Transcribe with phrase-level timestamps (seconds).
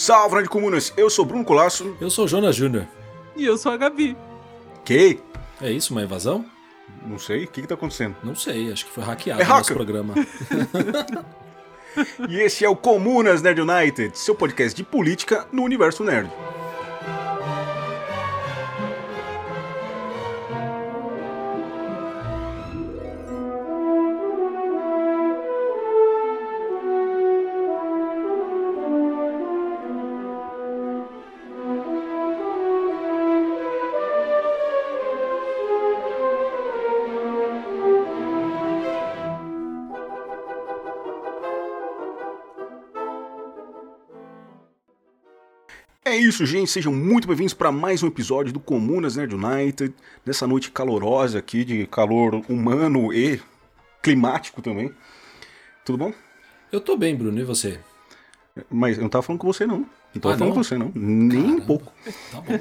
[0.00, 0.94] Salve, Rádio Comunas!
[0.96, 1.94] Eu sou Bruno Colasso.
[2.00, 2.88] Eu sou Jonas Júnior.
[3.36, 4.16] E eu sou a Gabi.
[4.82, 5.20] Que?
[5.60, 6.42] É isso, uma invasão?
[7.04, 8.16] Não sei, o que, que tá acontecendo?
[8.24, 10.14] Não sei, acho que foi hackeado É o nosso programa.
[12.28, 16.30] E esse é o Comunas Nerd United, seu podcast de política no universo nerd.
[46.20, 46.70] Isso, gente.
[46.70, 49.94] Sejam muito bem-vindos para mais um episódio do Comunas Nerd United.
[50.24, 53.40] Nessa noite calorosa aqui, de calor humano e
[54.02, 54.92] climático também.
[55.84, 56.12] Tudo bom?
[56.70, 57.80] Eu tô bem, Bruno, e você?
[58.70, 59.86] Mas eu não tava falando com você, não.
[60.14, 60.56] Não tava Ah, falando não?
[60.56, 60.92] com você, não.
[60.94, 61.66] Nem um Caramba.
[61.66, 61.92] pouco.
[62.30, 62.52] Tá bom.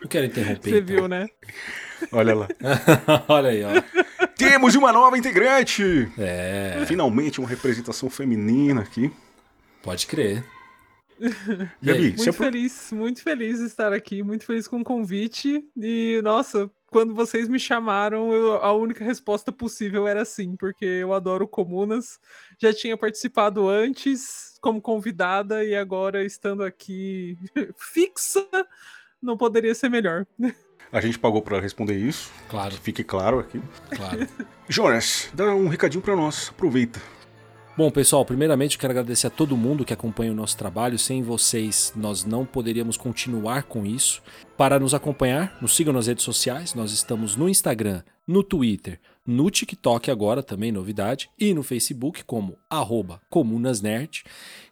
[0.00, 0.70] Não quero interromper.
[0.70, 0.86] Você então.
[0.86, 1.28] viu, né?
[2.12, 2.48] Olha lá.
[3.28, 4.26] Olha aí, ó.
[4.36, 6.08] Temos uma nova integrante!
[6.16, 9.10] É, Finalmente uma representação feminina aqui.
[9.82, 10.44] pode crer.
[11.82, 15.64] Gabi, Muito feliz, muito feliz de estar aqui, muito feliz com o convite.
[15.76, 21.12] E, nossa, quando vocês me chamaram, eu- a única resposta possível era sim, porque eu
[21.12, 22.18] adoro comunas.
[22.60, 27.36] Já tinha participado antes como convidada e agora estando aqui
[27.76, 28.46] fixa,
[29.22, 30.26] não poderia ser melhor.
[30.92, 32.30] a gente pagou para responder isso.
[32.48, 33.60] Claro, Que fique claro aqui.
[33.94, 34.26] claro.
[34.68, 36.48] Jonas, dá um recadinho para nós.
[36.50, 37.00] Aproveita.
[37.78, 40.98] Bom, pessoal, primeiramente quero agradecer a todo mundo que acompanha o nosso trabalho.
[40.98, 44.20] Sem vocês, nós não poderíamos continuar com isso.
[44.56, 46.74] Para nos acompanhar, nos sigam nas redes sociais.
[46.74, 52.58] Nós estamos no Instagram, no Twitter, no TikTok agora, também novidade, e no Facebook como
[52.68, 54.24] arroba comunasnerd.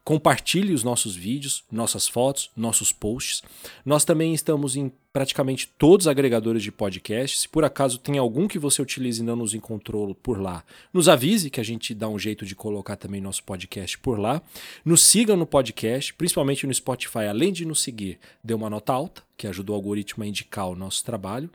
[0.07, 3.43] Compartilhe os nossos vídeos, nossas fotos, nossos posts.
[3.85, 7.39] Nós também estamos em praticamente todos os agregadores de podcast.
[7.39, 10.63] Se por acaso tem algum que você utilize e não nos encontrou por lá,
[10.93, 14.43] nos avise que a gente dá um jeito de colocar também nosso podcast por lá.
[14.85, 17.25] Nos sigam no podcast, principalmente no Spotify.
[17.31, 20.77] Além de nos seguir, dê uma nota alta, que ajuda o algoritmo a indicar o
[20.77, 21.49] nosso trabalho.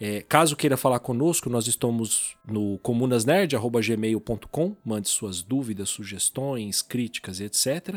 [0.00, 4.76] É, caso queira falar conosco, nós estamos no comunasnerd.gmail.com.
[4.84, 7.89] Mande suas dúvidas, sugestões, críticas, etc.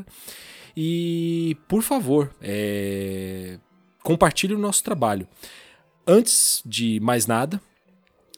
[0.76, 3.60] E, por favor, é,
[4.02, 5.28] compartilhe o nosso trabalho.
[6.06, 7.62] Antes de mais nada,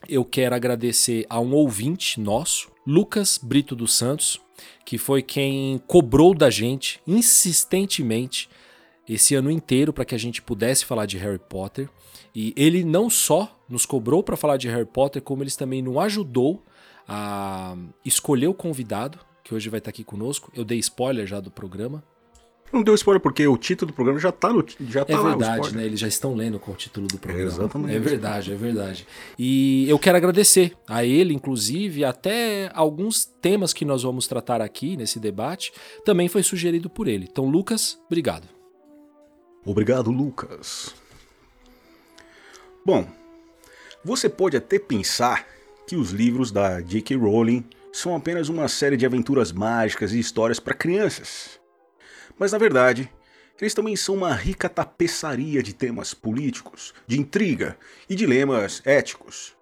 [0.07, 4.39] eu quero agradecer a um ouvinte nosso, Lucas Brito dos Santos,
[4.85, 8.49] que foi quem cobrou da gente insistentemente
[9.07, 11.89] esse ano inteiro para que a gente pudesse falar de Harry Potter.
[12.33, 15.97] E ele não só nos cobrou para falar de Harry Potter, como ele também nos
[15.97, 16.63] ajudou
[17.07, 20.51] a escolher o convidado, que hoje vai estar aqui conosco.
[20.55, 22.03] Eu dei spoiler já do programa.
[22.73, 25.75] Não deu spoiler porque o título do programa já tá, no, já tá É verdade,
[25.75, 25.85] né?
[25.85, 27.45] Eles já estão lendo com o título do programa.
[27.47, 27.95] Exatamente.
[27.95, 29.07] É verdade, é verdade.
[29.37, 34.97] E eu quero agradecer a ele, inclusive, até alguns temas que nós vamos tratar aqui
[34.97, 35.71] nesse debate
[36.03, 37.27] também foi sugerido por ele.
[37.29, 38.47] Então, Lucas, obrigado.
[39.63, 40.95] Obrigado, Lucas.
[42.83, 43.07] Bom,
[44.03, 45.47] você pode até pensar
[45.87, 47.15] que os livros da J.K.
[47.15, 47.63] Rowling
[48.05, 51.59] são apenas uma série de aventuras mágicas e histórias para crianças.
[52.37, 53.11] Mas na verdade,
[53.59, 57.75] eles também são uma rica tapeçaria de temas políticos, de intriga
[58.07, 59.55] e dilemas éticos.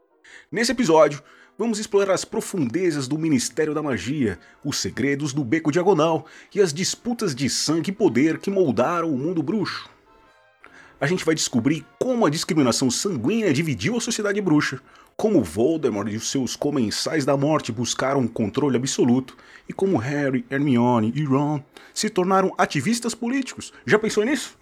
[0.52, 1.24] Nesse episódio,
[1.58, 6.74] vamos explorar as profundezas do Ministério da Magia, os segredos do Beco Diagonal e as
[6.74, 9.90] disputas de sangue e poder que moldaram o mundo bruxo.
[11.00, 14.82] A gente vai descobrir como a discriminação sanguínea dividiu a sociedade bruxa,
[15.24, 19.38] como Voldemort e os seus comensais da morte buscaram um controle absoluto
[19.70, 23.72] e como Harry, Hermione e Ron se tornaram ativistas políticos.
[23.86, 24.58] Já pensou nisso?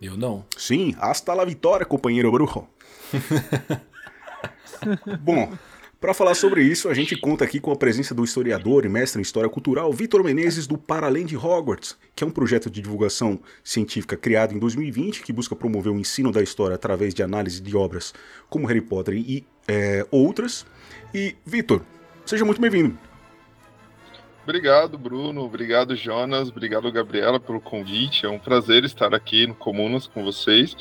[0.00, 0.46] Eu não.
[0.56, 2.66] Sim, hasta la vitória, companheiro bruxo.
[5.20, 5.52] Bom,
[6.00, 9.20] para falar sobre isso, a gente conta aqui com a presença do historiador e mestre
[9.20, 12.80] em História Cultural Vitor Menezes do Para Além de Hogwarts, que é um projeto de
[12.80, 17.60] divulgação científica criado em 2020 que busca promover o ensino da história através de análise
[17.60, 18.14] de obras
[18.48, 20.66] como Harry Potter e é, outras.
[21.14, 21.82] E, Vitor,
[22.24, 22.98] seja muito bem-vindo.
[24.42, 25.42] Obrigado, Bruno.
[25.42, 26.48] Obrigado, Jonas.
[26.48, 28.24] Obrigado, Gabriela, pelo convite.
[28.24, 30.74] É um prazer estar aqui no Comunas com vocês.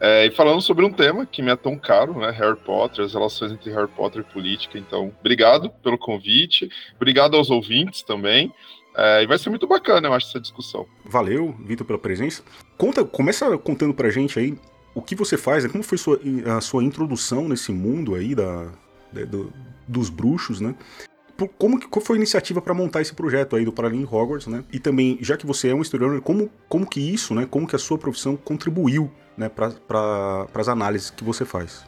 [0.00, 2.30] É, e falando sobre um tema que me é tão caro, né?
[2.30, 4.78] Harry Potter, as relações entre Harry Potter e política.
[4.78, 6.70] Então, obrigado pelo convite.
[6.96, 8.50] Obrigado aos ouvintes também.
[8.96, 10.86] É, e vai ser muito bacana, eu acho, essa discussão.
[11.04, 12.42] Valeu, Vitor, pela presença.
[12.78, 14.58] Conta, começa contando pra gente aí
[14.94, 15.70] o que você faz, né?
[15.70, 16.20] como foi sua,
[16.56, 18.68] a sua introdução nesse mundo aí da,
[19.12, 19.52] da- do-
[19.86, 20.74] dos bruxos, né?
[21.56, 24.62] como que qual foi a iniciativa para montar esse projeto aí do Paralelo Hogwarts, né?
[24.70, 27.46] E também, já que você é um historiador, como, como que isso, né?
[27.50, 31.86] Como que a sua profissão contribuiu, né, para as análises que você faz?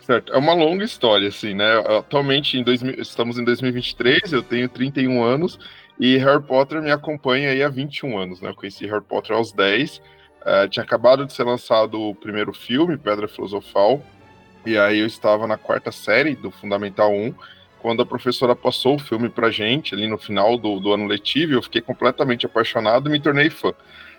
[0.00, 1.78] Certo, é uma longa história, assim, né?
[1.98, 5.58] Atualmente, em 2000, estamos em 2023, eu tenho 31 anos
[6.00, 8.48] e Harry Potter me acompanha aí há 21 anos, né?
[8.50, 10.00] Eu conheci Harry Potter aos 10,
[10.46, 14.02] uh, tinha acabado de ser lançado o primeiro filme, Pedra Filosofal,
[14.64, 17.34] e aí eu estava na quarta série do Fundamental 1,
[17.80, 21.54] quando a professora passou o filme pra gente, ali no final do, do ano letivo,
[21.54, 23.72] eu fiquei completamente apaixonado e me tornei fã.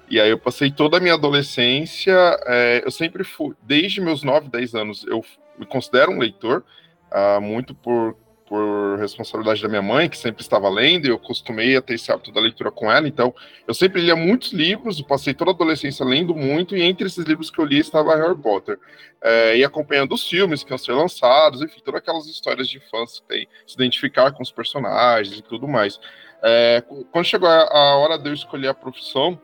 [0.09, 2.13] E aí eu passei toda a minha adolescência,
[2.45, 5.23] é, eu sempre fui, desde meus 9, 10 anos, eu
[5.57, 6.63] me considero um leitor,
[7.11, 8.15] uh, muito por
[8.47, 12.11] por responsabilidade da minha mãe, que sempre estava lendo, e eu costumei a ter esse
[12.11, 13.33] hábito da leitura com ela, então
[13.67, 17.49] eu sempre lia muitos livros, passei toda a adolescência lendo muito, e entre esses livros
[17.49, 18.79] que eu li estava Harry Potter,
[19.21, 23.19] é, e acompanhando os filmes que iam ser lançados, enfim, todas aquelas histórias de fãs
[23.19, 25.99] que tem, se identificar com os personagens e tudo mais.
[26.41, 29.39] É, quando chegou a, a hora de eu escolher a profissão,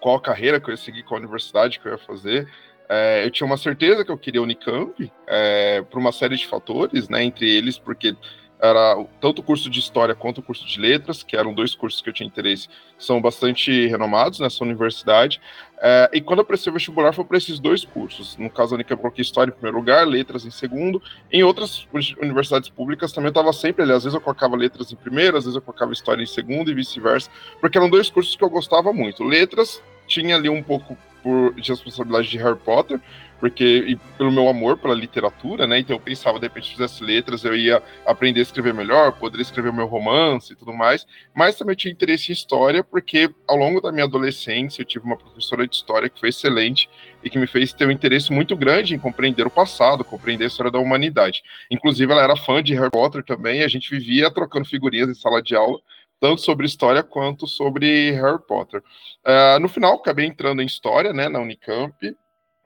[0.00, 2.48] qual a carreira que eu ia seguir, qual a universidade que eu ia fazer,
[2.88, 7.08] é, eu tinha uma certeza que eu queria Unicamp, é, por uma série de fatores,
[7.08, 8.16] né, entre eles, porque
[8.60, 12.00] era tanto o curso de História quanto o curso de Letras, que eram dois cursos
[12.00, 12.68] que eu tinha interesse,
[12.98, 15.40] são bastante renomados nessa universidade,
[15.80, 19.00] é, e quando eu prestei vestibular foi para esses dois cursos, no caso a Unicamp
[19.00, 21.00] coloquei História em primeiro lugar, Letras em segundo,
[21.30, 21.86] em outras
[22.20, 25.44] universidades públicas também eu estava sempre ali, às vezes eu colocava Letras em primeiro, às
[25.44, 27.30] vezes eu colocava História em segundo e vice-versa,
[27.60, 30.96] porque eram dois cursos que eu gostava muito, Letras tinha ali um pouco
[31.28, 32.98] por de responsabilidade de Harry Potter,
[33.38, 35.78] porque pelo meu amor pela literatura, né?
[35.78, 39.68] Então eu pensava, de repente, fizesse letras, eu ia aprender a escrever melhor, poderia escrever
[39.68, 41.06] o meu romance e tudo mais.
[41.34, 45.18] Mas também tinha interesse em história, porque ao longo da minha adolescência eu tive uma
[45.18, 46.88] professora de história que foi excelente
[47.22, 50.48] e que me fez ter um interesse muito grande em compreender o passado, compreender a
[50.48, 51.42] história da humanidade.
[51.70, 55.42] Inclusive, ela era fã de Harry Potter também, a gente vivia trocando figurinhas em sala
[55.42, 55.78] de aula
[56.20, 58.82] tanto sobre história quanto sobre Harry Potter.
[59.24, 61.94] Uh, no final, acabei entrando em história, né, na Unicamp,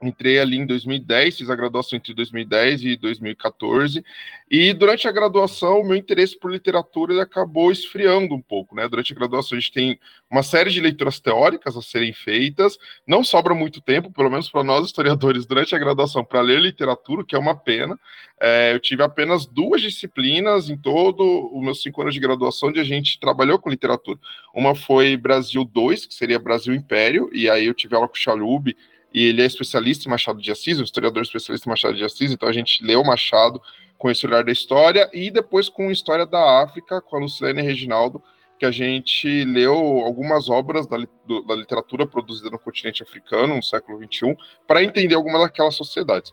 [0.07, 4.03] Entrei ali em 2010, fiz a graduação entre 2010 e 2014.
[4.51, 8.87] E durante a graduação, o meu interesse por literatura acabou esfriando um pouco, né?
[8.87, 12.77] Durante a graduação, a gente tem uma série de leituras teóricas a serem feitas.
[13.07, 17.21] Não sobra muito tempo, pelo menos para nós historiadores, durante a graduação, para ler literatura,
[17.21, 17.97] o que é uma pena.
[18.39, 22.79] É, eu tive apenas duas disciplinas em todo os meus cinco anos de graduação onde
[22.79, 24.19] a gente trabalhou com literatura.
[24.53, 28.19] Uma foi Brasil 2, que seria Brasil Império, e aí eu tive aula com o
[28.19, 28.75] Chalub
[29.13, 32.31] e ele é especialista em Machado de Assis, um historiador especialista em Machado de Assis,
[32.31, 33.61] então a gente leu Machado
[33.97, 38.21] com esse olhar da história, e depois com História da África, com a Lucilene Reginaldo,
[38.59, 43.97] que a gente leu algumas obras da, da literatura produzida no continente africano, no século
[43.97, 44.35] XXI,
[44.67, 46.31] para entender algumas daquelas sociedades.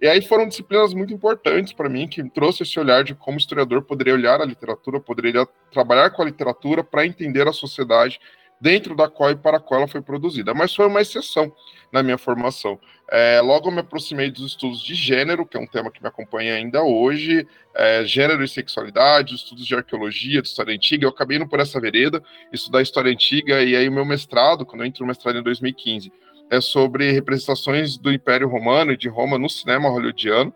[0.00, 3.82] E aí foram disciplinas muito importantes para mim, que trouxe esse olhar de como historiador
[3.82, 8.18] poderia olhar a literatura, poderia trabalhar com a literatura para entender a sociedade
[8.60, 10.52] dentro da qual e para a qual ela foi produzida.
[10.52, 11.52] Mas foi uma exceção
[11.90, 12.78] na minha formação.
[13.10, 16.08] É, logo eu me aproximei dos estudos de gênero, que é um tema que me
[16.08, 21.04] acompanha ainda hoje, é, gênero e sexualidade, estudos de arqueologia, de história antiga.
[21.04, 24.82] Eu acabei indo por essa vereda, estudar história antiga, e aí o meu mestrado, quando
[24.82, 26.12] eu entro no mestrado em 2015,
[26.50, 30.54] é sobre representações do Império Romano e de Roma no cinema hollywoodiano.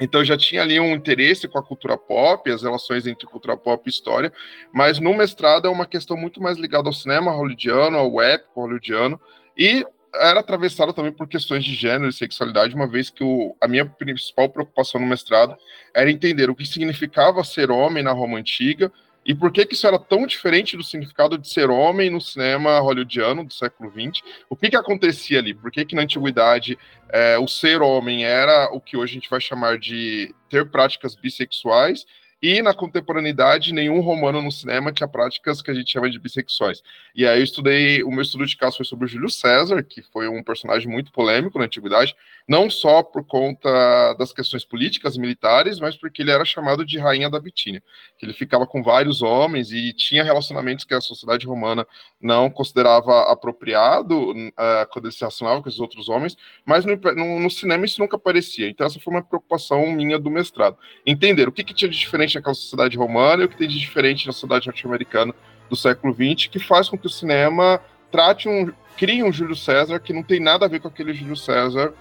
[0.00, 3.82] Então já tinha ali um interesse com a cultura pop, as relações entre cultura pop
[3.86, 4.32] e história,
[4.72, 9.20] mas no mestrado é uma questão muito mais ligada ao cinema hollywoodiano, ao épico hollywoodiano,
[9.56, 13.68] e era atravessado também por questões de gênero e sexualidade, uma vez que o, a
[13.68, 15.56] minha principal preocupação no mestrado
[15.94, 18.90] era entender o que significava ser homem na Roma Antiga,
[19.30, 22.80] e por que, que isso era tão diferente do significado de ser homem no cinema
[22.80, 24.20] hollywoodiano do século XX?
[24.48, 25.54] O que, que acontecia ali?
[25.54, 26.76] Por que, que na antiguidade
[27.08, 31.14] é, o ser homem era o que hoje a gente vai chamar de ter práticas
[31.14, 32.04] bissexuais
[32.42, 36.82] e na contemporaneidade, nenhum romano no cinema tinha práticas que a gente chama de bissexuais.
[37.14, 40.02] E aí eu estudei, o meu estudo de caso foi sobre o Júlio César, que
[40.02, 42.16] foi um personagem muito polêmico na antiguidade,
[42.48, 47.28] não só por conta das questões políticas militares, mas porque ele era chamado de rainha
[47.28, 47.82] da Bitínia,
[48.18, 51.86] que ele ficava com vários homens e tinha relacionamentos que a sociedade romana
[52.20, 57.40] não considerava apropriado uh, quando ele se relacionava com os outros homens, mas no, no,
[57.40, 58.68] no, cinema isso nunca aparecia.
[58.68, 60.76] Então essa foi uma preocupação minha do mestrado.
[61.06, 63.68] Entender o que, que tinha de diferente diferente naquela sociedade romana e o que tem
[63.68, 65.34] de diferente na sociedade norte-americana
[65.68, 69.98] do século XX, que faz com que o cinema trate um, crie um Júlio César
[69.98, 71.92] que não tem nada a ver com aquele Júlio César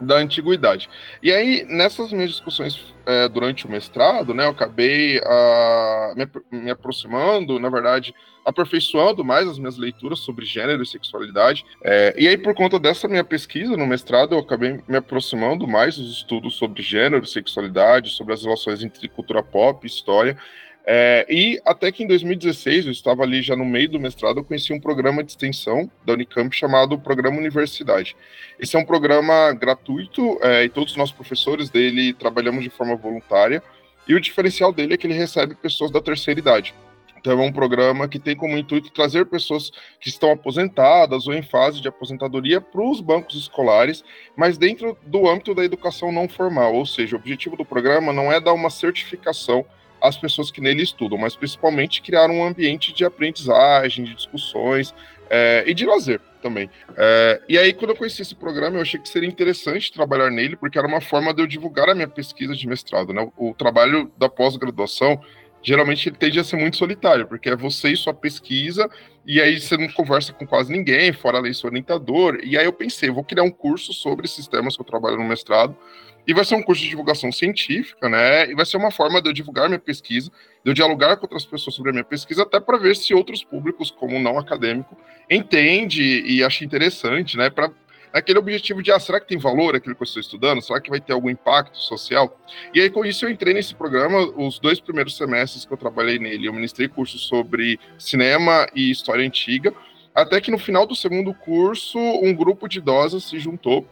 [0.00, 0.88] da antiguidade.
[1.22, 6.70] E aí, nessas minhas discussões é, durante o mestrado, né, eu acabei uh, me, me,
[6.70, 11.64] aproximando, na verdade, aperfeiçoando mais as minhas leituras sobre gênero e sexualidade.
[11.82, 15.96] É, e aí, por conta dessa minha pesquisa no mestrado, eu acabei me aproximando mais
[15.96, 20.36] dos estudos sobre gênero e sexualidade, sobre as relações entre cultura pop e história.
[20.88, 24.44] É, e até que em 2016, eu estava ali já no meio do mestrado, eu
[24.44, 28.16] conheci um programa de extensão da Unicamp chamado Programa Universidade.
[28.56, 32.94] Esse é um programa gratuito é, e todos os nossos professores dele trabalhamos de forma
[32.94, 33.60] voluntária.
[34.06, 36.72] E o diferencial dele é que ele recebe pessoas da terceira idade.
[37.18, 41.42] Então é um programa que tem como intuito trazer pessoas que estão aposentadas ou em
[41.42, 44.04] fase de aposentadoria para os bancos escolares,
[44.36, 46.72] mas dentro do âmbito da educação não formal.
[46.76, 49.66] Ou seja, o objetivo do programa não é dar uma certificação
[50.00, 54.94] as pessoas que nele estudam, mas principalmente criar um ambiente de aprendizagem, de discussões
[55.30, 56.70] é, e de lazer também.
[56.96, 60.56] É, e aí, quando eu conheci esse programa, eu achei que seria interessante trabalhar nele,
[60.56, 63.12] porque era uma forma de eu divulgar a minha pesquisa de mestrado.
[63.12, 63.28] Né?
[63.36, 65.20] O, trabalho da pós-graduação,
[65.62, 68.88] geralmente, ele tende a ser muito solitário, porque é você e sua pesquisa,
[69.26, 72.38] e aí você não conversa com quase ninguém, fora a seu orientador.
[72.44, 75.24] E aí eu pensei, vou criar um curso sobre esses temas que eu trabalho no
[75.24, 75.76] mestrado,
[76.26, 78.50] e vai ser um curso de divulgação científica, né?
[78.50, 80.30] E vai ser uma forma de eu divulgar minha pesquisa,
[80.64, 83.44] de eu dialogar com outras pessoas sobre a minha pesquisa, até para ver se outros
[83.44, 84.96] públicos, como não acadêmico,
[85.30, 87.48] entende e acha interessante, né?
[87.48, 87.70] Para
[88.12, 90.62] aquele objetivo de, ah, será que tem valor aquilo que eu estou estudando?
[90.62, 92.36] Será que vai ter algum impacto social?
[92.74, 96.18] E aí, com isso, eu entrei nesse programa, os dois primeiros semestres que eu trabalhei
[96.18, 99.72] nele, eu ministrei cursos sobre cinema e história antiga,
[100.14, 103.86] até que no final do segundo curso, um grupo de idosas se juntou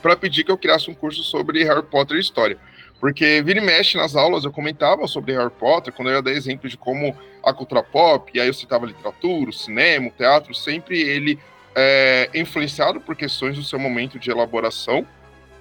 [0.00, 2.58] para pedir que eu criasse um curso sobre Harry Potter e história.
[3.00, 6.32] Porque vira e mexe nas aulas eu comentava sobre Harry Potter, quando eu ia dar
[6.32, 10.54] exemplo de como a cultura pop, e aí eu citava literatura, o cinema, o teatro,
[10.54, 11.38] sempre ele
[11.74, 15.06] é influenciado por questões do seu momento de elaboração.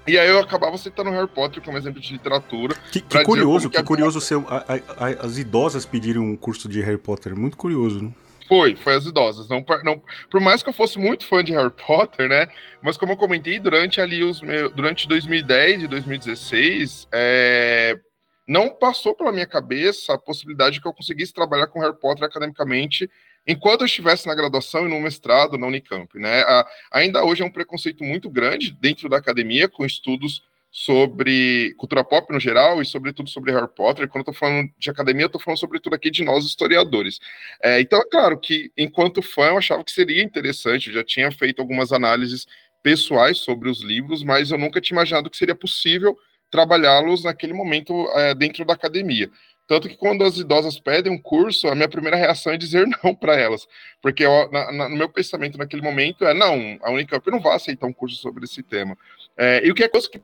[0.08, 2.76] E aí eu acabava citando Harry Potter como exemplo de literatura.
[2.92, 6.68] Que, que curioso, que, que curioso ser, a, a, a, as idosas pedirem um curso
[6.68, 7.38] de Harry Potter.
[7.38, 8.12] Muito curioso, né?
[8.50, 9.48] Foi, foi as idosas.
[9.48, 12.48] Não, não, por mais que eu fosse muito fã de Harry Potter, né?
[12.82, 14.42] Mas como eu comentei, durante ali os
[14.76, 18.00] durante 2010 e 2016, é,
[18.48, 22.24] não passou pela minha cabeça a possibilidade de que eu conseguisse trabalhar com Harry Potter
[22.24, 23.08] academicamente
[23.46, 26.42] enquanto eu estivesse na graduação e no mestrado na Unicamp, né?
[26.42, 32.04] A, ainda hoje é um preconceito muito grande dentro da academia com estudos sobre cultura
[32.04, 34.08] pop no geral e sobretudo sobre Harry Potter.
[34.08, 37.20] Quando eu tô falando de academia, eu tô falando sobretudo aqui de nós historiadores.
[37.62, 41.32] É, então, é claro que, enquanto fã, eu achava que seria interessante, eu já tinha
[41.32, 42.46] feito algumas análises
[42.84, 46.18] pessoais sobre os livros, mas eu nunca tinha imaginado que seria possível
[46.52, 49.30] trabalhá-los naquele momento é, dentro da academia.
[49.68, 53.14] Tanto que quando as idosas pedem um curso, a minha primeira reação é dizer não
[53.14, 53.68] para elas.
[54.02, 57.56] Porque ó, na, na, no meu pensamento naquele momento é: não, a Unicamp não vai
[57.56, 58.98] aceitar um curso sobre esse tema.
[59.38, 60.20] É, e o que é coisa que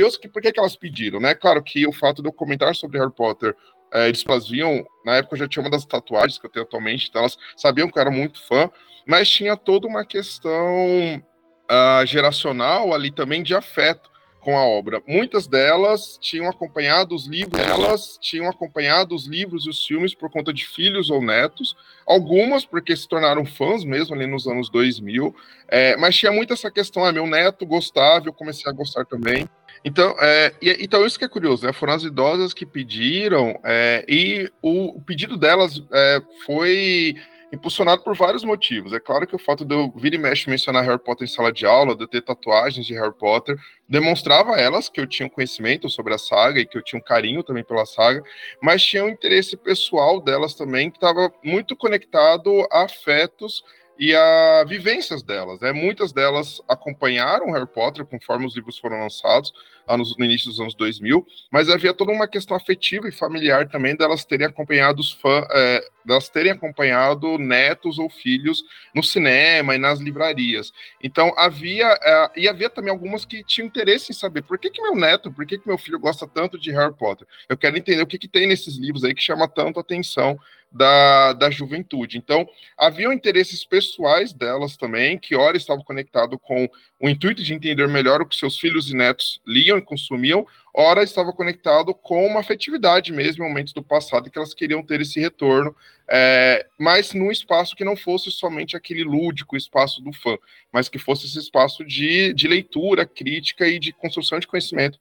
[0.00, 1.34] curioso que por que, que elas pediram, né?
[1.34, 3.54] Claro que o fato de eu comentar sobre Harry Potter,
[3.92, 7.08] é, eles faziam, na época eu já tinha uma das tatuagens que eu tenho atualmente,
[7.08, 8.70] então elas sabiam que eu era muito fã,
[9.06, 11.22] mas tinha toda uma questão
[11.70, 15.02] uh, geracional ali também de afeto com a obra.
[15.06, 20.30] Muitas delas tinham acompanhado os livros, elas tinham acompanhado os livros e os filmes por
[20.30, 21.76] conta de filhos ou netos,
[22.06, 25.34] algumas porque se tornaram fãs mesmo ali nos anos 2000,
[25.68, 29.46] é, mas tinha muito essa questão, ah, meu neto gostava, eu comecei a gostar também.
[29.84, 31.72] Então, é, então isso que é curioso, né?
[31.72, 37.16] Foram as idosas que pediram, é, e o, o, pedido delas é, foi
[37.52, 38.92] impulsionado por vários motivos.
[38.92, 41.50] É claro que o fato de eu vir e mexe mencionar Harry Potter em sala
[41.50, 43.56] de aula, de eu ter tatuagens de Harry Potter,
[43.88, 47.00] demonstrava a elas que eu tinha um conhecimento sobre a saga e que eu tinha
[47.00, 48.22] um carinho também pela saga,
[48.62, 53.64] mas tinha um interesse pessoal delas também que estava muito conectado a afetos
[54.00, 55.60] e a vivências delas.
[55.60, 55.72] Né?
[55.72, 59.52] Muitas delas acompanharam Harry Potter conforme os livros foram lançados,
[59.90, 63.96] anos, no início dos anos 2000, mas havia toda uma questão afetiva e familiar também
[63.96, 68.62] delas terem acompanhado os fãs, é, delas terem acompanhado netos ou filhos
[68.94, 70.72] no cinema e nas livrarias.
[71.02, 74.82] Então havia é, e havia também algumas que tinham interesse em saber por que, que
[74.82, 77.26] meu neto, por que, que meu filho gosta tanto de Harry Potter.
[77.48, 80.38] Eu quero entender o que, que tem nesses livros aí que chama tanto atenção
[80.70, 82.16] da, da juventude.
[82.16, 86.68] Então, haviam interesses pessoais delas também, que ora estavam conectados com
[87.00, 91.02] o intuito de entender melhor o que seus filhos e netos liam e consumiam, ora
[91.02, 95.74] estava conectado com uma afetividade mesmo, momentos do passado, que elas queriam ter esse retorno,
[96.06, 100.36] é, mas num espaço que não fosse somente aquele lúdico espaço do fã,
[100.70, 104.98] mas que fosse esse espaço de, de leitura, crítica e de construção de conhecimento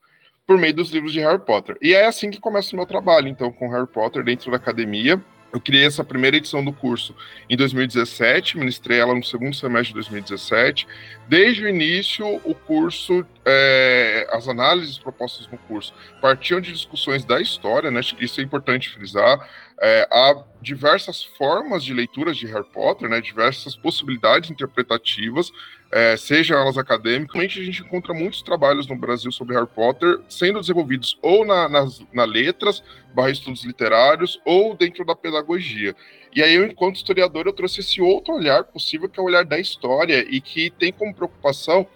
[0.47, 1.77] por meio dos livros de Harry Potter.
[1.81, 5.21] E é assim que começa o meu trabalho, então, com Harry Potter dentro da academia,
[5.51, 7.15] eu criei essa primeira edição do curso
[7.49, 10.87] em 2017, ministrei ela no segundo semestre de 2017.
[11.27, 17.41] Desde o início, o curso é, as análises propostas no curso partiam de discussões da
[17.41, 18.01] história, né?
[18.19, 19.49] Isso é importante frisar.
[19.81, 23.21] É, há diversas formas de leituras de Harry Potter, né?
[23.21, 25.51] Diversas possibilidades interpretativas,
[25.89, 27.39] é, sejam elas acadêmicas.
[27.39, 32.03] A gente encontra muitos trabalhos no Brasil sobre Harry Potter sendo desenvolvidos ou na, nas
[32.11, 32.83] na letras,
[33.13, 35.95] barra estudos literários, ou dentro da pedagogia.
[36.35, 39.45] E aí, eu, enquanto historiador, eu trouxe esse outro olhar possível, que é o olhar
[39.45, 41.87] da história, e que tem como preocupação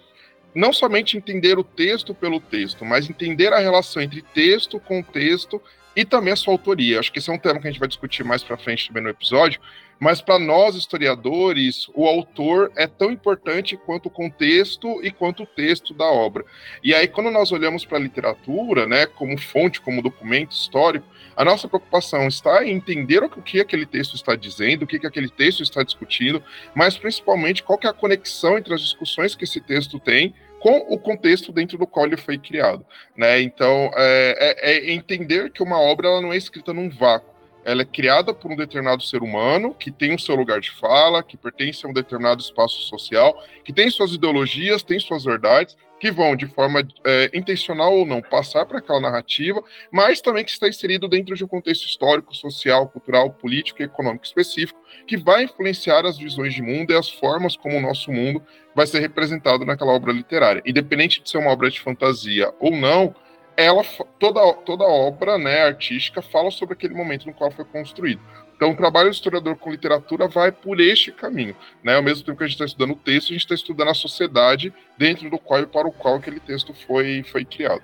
[0.54, 5.60] não somente entender o texto pelo texto, mas entender a relação entre texto, contexto
[5.96, 7.00] e também a sua autoria.
[7.00, 9.02] Acho que esse é um tema que a gente vai discutir mais para frente também
[9.02, 9.60] no episódio,
[9.98, 15.46] mas para nós historiadores, o autor é tão importante quanto o contexto e quanto o
[15.46, 16.44] texto da obra.
[16.82, 21.44] E aí quando nós olhamos para a literatura, né, como fonte, como documento histórico, a
[21.44, 25.62] nossa preocupação está em entender o que aquele texto está dizendo, o que aquele texto
[25.62, 26.42] está discutindo,
[26.74, 30.34] mas principalmente qual é a conexão entre as discussões que esse texto tem
[30.64, 33.38] com o contexto dentro do qual ele foi criado, né?
[33.42, 37.34] Então, é, é, é entender que uma obra ela não é escrita num vácuo
[37.66, 41.22] ela é criada por um determinado ser humano que tem o seu lugar de fala,
[41.22, 46.10] que pertence a um determinado espaço social, que tem suas ideologias, tem suas verdades, que
[46.10, 50.68] vão, de forma é, intencional ou não, passar para aquela narrativa, mas também que está
[50.68, 56.04] inserido dentro de um contexto histórico, social, cultural, político e econômico específico, que vai influenciar
[56.04, 58.42] as visões de mundo e as formas como o nosso mundo
[58.74, 60.62] vai ser representado naquela obra literária.
[60.66, 63.14] Independente de ser uma obra de fantasia ou não,
[63.56, 63.82] ela
[64.18, 68.20] toda toda obra né, artística fala sobre aquele momento no qual foi construído.
[68.64, 71.54] Então, o trabalho do historiador com literatura vai por este caminho.
[71.82, 71.96] Né?
[71.96, 73.94] Ao mesmo tempo que a gente está estudando o texto, a gente está estudando a
[73.94, 77.82] sociedade dentro do qual e para o qual aquele texto foi, foi criado.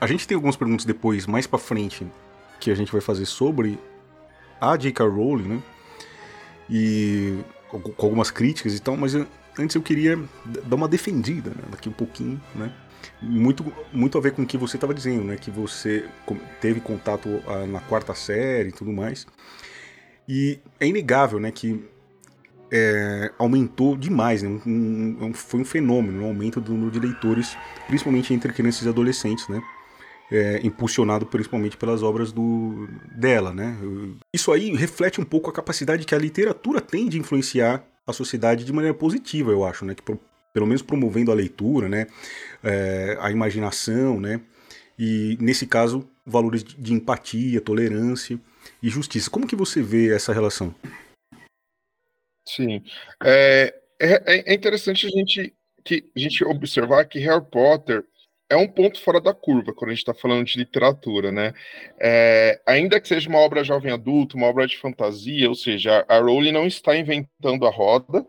[0.00, 2.06] A gente tem algumas perguntas depois, mais para frente,
[2.58, 3.78] que a gente vai fazer sobre
[4.58, 5.06] a J.K.
[5.06, 5.62] Rowling, né?
[6.70, 9.14] E com algumas críticas e tal, mas
[9.58, 10.18] antes eu queria
[10.64, 11.64] dar uma defendida, né?
[11.70, 12.72] Daqui um pouquinho, né?
[13.20, 15.36] Muito, muito a ver com o que você estava dizendo, né?
[15.36, 16.08] Que você
[16.60, 19.26] teve contato ah, na quarta série e tudo mais.
[20.28, 21.50] E é inegável, né?
[21.50, 21.84] Que
[22.70, 24.60] é, aumentou demais, né?
[24.66, 28.88] Um, um, foi um fenômeno, um aumento do número de leitores, principalmente entre crianças e
[28.88, 29.62] adolescentes, né?
[30.30, 33.76] É, impulsionado principalmente pelas obras do, dela, né?
[34.34, 38.64] Isso aí reflete um pouco a capacidade que a literatura tem de influenciar a sociedade
[38.64, 39.94] de maneira positiva, eu acho, né?
[39.94, 40.02] Que
[40.56, 42.06] pelo menos promovendo a leitura, né,
[42.64, 44.40] é, a imaginação, né,
[44.98, 48.40] e nesse caso valores de empatia, tolerância
[48.82, 49.28] e justiça.
[49.28, 50.74] Como que você vê essa relação?
[52.48, 52.82] Sim,
[53.22, 55.52] é, é, é interessante a gente
[55.84, 58.02] que a gente observar que Harry Potter
[58.48, 61.52] é um ponto fora da curva quando a gente está falando de literatura, né?
[62.00, 66.18] É, ainda que seja uma obra jovem adulto, uma obra de fantasia, ou seja, a
[66.18, 68.26] Rowling não está inventando a roda,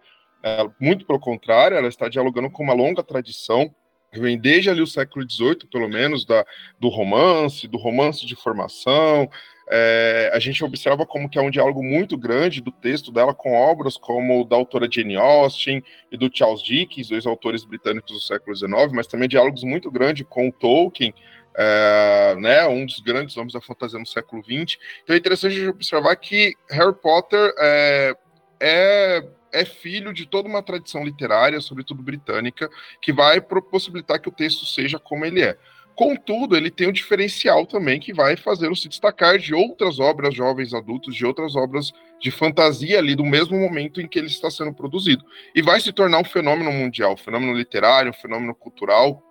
[0.47, 3.73] é, muito pelo contrário, ela está dialogando com uma longa tradição
[4.19, 6.45] vem desde ali o século XVIII, pelo menos, da,
[6.79, 9.29] do romance, do romance de formação.
[9.69, 13.53] É, a gente observa como que é um diálogo muito grande do texto dela com
[13.53, 18.55] obras como da autora Jane Austen e do Charles Dickens, dois autores britânicos do século
[18.55, 21.13] XIX, mas também diálogos muito grandes com Tolkien,
[21.57, 24.77] é, né, um dos grandes nomes da fantasia no século XX.
[25.03, 28.15] Então é interessante observar que Harry Potter é,
[28.61, 32.69] é é filho de toda uma tradição literária, sobretudo britânica,
[33.01, 35.57] que vai possibilitar que o texto seja como ele é.
[35.97, 40.71] Contudo, ele tem um diferencial também que vai fazê-lo se destacar de outras obras jovens
[40.71, 44.71] adultos, de outras obras de fantasia ali do mesmo momento em que ele está sendo
[44.71, 45.25] produzido.
[45.55, 49.23] E vai se tornar um fenômeno mundial, um fenômeno literário, um fenômeno cultural,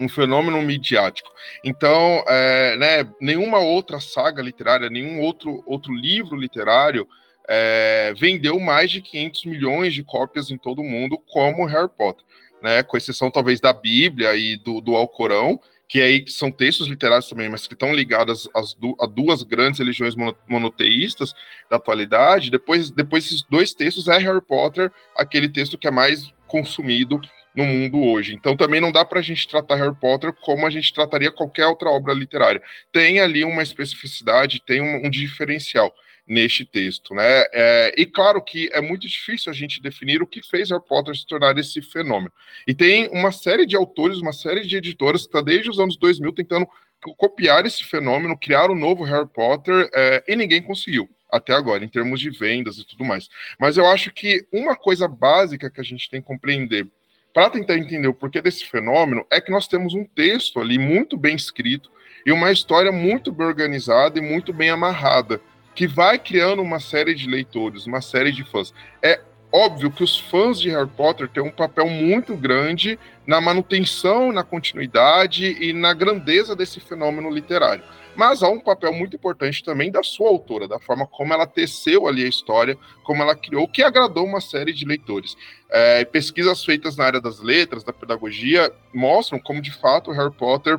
[0.00, 1.30] um fenômeno midiático.
[1.64, 7.06] Então, é, né, nenhuma outra saga literária, nenhum outro, outro livro literário
[7.48, 12.24] é, vendeu mais de 500 milhões de cópias em todo o mundo, como Harry Potter,
[12.62, 12.82] né?
[12.82, 15.58] Com exceção talvez da Bíblia e do, do Alcorão,
[15.88, 20.14] que aí são textos literários também, mas que estão ligados às, a duas grandes religiões
[20.46, 21.32] monoteístas
[21.70, 22.50] da atualidade.
[22.50, 27.18] Depois, depois esses dois textos é Harry Potter, aquele texto que é mais consumido
[27.56, 28.34] no mundo hoje.
[28.34, 31.66] Então também não dá para a gente tratar Harry Potter como a gente trataria qualquer
[31.66, 32.62] outra obra literária.
[32.92, 35.94] Tem ali uma especificidade, tem um, um diferencial
[36.28, 37.44] neste texto, né?
[37.52, 41.16] É, e claro que é muito difícil a gente definir o que fez Harry Potter
[41.16, 42.32] se tornar esse fenômeno.
[42.66, 45.96] E tem uma série de autores, uma série de editoras que está desde os anos
[45.96, 46.68] 2000 tentando
[47.16, 51.88] copiar esse fenômeno, criar um novo Harry Potter, é, e ninguém conseguiu até agora, em
[51.88, 53.28] termos de vendas e tudo mais.
[53.58, 56.86] Mas eu acho que uma coisa básica que a gente tem que compreender
[57.32, 61.16] para tentar entender o porquê desse fenômeno é que nós temos um texto ali muito
[61.16, 61.90] bem escrito
[62.24, 65.40] e uma história muito bem organizada e muito bem amarrada
[65.78, 68.74] que vai criando uma série de leitores, uma série de fãs.
[69.00, 69.20] É
[69.52, 74.42] óbvio que os fãs de Harry Potter têm um papel muito grande na manutenção, na
[74.42, 77.84] continuidade e na grandeza desse fenômeno literário.
[78.16, 82.08] Mas há um papel muito importante também da sua autora, da forma como ela teceu
[82.08, 85.36] ali a história, como ela criou, que agradou uma série de leitores.
[85.70, 90.76] É, pesquisas feitas na área das letras, da pedagogia, mostram como de fato Harry Potter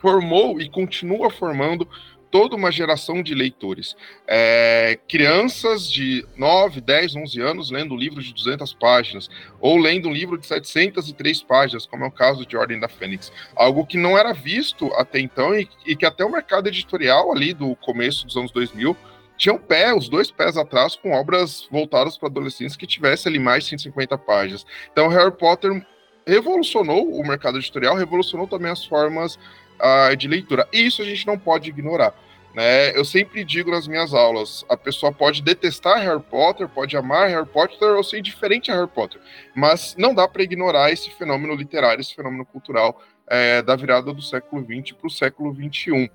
[0.00, 1.88] formou e continua formando
[2.30, 3.96] toda uma geração de leitores.
[4.26, 9.28] É, crianças de 9, 10, 11 anos lendo um livro de 200 páginas,
[9.60, 13.32] ou lendo um livro de 703 páginas, como é o caso de Ordem da Fênix.
[13.54, 17.52] Algo que não era visto até então e, e que até o mercado editorial ali
[17.52, 18.96] do começo dos anos 2000
[19.36, 23.38] tinha um pé, os dois pés atrás, com obras voltadas para adolescentes que tivessem ali
[23.38, 24.66] mais de 150 páginas.
[24.90, 25.86] Então, Harry Potter
[26.26, 29.38] revolucionou o mercado editorial, revolucionou também as formas
[29.80, 30.68] uh, de leitura.
[30.72, 32.14] E isso a gente não pode ignorar.
[32.54, 32.96] Né?
[32.96, 37.46] Eu sempre digo nas minhas aulas: a pessoa pode detestar Harry Potter, pode amar Harry
[37.46, 39.20] Potter ou ser indiferente a Harry Potter,
[39.54, 44.22] mas não dá para ignorar esse fenômeno literário, esse fenômeno cultural é, da virada do
[44.22, 46.10] século XX para o século XXI.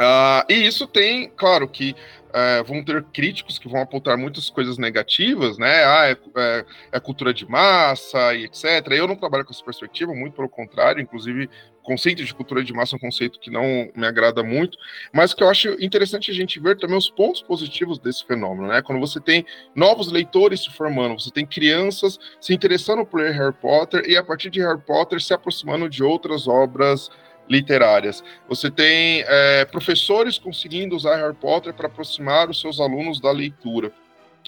[0.00, 1.94] Uh, e isso tem, claro, que
[2.28, 5.84] uh, vão ter críticos que vão apontar muitas coisas negativas, né?
[5.84, 8.64] Ah, é, é, é, cultura de massa e etc.
[8.92, 11.48] Eu não trabalho com essa perspectiva, muito pelo contrário, inclusive
[11.88, 14.76] conceito de cultura de massa é um conceito que não me agrada muito,
[15.10, 18.82] mas que eu acho interessante a gente ver também os pontos positivos desse fenômeno, né?
[18.82, 24.04] Quando você tem novos leitores se formando, você tem crianças se interessando por Harry Potter
[24.06, 27.08] e a partir de Harry Potter se aproximando de outras obras
[27.48, 28.22] literárias.
[28.48, 33.92] Você tem é, professores conseguindo usar Harry Potter para aproximar os seus alunos da leitura.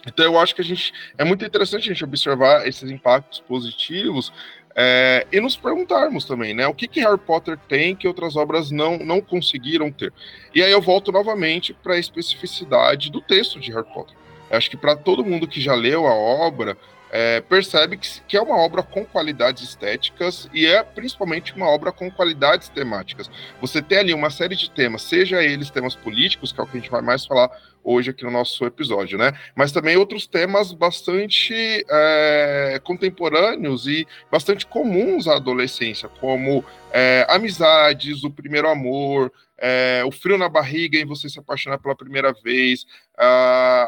[0.06, 4.32] Então eu acho que a gente é muito interessante a gente observar esses impactos positivos
[4.74, 6.66] é, e nos perguntarmos também, né?
[6.66, 10.12] O que, que Harry Potter tem que outras obras não, não conseguiram ter?
[10.54, 14.16] E aí eu volto novamente para a especificidade do texto de Harry Potter.
[14.50, 16.76] Eu acho que para todo mundo que já leu a obra,
[17.10, 21.90] é, percebe que, que, é uma obra com qualidades estéticas e é principalmente uma obra
[21.90, 23.30] com qualidades temáticas.
[23.60, 26.76] Você tem ali uma série de temas, seja eles temas políticos, que é o que
[26.76, 27.50] a gente vai mais falar
[27.82, 29.32] hoje aqui no nosso episódio, né?
[29.56, 38.22] Mas também outros temas bastante é, contemporâneos e bastante comuns à adolescência, como é, amizades,
[38.22, 42.86] o primeiro amor, é, o frio na barriga em você se apaixonar pela primeira vez,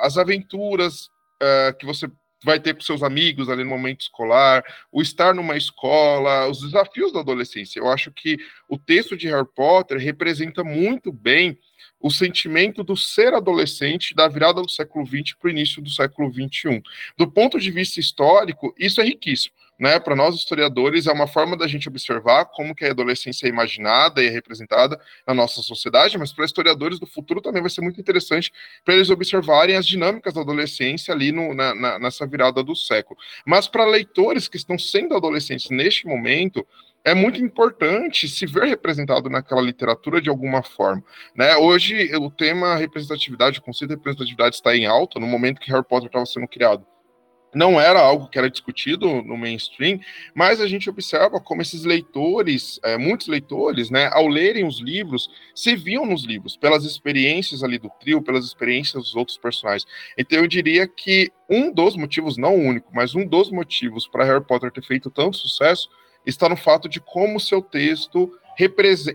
[0.02, 1.10] as aventuras
[1.42, 2.08] uh, que você
[2.44, 7.12] vai ter com seus amigos ali no momento escolar, o estar numa escola, os desafios
[7.12, 7.78] da adolescência.
[7.78, 8.36] Eu acho que
[8.68, 11.58] o texto de Harry Potter representa muito bem
[12.00, 16.32] o sentimento do ser adolescente da virada do século XX para o início do século
[16.32, 16.82] XXI.
[17.16, 21.56] Do ponto de vista histórico, isso é riquíssimo né, para nós historiadores, é uma forma
[21.56, 26.16] da gente observar como que a adolescência é imaginada e é representada na nossa sociedade,
[26.16, 28.52] mas para historiadores do futuro também vai ser muito interessante
[28.84, 33.18] para eles observarem as dinâmicas da adolescência ali no, na, na, nessa virada do século.
[33.44, 36.64] Mas para leitores que estão sendo adolescentes neste momento,
[37.04, 41.02] é muito importante se ver representado naquela literatura de alguma forma.
[41.34, 41.56] Né?
[41.56, 45.84] Hoje, o tema representatividade, o conceito de representatividade está em alta no momento que Harry
[45.84, 46.86] Potter estava sendo criado
[47.54, 50.00] não era algo que era discutido no mainstream,
[50.34, 55.28] mas a gente observa como esses leitores, é, muitos leitores, né, ao lerem os livros,
[55.54, 59.86] se viam nos livros, pelas experiências ali do trio, pelas experiências dos outros personagens.
[60.16, 64.24] Então eu diria que um dos motivos, não o único, mas um dos motivos para
[64.24, 65.88] Harry Potter ter feito tanto sucesso
[66.24, 68.32] está no fato de como seu texto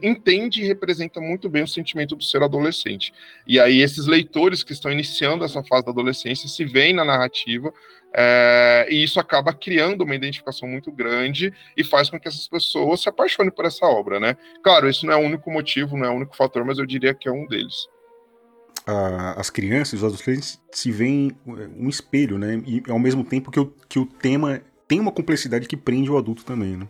[0.01, 3.13] entende e representa muito bem o sentimento do ser adolescente.
[3.45, 7.73] E aí esses leitores que estão iniciando essa fase da adolescência se veem na narrativa
[8.13, 13.01] é, e isso acaba criando uma identificação muito grande e faz com que essas pessoas
[13.01, 14.35] se apaixonem por essa obra, né?
[14.63, 17.13] Claro, isso não é o único motivo, não é o único fator, mas eu diria
[17.13, 17.87] que é um deles.
[19.35, 22.61] as crianças, os adolescentes se veem é, um espelho, né?
[22.65, 26.17] E ao mesmo tempo que o, que o tema tem uma complexidade que prende o
[26.17, 26.87] adulto também, né?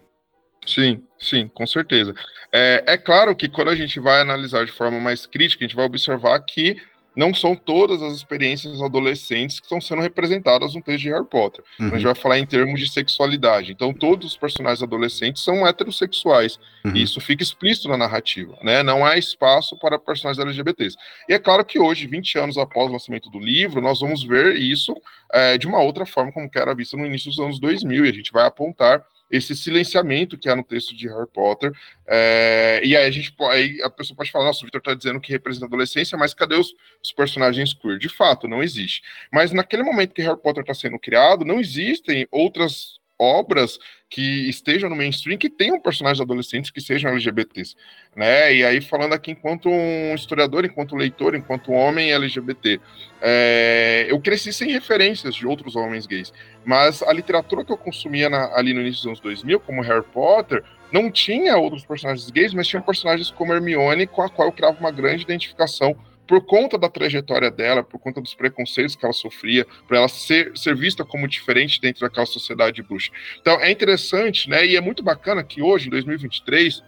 [0.68, 2.14] Sim, sim, com certeza.
[2.52, 5.76] É, é claro que quando a gente vai analisar de forma mais crítica, a gente
[5.76, 6.78] vai observar que
[7.18, 11.64] não são todas as experiências adolescentes que estão sendo representadas no texto de Harry Potter.
[11.80, 11.88] Uhum.
[11.88, 12.14] A gente uhum.
[12.14, 13.72] vai falar em termos de sexualidade.
[13.72, 16.60] Então, todos os personagens adolescentes são heterossexuais.
[16.86, 16.96] Uhum.
[16.96, 18.56] E isso fica explícito na narrativa.
[18.62, 18.84] Né?
[18.84, 20.96] Não há espaço para personagens LGBTs.
[21.28, 24.56] E é claro que hoje, 20 anos após o lançamento do livro, nós vamos ver
[24.56, 24.94] isso
[25.34, 28.06] é, de uma outra forma, como era visto no início dos anos 2000.
[28.06, 31.72] E a gente vai apontar esse silenciamento que há no texto de Harry Potter.
[32.08, 35.20] É, e aí a gente aí a pessoa pode falar, nossa, o Victor está dizendo
[35.20, 37.98] que representa a adolescência, mas cadê os, os, personagens queer?
[37.98, 39.02] De fato, não existe.
[39.32, 44.90] Mas naquele momento que Harry Potter está sendo criado, não existem outras obras que estejam
[44.90, 47.76] no mainstream que tenham personagens adolescentes que sejam LGBTs,
[48.16, 48.54] né?
[48.56, 52.80] E aí falando aqui enquanto um historiador, enquanto leitor, enquanto homem LGBT,
[53.22, 56.32] é, eu cresci sem referências de outros homens gays,
[56.66, 60.06] mas a literatura que eu consumia na, ali no início dos anos 2000, como Harry
[60.14, 64.54] Potter, não tinha outros personagens gays, mas tinha personagens como Hermione, com a qual eu
[64.54, 69.14] criava uma grande identificação por conta da trajetória dela, por conta dos preconceitos que ela
[69.14, 73.12] sofria, por ela ser, ser vista como diferente dentro daquela sociedade bruxa.
[73.40, 74.66] Então é interessante, né?
[74.66, 76.84] E é muito bacana que hoje, em 2023,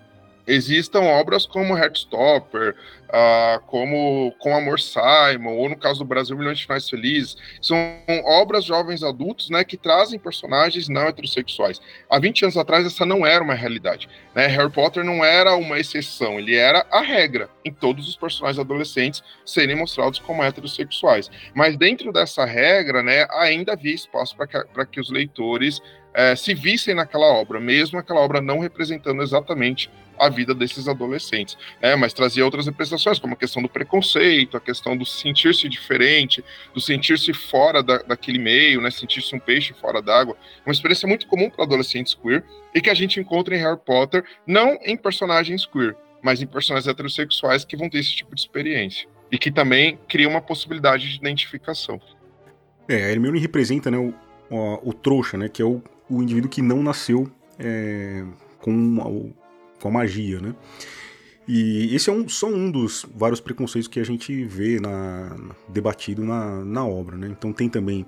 [0.53, 2.75] existam obras como Heartstopper,
[3.09, 7.37] uh, como Com Amor Simon, ou no caso do Brasil, Milhões de Finais Felizes.
[7.61, 7.77] São
[8.25, 11.79] obras jovens adultos né, que trazem personagens não heterossexuais.
[12.09, 14.09] Há 20 anos atrás, essa não era uma realidade.
[14.33, 14.47] Né?
[14.47, 19.23] Harry Potter não era uma exceção, ele era a regra em todos os personagens adolescentes
[19.45, 21.29] serem mostrados como heterossexuais.
[21.53, 25.81] Mas dentro dessa regra, né, ainda havia espaço para que, que os leitores
[26.13, 31.57] é, se vissem naquela obra, mesmo aquela obra não representando exatamente a vida desses adolescentes,
[31.81, 31.95] né?
[31.95, 36.43] Mas trazia outras representações, como a questão do preconceito, a questão do sentir-se diferente,
[36.73, 38.91] do sentir-se fora da, daquele meio, né?
[38.91, 40.35] Sentir-se um peixe fora d'água.
[40.65, 42.43] Uma experiência muito comum para adolescentes queer
[42.75, 46.87] e que a gente encontra em Harry Potter, não em personagens queer, mas em personagens
[46.87, 49.07] heterossexuais que vão ter esse tipo de experiência.
[49.31, 52.01] E que também cria uma possibilidade de identificação.
[52.87, 54.13] É, a Hermione representa né, o,
[54.49, 55.47] o, o trouxa, né?
[55.47, 58.23] Que é o, o indivíduo que não nasceu é,
[58.59, 59.33] com
[59.79, 60.53] com a magia, né?
[61.47, 65.35] E esse é um, só um dos vários preconceitos que a gente vê na,
[65.67, 67.27] debatido na, na obra, né?
[67.27, 68.05] Então tem também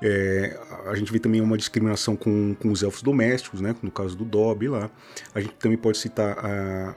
[0.00, 3.74] é, a gente vê também uma discriminação com, com os elfos domésticos, né?
[3.82, 4.90] No caso do Dobby lá.
[5.34, 6.94] A gente também pode citar a,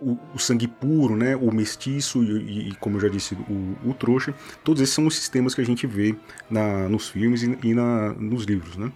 [0.00, 1.34] o, o, sangue puro, né?
[1.34, 4.34] O mestiço e, e como eu já disse, o, o, trouxa.
[4.62, 6.14] Todos esses são os sistemas que a gente vê
[6.50, 8.92] na, nos filmes e, e na, nos livros, né?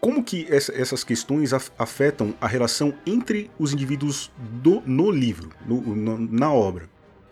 [0.00, 5.80] Como que essa, essas questões afetam a relação entre os indivíduos do, no livro, no,
[5.80, 6.88] no, na obra?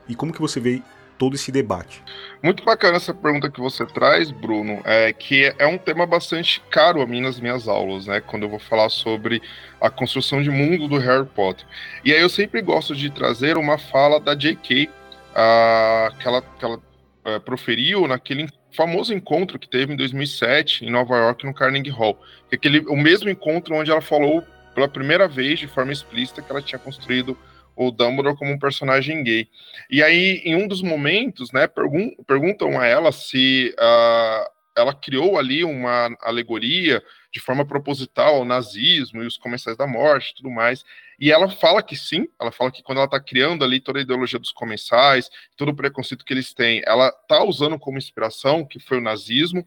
[0.07, 0.83] E como que você vê
[1.16, 2.02] todo esse debate?
[2.42, 7.00] Muito bacana essa pergunta que você traz, Bruno, é que é um tema bastante caro
[7.00, 8.20] a mim nas minhas aulas, né?
[8.20, 9.42] Quando eu vou falar sobre
[9.81, 11.66] a construção de mundo do Harry Potter.
[12.04, 16.64] E aí eu sempre gosto de trazer uma fala da J.K., uh, que ela, que
[16.64, 21.90] ela uh, proferiu naquele famoso encontro que teve em 2007 em Nova York no Carnegie
[21.90, 26.42] Hall, é aquele o mesmo encontro onde ela falou pela primeira vez de forma explícita
[26.42, 27.37] que ela tinha construído
[27.74, 29.48] o Dumbledore como um personagem gay.
[29.88, 35.38] E aí, em um dos momentos, né, pergun perguntam a ela se uh, ela criou
[35.38, 37.02] ali uma alegoria
[37.33, 40.85] de forma proposital ao nazismo e os comensais da morte tudo mais.
[41.18, 44.02] E ela fala que sim, ela fala que quando ela está criando ali toda a
[44.02, 48.78] ideologia dos comensais, todo o preconceito que eles têm, ela está usando como inspiração, que
[48.78, 49.66] foi o nazismo,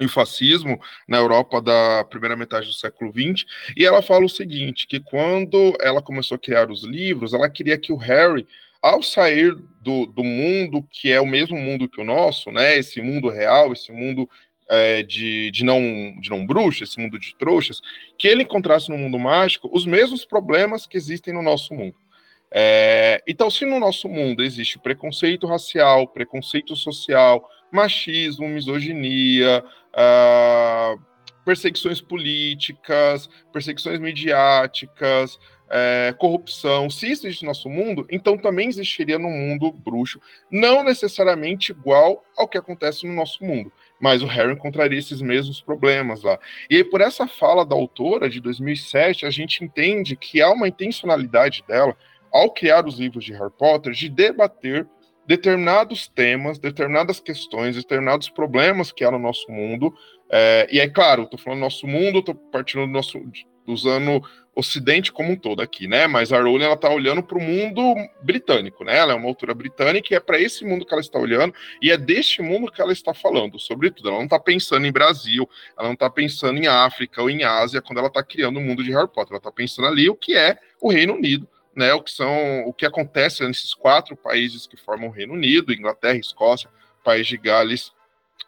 [0.00, 3.44] e o fascismo na Europa da primeira metade do século XX,
[3.76, 7.76] e ela fala o seguinte, que quando ela começou a criar os livros, ela queria
[7.76, 8.46] que o Harry,
[8.80, 13.02] ao sair do, do mundo que é o mesmo mundo que o nosso, né, esse
[13.02, 14.28] mundo real, esse mundo
[14.68, 15.80] é, de, de, não,
[16.20, 17.80] de não bruxa, esse mundo de trouxas,
[18.18, 21.96] que ele encontrasse no mundo mágico os mesmos problemas que existem no nosso mundo.
[22.50, 31.00] É, então, se no nosso mundo existe preconceito racial, preconceito social, machismo, misoginia, uh,
[31.44, 35.38] perseguições políticas, perseguições midiáticas,
[35.70, 40.18] é, corrupção, se isso existe no nosso mundo, então também existiria no mundo bruxo,
[40.50, 45.60] não necessariamente igual ao que acontece no nosso mundo mas o Harry encontraria esses mesmos
[45.60, 46.38] problemas lá.
[46.70, 50.68] E aí, por essa fala da autora de 2007, a gente entende que há uma
[50.68, 51.96] intencionalidade dela,
[52.32, 54.86] ao criar os livros de Harry Potter, de debater
[55.26, 59.94] determinados temas, determinadas questões, determinados problemas que há no nosso mundo.
[60.30, 63.20] É, e é claro, estou falando do nosso mundo, estou partindo do nosso,
[63.72, 64.22] usando
[64.58, 66.08] Ocidente como um todo aqui, né?
[66.08, 68.98] Mas a Rowling ela está olhando para o mundo britânico, né?
[68.98, 71.92] Ela é uma autora britânica e é para esse mundo que ela está olhando e
[71.92, 74.08] é deste mundo que ela está falando, sobretudo.
[74.08, 77.80] Ela não está pensando em Brasil, ela não está pensando em África ou em Ásia
[77.80, 79.34] quando ela está criando o mundo de Harry Potter.
[79.34, 81.94] Ela está pensando ali o que é o Reino Unido, né?
[81.94, 86.18] O que são, o que acontece nesses quatro países que formam o Reino Unido: Inglaterra,
[86.18, 86.68] Escócia,
[87.04, 87.92] País de Gales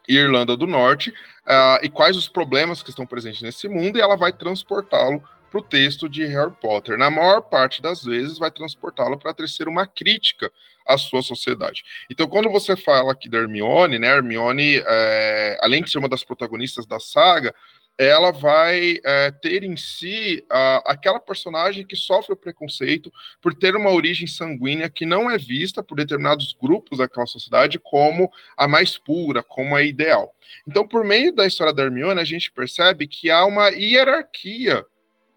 [0.07, 4.01] e Irlanda do Norte, uh, e quais os problemas que estão presentes nesse mundo, e
[4.01, 6.97] ela vai transportá-lo para o texto de Harry Potter.
[6.97, 10.49] Na maior parte das vezes, vai transportá-lo para tecer uma crítica
[10.87, 11.83] à sua sociedade.
[12.09, 16.23] Então, quando você fala aqui da Hermione, né, Hermione, é, além de ser uma das
[16.23, 17.53] protagonistas da saga,
[18.01, 20.43] ela vai é, ter em si
[20.85, 25.83] aquela personagem que sofre o preconceito por ter uma origem sanguínea que não é vista
[25.83, 30.33] por determinados grupos daquela sociedade como a mais pura, como a ideal.
[30.67, 34.83] Então, por meio da história da Hermione, a gente percebe que há uma hierarquia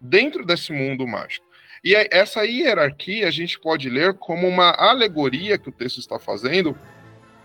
[0.01, 1.45] dentro desse mundo mágico.
[1.83, 6.75] E essa hierarquia a gente pode ler como uma alegoria que o texto está fazendo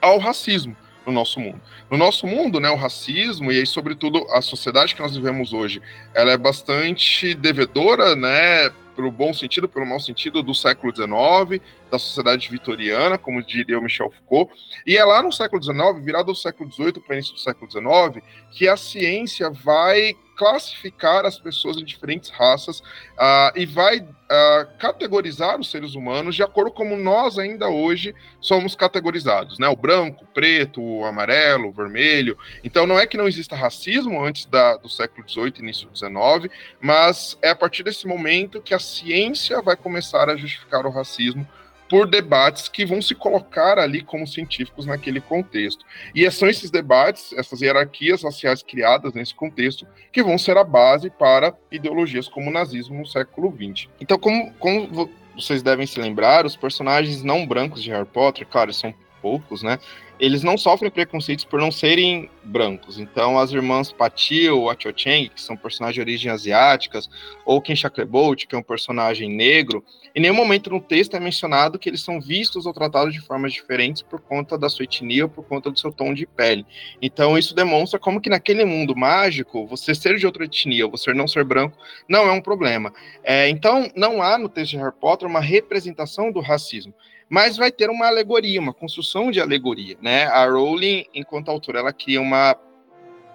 [0.00, 0.74] ao racismo
[1.06, 1.60] no nosso mundo.
[1.90, 5.80] No nosso mundo, né, o racismo e aí, sobretudo a sociedade que nós vivemos hoje,
[6.14, 11.98] ela é bastante devedora, né, pelo bom sentido, pelo mau sentido do século XIX, da
[11.98, 14.53] sociedade vitoriana, como diria o Michel Foucault.
[14.87, 17.70] E é lá no século XIX, virado do século XVIII para o início do século
[17.70, 24.79] XIX, que a ciência vai classificar as pessoas em diferentes raças uh, e vai uh,
[24.79, 29.68] categorizar os seres humanos de acordo como nós ainda hoje somos categorizados, né?
[29.68, 32.38] O branco, o preto, o amarelo, o vermelho.
[32.64, 36.50] Então não é que não exista racismo antes da, do século XVIII, início XIX,
[36.81, 41.46] mas é a partir desse momento que a ciência vai começar a justificar o racismo
[41.90, 45.84] por debates que vão se colocar ali como científicos naquele contexto.
[46.14, 51.10] E são esses debates, essas hierarquias raciais criadas nesse contexto, que vão ser a base
[51.10, 53.88] para ideologias como o nazismo no século XX.
[54.00, 58.72] Então, como, como vocês devem se lembrar, os personagens não brancos de Harry Potter, claro,
[58.72, 59.78] são poucos, né?
[60.20, 62.98] Eles não sofrem preconceitos por não serem brancos.
[62.98, 67.09] Então, as irmãs Patil ou a Cho Cheng, que são personagens de origem asiáticas,
[67.44, 69.83] ou Ken Shacklebolt, que é um personagem negro,
[70.14, 73.52] em nenhum momento no texto é mencionado que eles são vistos ou tratados de formas
[73.52, 76.66] diferentes por conta da sua etnia ou por conta do seu tom de pele.
[77.00, 81.28] Então, isso demonstra como que naquele mundo mágico, você ser de outra etnia você não
[81.28, 81.78] ser branco
[82.09, 82.92] não é um problema.
[83.22, 86.92] É, então, não há no texto de Harry Potter uma representação do racismo
[87.30, 90.24] mas vai ter uma alegoria, uma construção de alegoria, né?
[90.24, 92.56] A Rowling, enquanto autora, ela cria uma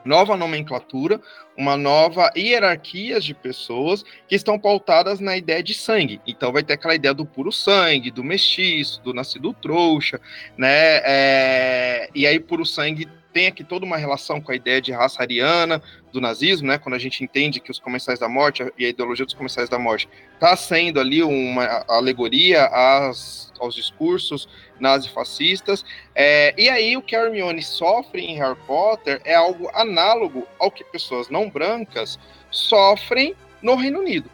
[0.04, 1.20] nova nomenclatura,
[1.58, 6.22] uma nova hierarquia de pessoas que estão pautadas na ideia de sangue.
[6.28, 10.20] Então vai ter aquela ideia do puro sangue, do mestiço, do nascido trouxa,
[10.58, 10.98] né?
[11.04, 12.10] É...
[12.14, 15.84] E aí puro sangue tem aqui toda uma relação com a ideia de raça ariana
[16.14, 16.78] do nazismo, né?
[16.78, 19.78] Quando a gente entende que os comensais da morte e a ideologia dos comensais da
[19.78, 24.48] morte está sendo ali uma alegoria às, aos discursos
[24.80, 25.84] nazifascistas.
[26.16, 30.72] É, e aí o que a Hermione sofre em Harry Potter é algo análogo ao
[30.72, 32.18] que pessoas não brancas
[32.50, 34.32] sofrem no Reino Unido.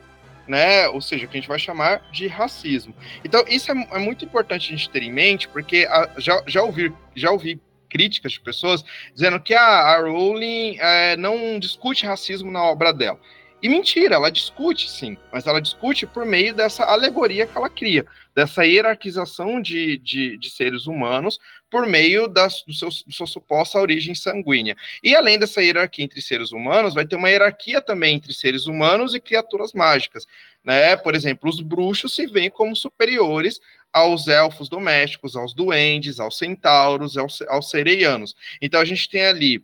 [0.47, 0.87] Né?
[0.89, 2.93] Ou seja, o que a gente vai chamar de racismo.
[3.25, 6.61] Então, isso é, é muito importante a gente ter em mente, porque a, já, já,
[6.61, 7.59] ouvi, já ouvi
[7.91, 13.19] críticas de pessoas dizendo que a, a Rowling é, não discute racismo na obra dela.
[13.61, 18.03] E mentira, ela discute sim, mas ela discute por meio dessa alegoria que ela cria,
[18.33, 21.37] dessa hierarquização de, de, de seres humanos
[21.69, 24.75] por meio das, do, seu, do sua suposta origem sanguínea.
[25.03, 29.13] E além dessa hierarquia entre seres humanos, vai ter uma hierarquia também entre seres humanos
[29.13, 30.25] e criaturas mágicas.
[30.63, 30.95] Né?
[30.95, 33.59] Por exemplo, os bruxos se veem como superiores
[33.91, 38.35] aos elfos domésticos, aos duendes, aos centauros, aos, aos sereianos.
[38.61, 39.63] Então a gente tem ali,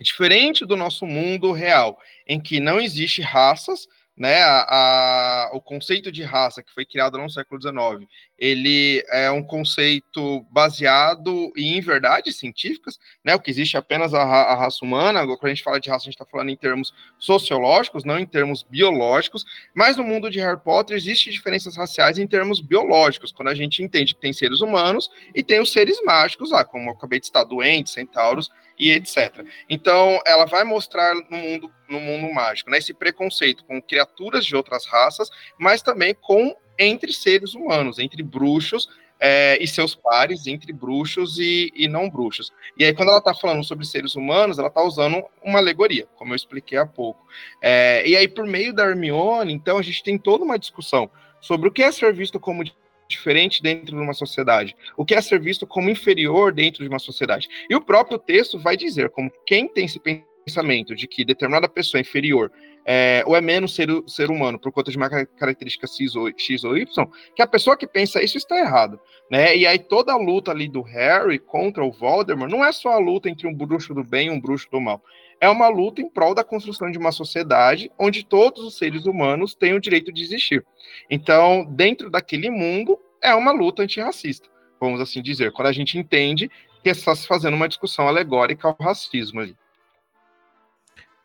[0.00, 3.88] diferente do nosso mundo real, em que não existe raças,
[4.20, 8.06] né, a, a, o conceito de raça que foi criado no século XIX,
[8.38, 14.54] ele é um conceito baseado em verdades científicas, né, o que existe apenas a, a
[14.54, 18.04] raça humana, quando a gente fala de raça, a gente está falando em termos sociológicos,
[18.04, 19.42] não em termos biológicos,
[19.74, 23.82] mas no mundo de Harry Potter existem diferenças raciais em termos biológicos, quando a gente
[23.82, 27.24] entende que tem seres humanos e tem os seres mágicos lá, como eu acabei de
[27.24, 28.50] estar, doentes, centauros,
[28.80, 29.44] e etc.
[29.68, 34.56] Então, ela vai mostrar no mundo, no mundo mágico, né, esse preconceito com criaturas de
[34.56, 38.88] outras raças, mas também com entre seres humanos, entre bruxos
[39.20, 42.50] é, e seus pares, entre bruxos e, e, não bruxos.
[42.78, 46.32] E aí, quando ela está falando sobre seres humanos, ela está usando uma alegoria, como
[46.32, 47.22] eu expliquei há pouco.
[47.60, 51.68] É, e aí, por meio da Hermione, então, a gente tem toda uma discussão sobre
[51.68, 52.64] o que é ser visto como
[53.10, 56.98] diferente dentro de uma sociedade, o que é ser visto como inferior dentro de uma
[56.98, 57.48] sociedade.
[57.68, 61.98] E o próprio texto vai dizer como quem tem esse pensamento de que determinada pessoa
[61.98, 62.50] é inferior
[62.84, 66.64] é, ou é menos ser, ser humano por conta de uma característica X ou, X
[66.64, 68.98] ou Y, que a pessoa que pensa isso está errado,
[69.30, 69.56] né?
[69.56, 72.98] E aí toda a luta ali do Harry contra o Voldemort não é só a
[72.98, 75.02] luta entre um bruxo do bem e um bruxo do mal.
[75.40, 79.54] É uma luta em prol da construção de uma sociedade onde todos os seres humanos
[79.54, 80.64] têm o direito de existir.
[81.08, 84.48] Então, dentro daquele mundo, é uma luta antirracista,
[84.80, 86.50] vamos assim dizer, quando a gente entende
[86.82, 89.56] que está se fazendo uma discussão alegórica ao racismo ali.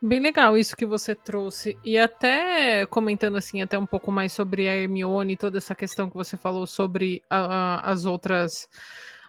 [0.00, 1.78] Bem legal isso que você trouxe.
[1.82, 6.16] E até comentando assim, até um pouco mais sobre a Hermione, toda essa questão que
[6.16, 8.68] você falou sobre a, a, as outras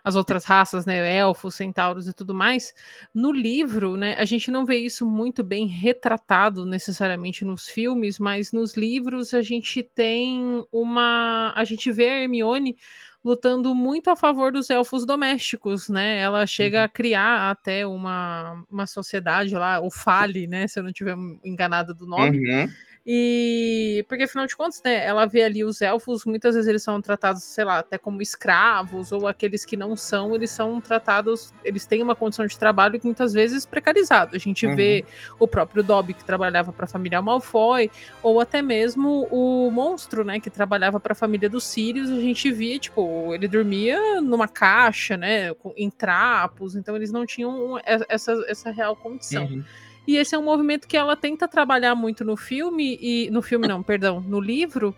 [0.07, 2.73] as outras raças, né, elfos, centauros e tudo mais.
[3.13, 8.53] No livro, né, a gente não vê isso muito bem retratado necessariamente nos filmes, mas
[8.53, 12.77] nos livros a gente tem uma, a gente vê a Hermione
[13.21, 16.19] lutando muito a favor dos elfos domésticos, né?
[16.19, 16.83] Ela chega uhum.
[16.85, 20.69] a criar até uma, uma sociedade lá, o Fale, né?
[20.69, 22.49] Se eu não estiver enganado do nome.
[22.49, 22.69] Uhum.
[23.09, 27.01] E porque afinal de contas, né, ela vê ali os elfos, muitas vezes eles são
[27.01, 31.85] tratados, sei lá, até como escravos, ou aqueles que não são, eles são tratados, eles
[31.85, 34.35] têm uma condição de trabalho que muitas vezes precarizado.
[34.35, 34.75] A gente uhum.
[34.75, 35.05] vê
[35.39, 37.89] o próprio Dobby que trabalhava para a família Malfoy,
[38.21, 42.51] ou até mesmo o monstro, né, que trabalhava para a família dos Sirius, a gente
[42.51, 48.69] via, tipo, ele dormia numa caixa, né, em trapos, então eles não tinham essa, essa
[48.69, 49.45] real condição.
[49.45, 49.63] Uhum.
[50.07, 53.67] E esse é um movimento que ela tenta trabalhar muito no filme, e no filme
[53.67, 54.95] não, perdão, no livro,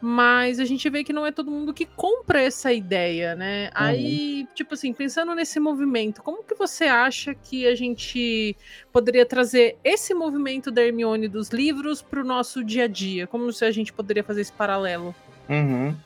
[0.00, 3.66] mas a gente vê que não é todo mundo que compra essa ideia, né?
[3.66, 3.70] Uhum.
[3.74, 8.56] Aí, tipo assim, pensando nesse movimento, como que você acha que a gente
[8.92, 13.26] poderia trazer esse movimento da Hermione dos livros para o nosso dia a dia?
[13.26, 15.14] Como se a gente poderia fazer esse paralelo?
[15.48, 15.96] Uhum.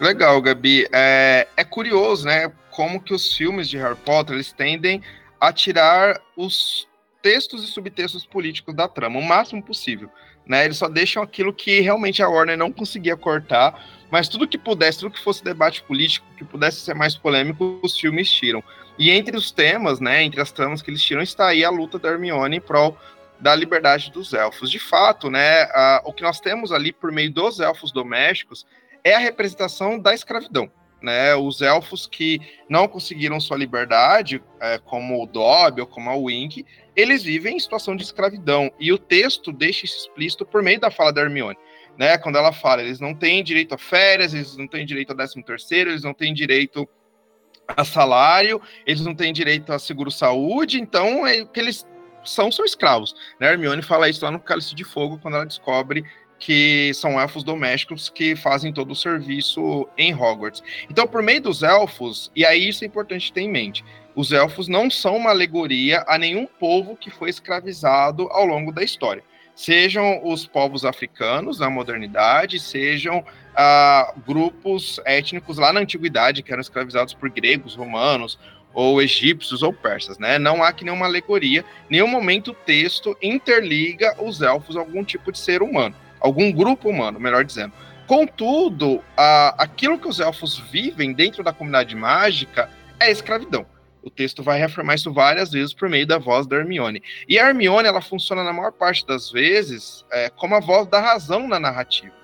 [0.00, 0.86] Legal, Gabi.
[0.92, 2.52] É, é curioso, né?
[2.70, 5.02] Como que os filmes de Harry Potter eles tendem
[5.40, 6.86] a tirar os
[7.26, 10.08] textos e subtextos políticos da trama, o máximo possível.
[10.46, 10.64] Né?
[10.64, 15.00] Eles só deixam aquilo que realmente a Warner não conseguia cortar, mas tudo que pudesse,
[15.00, 18.62] tudo que fosse debate político, que pudesse ser mais polêmico, os filmes tiram.
[18.96, 21.98] E entre os temas, né, entre as tramas que eles tiram, está aí a luta
[21.98, 22.96] da Hermione em prol
[23.40, 24.70] da liberdade dos elfos.
[24.70, 28.64] De fato, né, a, o que nós temos ali por meio dos elfos domésticos
[29.02, 30.70] é a representação da escravidão
[31.02, 36.16] né, os elfos que não conseguiram sua liberdade, é, como o Dobby ou como a
[36.16, 38.70] Wink, eles vivem em situação de escravidão.
[38.80, 41.58] E o texto deixa isso explícito por meio da fala da Hermione.
[41.98, 45.16] Né, quando ela fala, eles não têm direito a férias, eles não têm direito a
[45.16, 46.86] 13 terceiro, eles não têm direito
[47.66, 51.86] a salário, eles não têm direito a seguro-saúde, então é, que eles
[52.22, 53.14] são são escravos.
[53.40, 53.48] Né?
[53.48, 56.04] A Hermione fala isso lá no Cálice de Fogo, quando ela descobre
[56.38, 60.62] que são elfos domésticos que fazem todo o serviço em Hogwarts.
[60.90, 63.84] Então, por meio dos elfos, e aí isso é importante ter em mente,
[64.14, 68.82] os elfos não são uma alegoria a nenhum povo que foi escravizado ao longo da
[68.82, 69.22] história.
[69.54, 73.24] Sejam os povos africanos na modernidade, sejam
[73.54, 78.38] ah, grupos étnicos lá na antiguidade que eram escravizados por gregos, romanos,
[78.74, 80.38] ou egípcios ou persas, né?
[80.38, 85.32] Não há que nenhuma alegoria, nenhum momento o texto interliga os elfos a algum tipo
[85.32, 85.96] de ser humano
[86.26, 87.72] algum grupo humano, melhor dizendo.
[88.06, 92.70] Contudo, a, aquilo que os elfos vivem dentro da comunidade mágica
[93.00, 93.66] é escravidão.
[94.02, 97.02] O texto vai reafirmar isso várias vezes por meio da voz da Hermione.
[97.28, 101.00] E a Hermione, ela funciona na maior parte das vezes é, como a voz da
[101.00, 102.14] razão na narrativa.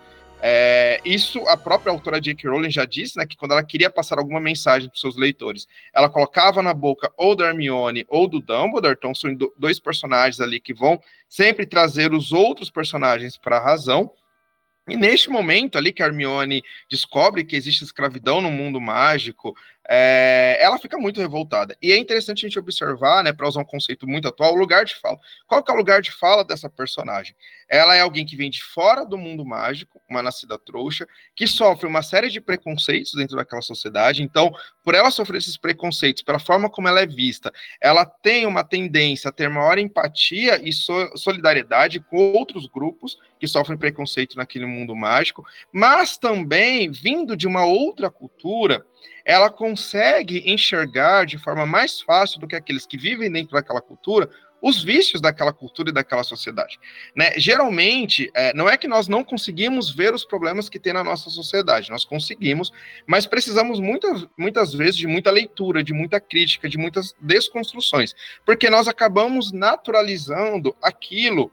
[0.44, 2.50] É, isso a própria autora J.K.
[2.50, 6.08] Rowling já disse, né, que quando ela queria passar alguma mensagem para seus leitores, ela
[6.08, 10.74] colocava na boca ou da Hermione ou do Dumbledore, então são dois personagens ali que
[10.74, 14.10] vão sempre trazer os outros personagens para a razão.
[14.88, 19.54] E neste momento ali que a Hermione descobre que existe escravidão no mundo mágico,
[19.88, 21.76] é, ela fica muito revoltada.
[21.80, 24.84] E é interessante a gente observar, né, para usar um conceito muito atual, o lugar
[24.84, 25.18] de fala.
[25.46, 27.34] Qual que é o lugar de fala dessa personagem?
[27.68, 31.86] Ela é alguém que vem de fora do mundo mágico, uma nascida trouxa, que sofre
[31.86, 34.22] uma série de preconceitos dentro daquela sociedade.
[34.22, 34.52] Então,
[34.84, 39.28] por ela sofrer esses preconceitos, pela forma como ela é vista, ela tem uma tendência
[39.28, 44.94] a ter maior empatia e so solidariedade com outros grupos que sofrem preconceito naquele mundo
[44.94, 48.86] mágico, mas também vindo de uma outra cultura
[49.24, 54.28] ela consegue enxergar de forma mais fácil do que aqueles que vivem dentro daquela cultura
[54.62, 56.78] os vícios daquela cultura e daquela sociedade.
[57.16, 57.32] Né?
[57.36, 61.28] Geralmente, é, não é que nós não conseguimos ver os problemas que tem na nossa
[61.28, 62.72] sociedade, nós conseguimos,
[63.04, 68.14] mas precisamos muitas, muitas vezes de muita leitura, de muita crítica, de muitas desconstruções,
[68.46, 71.50] porque nós acabamos naturalizando aquilo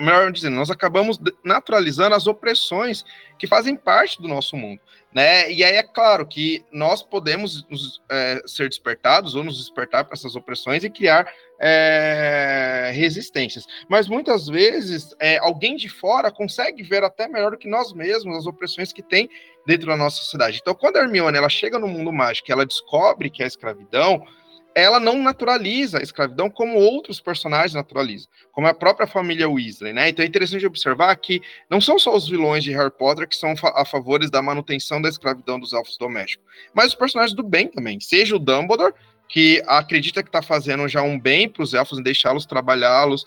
[0.00, 3.04] melhor dizendo, nós acabamos naturalizando as opressões
[3.38, 4.80] que fazem parte do nosso mundo,
[5.14, 5.50] né?
[5.50, 10.14] E aí é claro que nós podemos nos, é, ser despertados ou nos despertar para
[10.14, 13.64] essas opressões e criar é, resistências.
[13.88, 18.36] Mas muitas vezes é, alguém de fora consegue ver até melhor do que nós mesmos
[18.38, 19.30] as opressões que tem
[19.64, 20.58] dentro da nossa sociedade.
[20.60, 24.26] Então, quando a Hermione ela chega no mundo mágico, ela descobre que é a escravidão,
[24.74, 30.08] ela não naturaliza a escravidão como outros personagens naturalizam, como a própria família Weasley, né?
[30.08, 33.54] Então é interessante observar que não são só os vilões de Harry Potter que são
[33.62, 36.44] a favores da manutenção da escravidão dos elfos domésticos,
[36.74, 38.94] mas os personagens do bem também, seja o Dumbledore,
[39.28, 43.24] que acredita que está fazendo já um bem para os elfos em deixá-los trabalhá-los,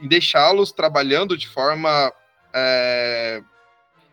[0.00, 2.12] em deixá-los trabalhando de forma
[2.54, 3.42] é,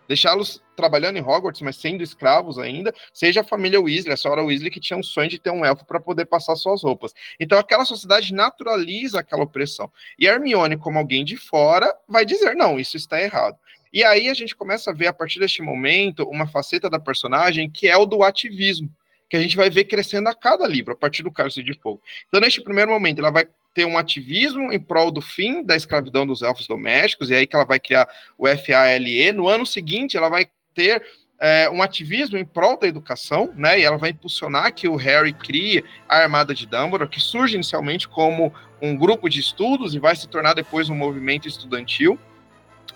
[0.08, 4.72] deixá-los trabalhando em Hogwarts, mas sendo escravos ainda, seja a família Weasley, a senhora Weasley
[4.72, 7.14] que tinha um sonho de ter um elfo para poder passar suas roupas.
[7.39, 9.91] Então aquela sociedade naturaliza aquela opressão.
[10.18, 13.58] E Hermione, como alguém de fora, vai dizer: não, isso está errado.
[13.91, 17.70] E aí a gente começa a ver, a partir deste momento, uma faceta da personagem
[17.70, 18.89] que é o do ativismo,
[19.30, 22.01] que a gente vai ver crescendo a cada livro, a partir do Cálice de Fogo.
[22.28, 26.25] Então, neste primeiro momento, ela vai ter um ativismo em prol do fim da escravidão
[26.25, 28.07] dos elfos domésticos, e aí que ela vai criar
[28.38, 29.32] o FALE.
[29.34, 31.03] No ano seguinte, ela vai ter
[31.39, 33.80] é, um ativismo em prol da educação, né?
[33.80, 38.07] E ela vai impulsionar que o Harry crie a Armada de Dumbledore, que surge inicialmente
[38.07, 42.19] como um grupo de estudos e vai se tornar depois um movimento estudantil.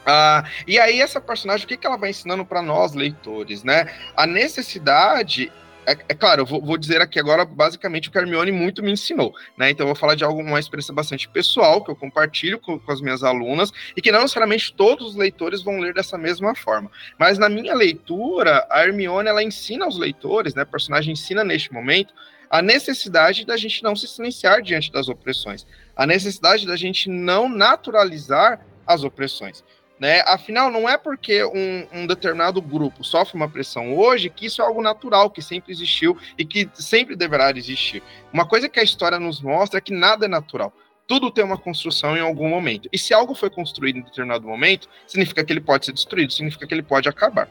[0.06, 3.94] Ah, e aí essa personagem, o que, que ela vai ensinando para nós leitores, né?
[4.16, 5.52] A necessidade
[5.86, 8.84] é, é, claro, eu vou, vou, dizer aqui agora basicamente o que a Hermione muito
[8.84, 9.72] me ensinou, né?
[9.72, 12.92] Então eu vou falar de algo, uma experiência bastante pessoal que eu compartilho com, com,
[12.92, 16.92] as minhas alunas e que não necessariamente todos os leitores vão ler dessa mesma forma.
[17.18, 20.64] Mas na minha leitura, a Hermione ela ensina aos leitores, né?
[20.66, 22.14] Personagem ensina neste momento
[22.50, 25.66] a necessidade da gente não se silenciar diante das opressões,
[25.96, 29.64] a necessidade da gente não naturalizar as opressões.
[30.02, 30.24] Né?
[30.26, 34.66] Afinal, não é porque um, um, determinado grupo sofre uma pressão hoje que isso é
[34.66, 38.02] algo natural, que sempre existiu e que sempre deverá existir.
[38.34, 40.74] Uma coisa que a história nos mostra é que nada é natural.
[41.06, 42.90] Tudo tem uma construção em algum momento.
[42.92, 46.66] E se algo foi construído em determinado momento, significa que ele pode ser destruído, significa
[46.66, 47.48] que ele pode acabar.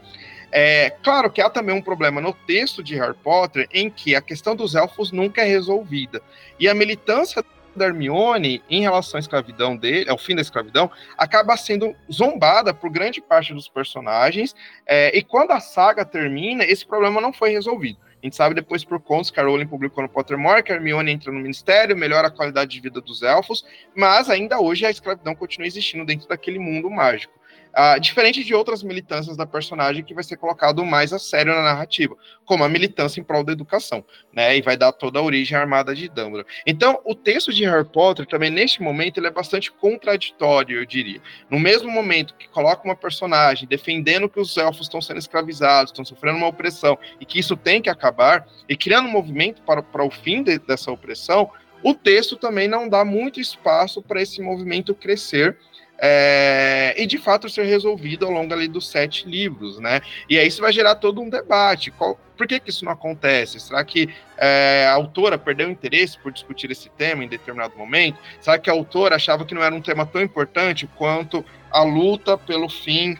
[0.51, 4.21] É claro que há também um problema no texto de Harry Potter em que a
[4.21, 6.21] questão dos elfos nunca é resolvida.
[6.59, 7.45] E a militância
[7.75, 12.89] da Hermione em relação à escravidão dele, ao fim da escravidão, acaba sendo zombada por
[12.89, 14.55] grande parte dos personagens.
[14.85, 17.99] É, e quando a saga termina, esse problema não foi resolvido.
[18.21, 21.11] A gente sabe depois por contos que a Rowling publicou no Pottermore que a Hermione
[21.11, 23.65] entra no ministério, melhora a qualidade de vida dos elfos,
[23.95, 27.33] mas ainda hoje a escravidão continua existindo dentro daquele mundo mágico.
[27.71, 31.61] Uh, diferente de outras militâncias da personagem que vai ser colocado mais a sério na
[31.61, 34.03] narrativa, como a militância em prol da educação,
[34.33, 34.57] né?
[34.57, 36.45] E vai dar toda a origem armada de Dumbledore.
[36.67, 41.21] Então, o texto de Harry Potter também neste momento ele é bastante contraditório, eu diria.
[41.49, 46.03] No mesmo momento que coloca uma personagem defendendo que os elfos estão sendo escravizados, estão
[46.03, 50.03] sofrendo uma opressão e que isso tem que acabar, e criando um movimento para, para
[50.03, 51.49] o fim de, dessa opressão,
[51.83, 55.57] o texto também não dá muito espaço para esse movimento crescer
[56.03, 60.01] é, e de fato ser resolvido ao longo ali dos sete livros, né?
[60.27, 61.91] E aí isso vai gerar todo um debate.
[61.91, 63.59] Qual, por que, que isso não acontece?
[63.59, 68.17] Será que é, a autora perdeu interesse por discutir esse tema em determinado momento?
[68.39, 72.35] Será que a autora achava que não era um tema tão importante quanto a luta
[72.35, 73.15] pelo fim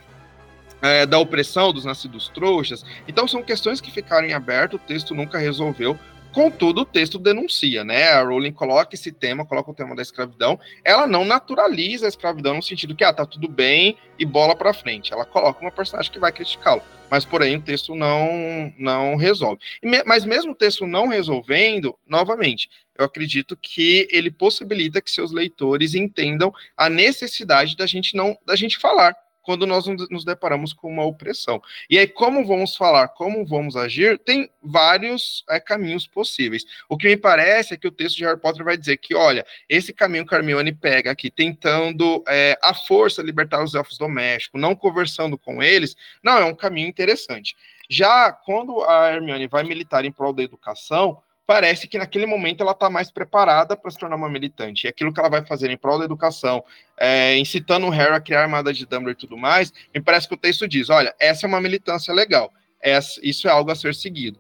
[0.82, 2.84] é, da opressão dos nascidos trouxas?
[3.08, 6.00] Então são questões que ficaram em aberto, o texto nunca resolveu,
[6.32, 8.10] Contudo, o texto denuncia, né?
[8.10, 10.60] A Rowling coloca esse tema, coloca o tema da escravidão.
[10.84, 14.74] Ela não naturaliza a escravidão no sentido que, ah, tá tudo bem e bola para
[14.74, 15.12] frente.
[15.12, 16.82] Ela coloca uma personagem que vai criticá-lo.
[17.10, 19.60] Mas, porém, o texto não, não resolve.
[20.06, 25.96] Mas, mesmo o texto não resolvendo, novamente, eu acredito que ele possibilita que seus leitores
[25.96, 31.04] entendam a necessidade da gente não da gente falar quando nós nos deparamos com uma
[31.04, 31.62] opressão.
[31.89, 36.66] E aí, como vamos falar, como vamos agir, tem vários é, caminhos possíveis.
[36.88, 39.46] O que me parece é que o texto de Harry Potter vai dizer que, olha,
[39.68, 44.76] esse caminho que Hermione pega aqui, tentando é, à força libertar os elfos domésticos, não
[44.76, 47.56] conversando com eles, não, é um caminho interessante.
[47.89, 52.72] Já quando a Hermione vai militar em prol da educação, parece que naquele momento ela
[52.72, 54.86] está mais preparada para se tornar uma militante.
[54.86, 56.64] E aquilo que ela vai fazer em prol da educação,
[56.98, 60.28] é, incitando o Harry a criar a armada de Dumbledore e tudo mais, me parece
[60.28, 63.76] que o texto diz: olha, essa é uma militância legal, essa, isso é algo a
[63.76, 64.39] ser seguido.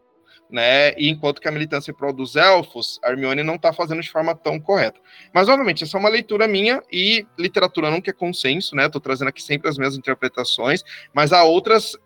[0.49, 0.93] Né?
[0.97, 4.09] E enquanto que a militância em prol dos elfos, a Hermione não está fazendo de
[4.09, 4.99] forma tão correta.
[5.33, 8.87] Mas, obviamente, essa é uma leitura minha e literatura nunca é consenso, né?
[8.87, 10.83] Estou trazendo aqui sempre as mesmas interpretações,
[11.13, 11.97] mas há outras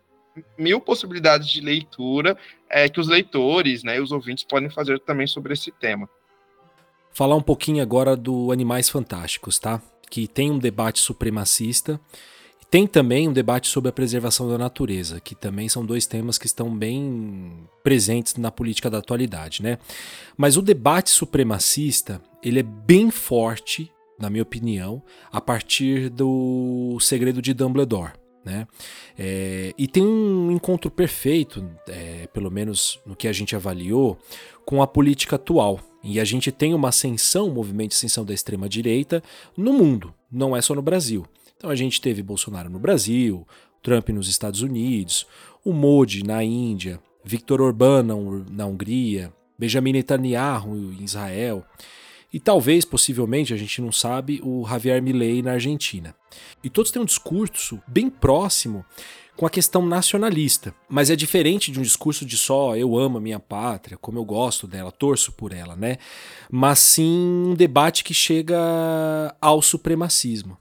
[0.58, 2.38] mil possibilidades de leitura
[2.70, 6.10] é, que os leitores, né, os ouvintes podem fazer também sobre esse tema.
[7.12, 9.82] Falar um pouquinho agora do Animais Fantásticos, tá?
[10.10, 12.00] Que tem um debate supremacista.
[12.70, 16.46] Tem também um debate sobre a preservação da natureza, que também são dois temas que
[16.46, 19.78] estão bem presentes na política da atualidade, né?
[20.36, 27.42] Mas o debate supremacista, ele é bem forte, na minha opinião, a partir do Segredo
[27.42, 28.25] de Dumbledore.
[28.46, 28.68] Né?
[29.18, 34.20] É, e tem um encontro perfeito, é, pelo menos no que a gente avaliou,
[34.64, 35.80] com a política atual.
[36.04, 39.24] E a gente tem uma ascensão, um movimento de ascensão da extrema-direita
[39.58, 41.26] no mundo, não é só no Brasil.
[41.58, 43.48] Então a gente teve Bolsonaro no Brasil,
[43.82, 45.26] Trump nos Estados Unidos,
[45.64, 48.04] o Modi na Índia, Viktor Orbán
[48.52, 51.66] na Hungria, Benjamin Netanyahu em Israel
[52.36, 56.14] e talvez, possivelmente, a gente não sabe, o Javier Milei na Argentina.
[56.62, 58.84] E todos têm um discurso bem próximo
[59.38, 60.76] com a questão nacionalista.
[60.90, 64.26] Mas é diferente de um discurso de só eu amo a minha pátria, como eu
[64.26, 65.96] gosto dela, torço por ela, né?
[66.52, 67.18] Mas sim
[67.48, 68.58] um debate que chega
[69.40, 70.58] ao supremacismo.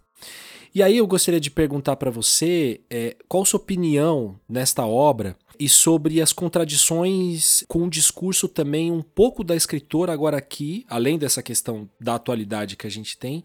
[0.73, 5.69] E aí eu gostaria de perguntar para você é, qual sua opinião nesta obra e
[5.69, 11.43] sobre as contradições com o discurso também um pouco da escritora agora aqui, além dessa
[11.43, 13.45] questão da atualidade que a gente tem,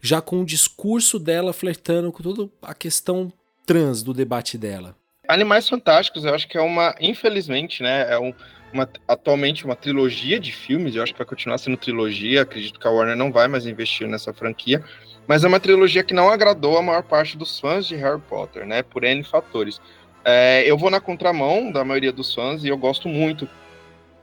[0.00, 3.32] já com o discurso dela flertando com toda a questão
[3.66, 4.96] trans do debate dela.
[5.26, 8.32] Animais Fantásticos, eu acho que é uma, infelizmente, né, é um,
[8.72, 12.88] uma, atualmente uma trilogia de filmes, eu acho que vai continuar sendo trilogia, acredito que
[12.88, 14.82] a Warner não vai mais investir nessa franquia,
[15.26, 18.66] mas é uma trilogia que não agradou a maior parte dos fãs de Harry Potter,
[18.66, 19.78] né, por N fatores.
[20.24, 23.48] É, eu vou na contramão da maioria dos fãs e eu gosto muito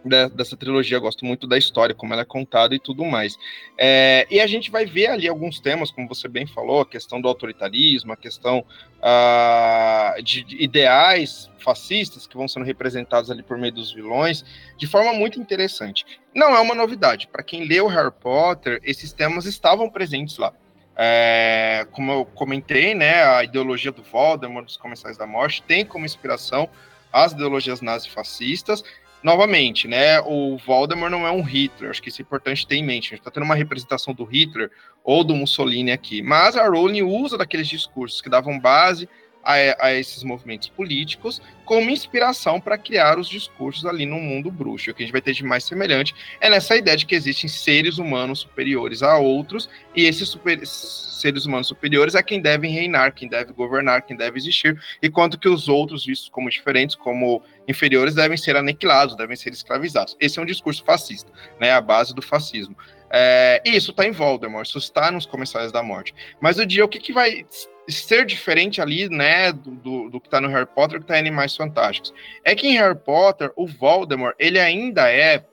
[0.05, 3.37] de, dessa trilogia, gosto muito da história, como ela é contada e tudo mais.
[3.77, 7.19] É, e a gente vai ver ali alguns temas, como você bem falou, a questão
[7.19, 8.63] do autoritarismo, a questão
[8.99, 14.45] uh, de, de ideais fascistas que vão sendo representados ali por meio dos vilões,
[14.77, 16.05] de forma muito interessante.
[16.33, 20.53] Não é uma novidade, para quem leu Harry Potter, esses temas estavam presentes lá.
[20.95, 26.05] É, como eu comentei, né, a ideologia do Voldemort, dos Comensais da Morte, tem como
[26.05, 26.69] inspiração
[27.11, 28.83] as ideologias nazifascistas.
[29.21, 32.83] Novamente, né, o Voldemort não é um Hitler, acho que isso é importante ter em
[32.83, 33.07] mente.
[33.07, 34.71] A gente está tendo uma representação do Hitler
[35.03, 39.09] ou do Mussolini aqui, mas a Rowling usa daqueles discursos que davam base
[39.45, 44.89] a, a esses movimentos políticos como inspiração para criar os discursos ali no mundo bruxo.
[44.89, 47.49] O que a gente vai ter de mais semelhante é nessa ideia de que existem
[47.49, 53.13] seres humanos superiores a outros, e esses super, seres humanos superiores é quem devem reinar,
[53.13, 58.13] quem deve governar, quem deve existir, enquanto que os outros, vistos como diferentes, como inferiores,
[58.13, 60.15] devem ser aniquilados, devem ser escravizados.
[60.19, 62.75] Esse é um discurso fascista, né, a base do fascismo.
[63.11, 66.13] É, isso está em Voldemort, isso está nos Comissários da Morte.
[66.39, 67.45] Mas o dia, o que, que vai
[67.87, 71.19] ser diferente ali, né, do, do, do que está no Harry Potter, que está em
[71.19, 72.13] Animais Fantásticos?
[72.43, 75.45] É que em Harry Potter, o Voldemort, ele ainda é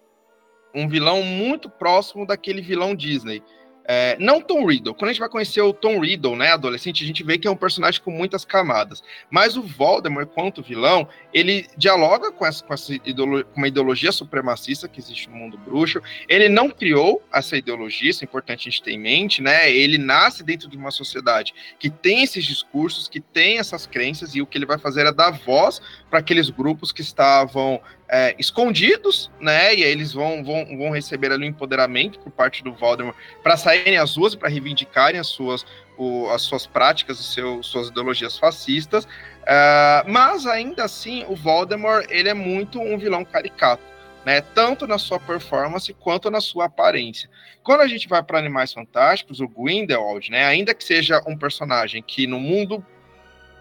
[0.75, 3.43] um vilão muito próximo daquele vilão Disney.
[3.85, 4.95] É, não Tom Riddle.
[4.95, 7.51] Quando a gente vai conhecer o Tom Riddle, né, adolescente, a gente vê que é
[7.51, 9.03] um personagem com muitas camadas.
[9.31, 14.13] Mas o Voldemort, quanto vilão, ele dialoga com, essa, com, essa ideologia, com uma ideologia
[14.13, 16.01] supremacista que existe no mundo bruxo.
[16.29, 19.71] Ele não criou essa ideologia, isso é importante a gente ter em mente, né?
[19.71, 24.43] Ele nasce dentro de uma sociedade que tem esses discursos, que tem essas crenças, e
[24.43, 27.81] o que ele vai fazer é dar voz para aqueles grupos que estavam
[28.13, 29.75] é, escondidos, né?
[29.75, 33.57] E aí eles vão, vão, vão receber ali um empoderamento por parte do Voldemort para
[33.57, 35.65] saírem às ruas, para reivindicarem as suas,
[35.97, 39.05] o, as suas práticas, os seus, suas ideologias fascistas.
[39.07, 43.91] Uh, mas ainda assim, o Voldemort ele é muito um vilão caricato.
[44.25, 47.29] Né, tanto na sua performance quanto na sua aparência.
[47.61, 52.01] Quando a gente vai para Animais Fantásticos, o Grindelwald, né, ainda que seja um personagem
[52.01, 52.87] que no mundo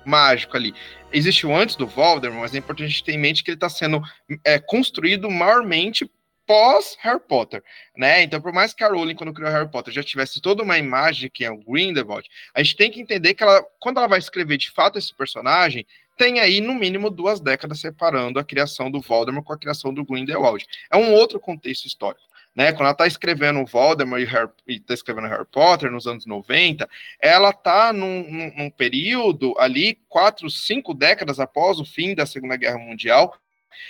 [0.06, 0.74] mágico ali
[1.12, 3.70] existiu antes do Voldemort, mas é importante a gente ter em mente que ele está
[3.70, 4.02] sendo
[4.46, 6.10] é, construído maiormente
[6.46, 7.64] pós Harry Potter,
[7.96, 8.24] né?
[8.24, 11.30] Então, por mais que a Rowling, quando criou Harry Potter, já tivesse toda uma imagem
[11.34, 14.58] que é o Grindelwald, a gente tem que entender que ela, quando ela vai escrever
[14.58, 15.86] de fato esse personagem,
[16.18, 20.04] tem aí no mínimo duas décadas separando a criação do Voldemort com a criação do
[20.04, 20.66] Grindelwald.
[20.92, 22.72] É um outro contexto histórico né?
[22.72, 24.22] Quando ela está escrevendo Voldemort
[24.68, 26.88] e está escrevendo Harry Potter nos anos 90,
[27.20, 32.58] ela está num, num, num, período ali, quatro, cinco décadas após o fim da Segunda
[32.58, 33.36] Guerra Mundial,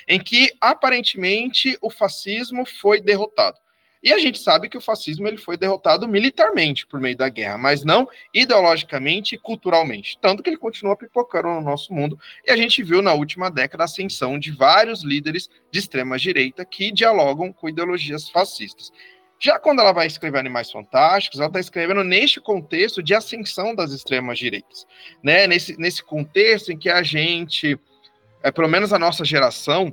[0.07, 3.57] em que aparentemente o fascismo foi derrotado.
[4.03, 7.57] E a gente sabe que o fascismo ele foi derrotado militarmente por meio da guerra,
[7.57, 10.17] mas não ideologicamente e culturalmente.
[10.19, 12.19] Tanto que ele continua pipocando no nosso mundo.
[12.45, 16.65] E a gente viu na última década a ascensão de vários líderes de extrema direita
[16.65, 18.91] que dialogam com ideologias fascistas.
[19.39, 23.91] Já quando ela vai escrever Animais Fantásticos, ela está escrevendo neste contexto de ascensão das
[23.91, 24.85] extremas direitas,
[25.23, 25.47] né?
[25.47, 27.79] Nesse, nesse contexto em que a gente,
[28.43, 29.91] é, pelo menos a nossa geração,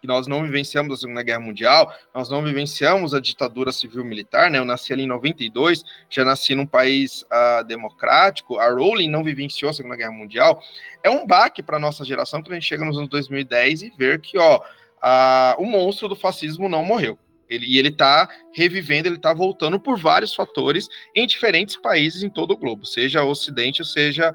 [0.00, 4.58] que nós não vivenciamos a Segunda Guerra Mundial, nós não vivenciamos a ditadura civil-militar, né?
[4.58, 9.70] Eu nasci ali em 92, já nasci num país uh, democrático, a Rowling não vivenciou
[9.70, 10.62] a Segunda Guerra Mundial.
[11.02, 13.92] É um baque para a nossa geração quando a gente chega nos anos 2010 e
[13.96, 14.60] ver que, ó,
[15.58, 17.18] o monstro do fascismo não morreu.
[17.50, 22.30] Ele, e ele está revivendo, ele está voltando por vários fatores em diferentes países em
[22.30, 24.32] todo o globo, seja o Ocidente, seja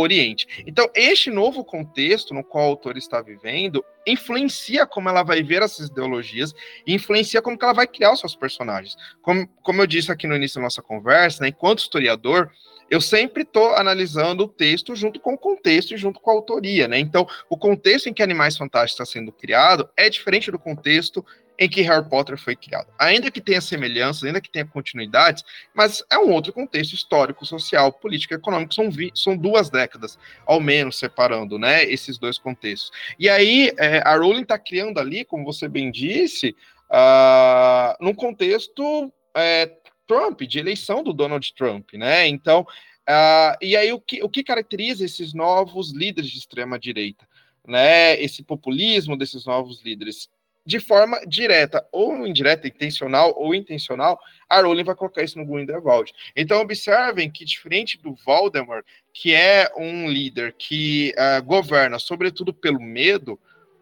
[0.00, 0.64] Oriente.
[0.66, 5.62] Então, este novo contexto no qual o autor está vivendo influencia como ela vai ver
[5.62, 6.54] essas ideologias
[6.86, 8.96] e influencia como ela vai criar os seus personagens.
[9.20, 12.50] Como, como eu disse aqui no início da nossa conversa, né, enquanto historiador,
[12.88, 16.86] eu sempre estou analisando o texto junto com o contexto e junto com a autoria,
[16.86, 16.98] né?
[16.98, 21.24] Então, o contexto em que Animais Fantásticos está sendo criado é diferente do contexto
[21.58, 22.88] em que Harry Potter foi criado.
[22.98, 25.44] Ainda que tenha semelhanças, ainda que tenha continuidades,
[25.74, 28.74] mas é um outro contexto histórico, social, político econômico.
[28.74, 32.90] São, são duas décadas, ao menos, separando né, esses dois contextos.
[33.18, 36.54] E aí, é, a Rowling está criando ali, como você bem disse,
[36.90, 39.70] uh, num contexto é,
[40.06, 42.26] Trump, de eleição do Donald Trump, né?
[42.28, 47.26] Então, uh, e aí o que, o que caracteriza esses novos líderes de extrema direita?
[47.68, 50.28] Né, esse populismo desses novos líderes
[50.66, 56.12] de forma direta ou indireta, intencional ou intencional, a Rowling vai colocar isso no Grindelwald.
[56.34, 62.80] Então, observem que, diferente do Voldemort, que é um líder que uh, governa sobretudo pelo
[62.80, 63.38] medo,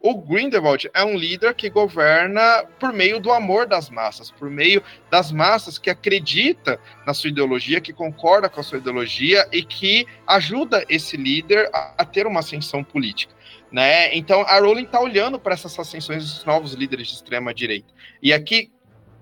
[0.07, 4.83] o Grindelwald é um líder que governa por meio do amor das massas, por meio
[5.11, 10.07] das massas que acredita na sua ideologia, que concorda com a sua ideologia e que
[10.27, 13.34] ajuda esse líder a, a ter uma ascensão política.
[13.75, 14.15] Né?
[14.15, 17.93] Então a Rowling está olhando para essas ascensões dos novos líderes de extrema direita.
[18.23, 18.71] E aqui,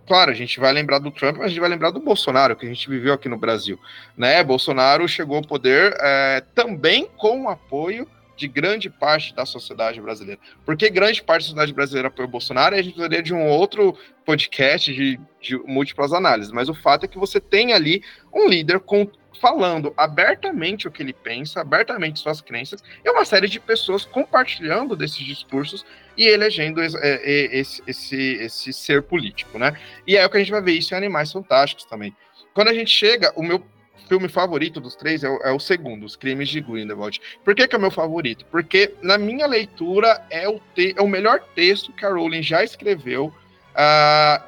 [0.07, 2.67] claro, a gente vai lembrar do Trump, mas a gente vai lembrar do Bolsonaro, que
[2.67, 3.81] a gente viveu aqui no Brasil.
[4.15, 4.45] Né?
[4.45, 8.07] Bolsonaro chegou ao poder é, também com o apoio
[8.43, 10.41] de grande parte da sociedade brasileira.
[10.67, 13.97] Porque grande parte da sociedade brasileira apoia o Bolsonaro, a gente precisaria de um outro
[14.25, 16.53] podcast de, de múltiplas análises.
[16.53, 18.03] Mas o fato é que você tem ali
[18.35, 19.09] um líder com
[19.41, 24.95] falando abertamente o que ele pensa, abertamente suas crenças, e uma série de pessoas compartilhando
[24.95, 25.87] desses discursos
[26.17, 29.77] e elegendo esse, é, é, esse, esse, esse ser político, né?
[30.07, 32.15] E é o que a gente vai ver isso em Animais Fantásticos também.
[32.53, 33.65] Quando a gente chega, o meu
[34.09, 37.21] filme favorito dos três é o, é o, segundo, Os Crimes de Grindelwald.
[37.45, 38.45] Por que, que é o meu favorito?
[38.51, 42.63] Porque, na minha leitura, é o, te, é o melhor texto que a Rowling já
[42.63, 44.45] escreveu uh,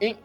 [0.00, 0.16] em,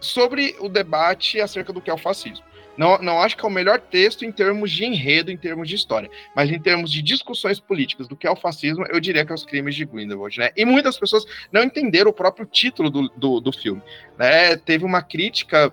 [0.00, 2.44] sobre o debate acerca do que é o fascismo.
[2.76, 5.74] Não, não acho que é o melhor texto em termos de enredo, em termos de
[5.74, 9.32] história, mas em termos de discussões políticas do que é o fascismo, eu diria que
[9.32, 10.50] é os crimes de Grindelwald, né?
[10.56, 13.82] E muitas pessoas não entenderam o próprio título do, do, do filme,
[14.18, 14.56] né?
[14.56, 15.72] Teve uma crítica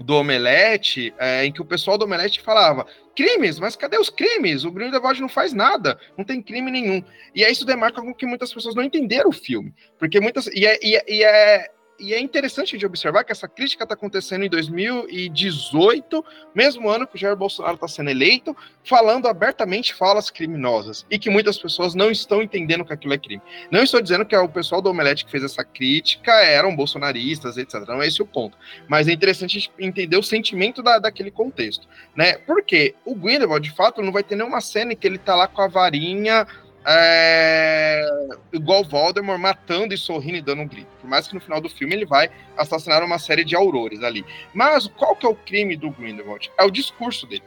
[0.00, 2.86] do Omelete, é, em que o pessoal do Omelete falava
[3.16, 4.64] crimes, mas cadê os crimes?
[4.64, 7.02] O Grindelwald não faz nada, não tem crime nenhum.
[7.34, 10.66] E aí isso demarca com que muitas pessoas não entenderam o filme, porque muitas e
[10.66, 14.44] é, e é, e é e é interessante de observar que essa crítica está acontecendo
[14.44, 16.24] em 2018,
[16.54, 21.30] mesmo ano que o Jair Bolsonaro está sendo eleito, falando abertamente falas criminosas e que
[21.30, 23.42] muitas pessoas não estão entendendo que aquilo é crime.
[23.70, 27.56] Não estou dizendo que é o pessoal do Omelete que fez essa crítica eram bolsonaristas,
[27.56, 27.86] etc.
[27.88, 28.56] Não é esse o ponto.
[28.88, 32.34] Mas é interessante entender o sentimento da, daquele contexto, né?
[32.38, 35.48] Porque o Grindelwald, de fato, não vai ter nenhuma cena em que ele está lá
[35.48, 36.46] com a varinha
[36.86, 38.08] é,
[38.52, 40.88] igual Voldemort matando e sorrindo e dando um grito.
[41.00, 44.24] Por mais que no final do filme ele vai assassinar uma série de aurores ali.
[44.54, 46.50] Mas qual que é o crime do Grindelwald?
[46.56, 47.42] É o discurso dele.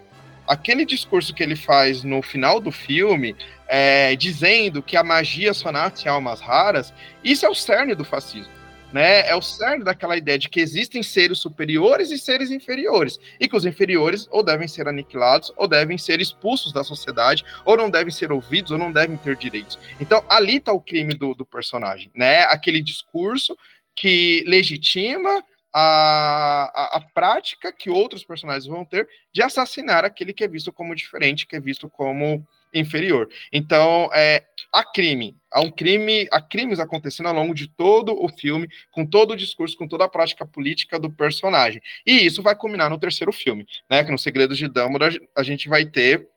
[0.45, 3.35] Aquele discurso que ele faz no final do filme,
[3.67, 6.91] é, dizendo que a magia só nasce em almas raras,
[7.23, 8.58] isso é o cerne do fascismo
[8.91, 9.27] né?
[9.27, 13.55] É o cerne daquela ideia de que existem seres superiores e seres inferiores, e que
[13.55, 18.11] os inferiores ou devem ser aniquilados, ou devem ser expulsos da sociedade, ou não devem
[18.11, 19.77] ser ouvidos, ou não devem ter direitos.
[19.99, 22.43] Então, ali está o crime do, do personagem, né?
[22.43, 23.57] Aquele discurso
[23.95, 30.43] que legitima a, a, a, prática que outros personagens vão ter de assassinar aquele que
[30.43, 33.29] é visto como diferente, que é visto como inferior.
[33.51, 38.29] Então, é, há crime, há um crime, há crimes acontecendo ao longo de todo o
[38.29, 41.81] filme, com todo o discurso, com toda a prática política do personagem.
[42.05, 44.03] E isso vai culminar no terceiro filme, né?
[44.03, 46.27] Que no Segredos de Dumbledore a gente vai ter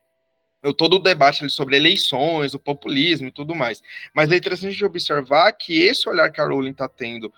[0.77, 3.81] todo o debate sobre eleições, o populismo e tudo mais.
[4.13, 7.33] Mas é interessante observar que esse olhar que a Rowling está tendo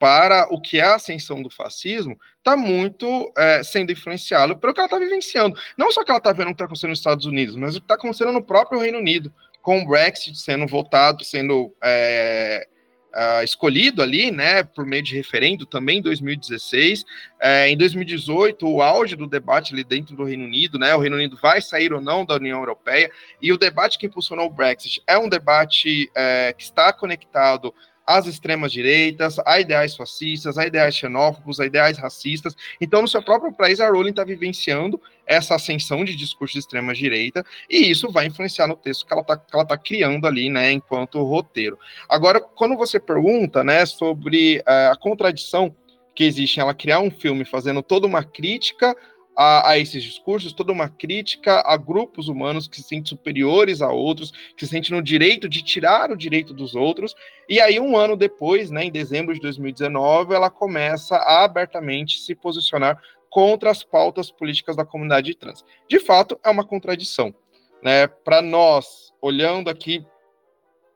[0.00, 4.80] para o que é a ascensão do fascismo, está muito é, sendo influenciado pelo que
[4.80, 5.60] ela está vivenciando.
[5.76, 7.80] Não só que ela está vendo o que está acontecendo nos Estados Unidos, mas o
[7.80, 9.30] que está acontecendo no próprio Reino Unido,
[9.60, 12.66] com o Brexit sendo votado, sendo é,
[13.14, 17.04] é, escolhido ali, né, por meio de referendo também em 2016.
[17.38, 21.16] É, em 2018, o auge do debate ali dentro do Reino Unido, né, o Reino
[21.16, 23.10] Unido vai sair ou não da União Europeia,
[23.42, 27.74] e o debate que impulsionou o Brexit é um debate é, que está conectado
[28.16, 32.56] às extremas direitas, a ideais fascistas, a ideais xenófobos, a ideais racistas.
[32.80, 36.92] Então, no seu próprio país, a Rowling está vivenciando essa ascensão de discurso de extrema
[36.92, 41.22] direita, e isso vai influenciar no texto que ela está tá criando ali, né, enquanto
[41.22, 41.78] roteiro.
[42.08, 45.74] Agora, quando você pergunta, né, sobre uh, a contradição
[46.14, 48.96] que existe em ela criar um filme fazendo toda uma crítica
[49.42, 53.90] a, a, esses discursos, toda uma crítica a grupos humanos que se sentem superiores a
[53.90, 57.14] outros, que se sentem no direito de tirar o direito dos outros.
[57.48, 62.34] E aí, um ano depois, né, em dezembro de 2019, ela começa a abertamente se
[62.34, 65.64] posicionar contra as pautas políticas da comunidade trans.
[65.88, 67.34] De fato, é uma contradição.
[67.82, 68.08] Né?
[68.08, 70.04] Para nós, olhando aqui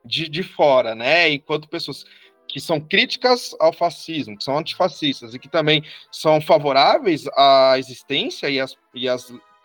[0.05, 2.05] de, de fora, né, enquanto pessoas
[2.55, 8.49] que são críticas ao fascismo, que são antifascistas e que também são favoráveis à existência
[8.49, 9.09] e, as, e,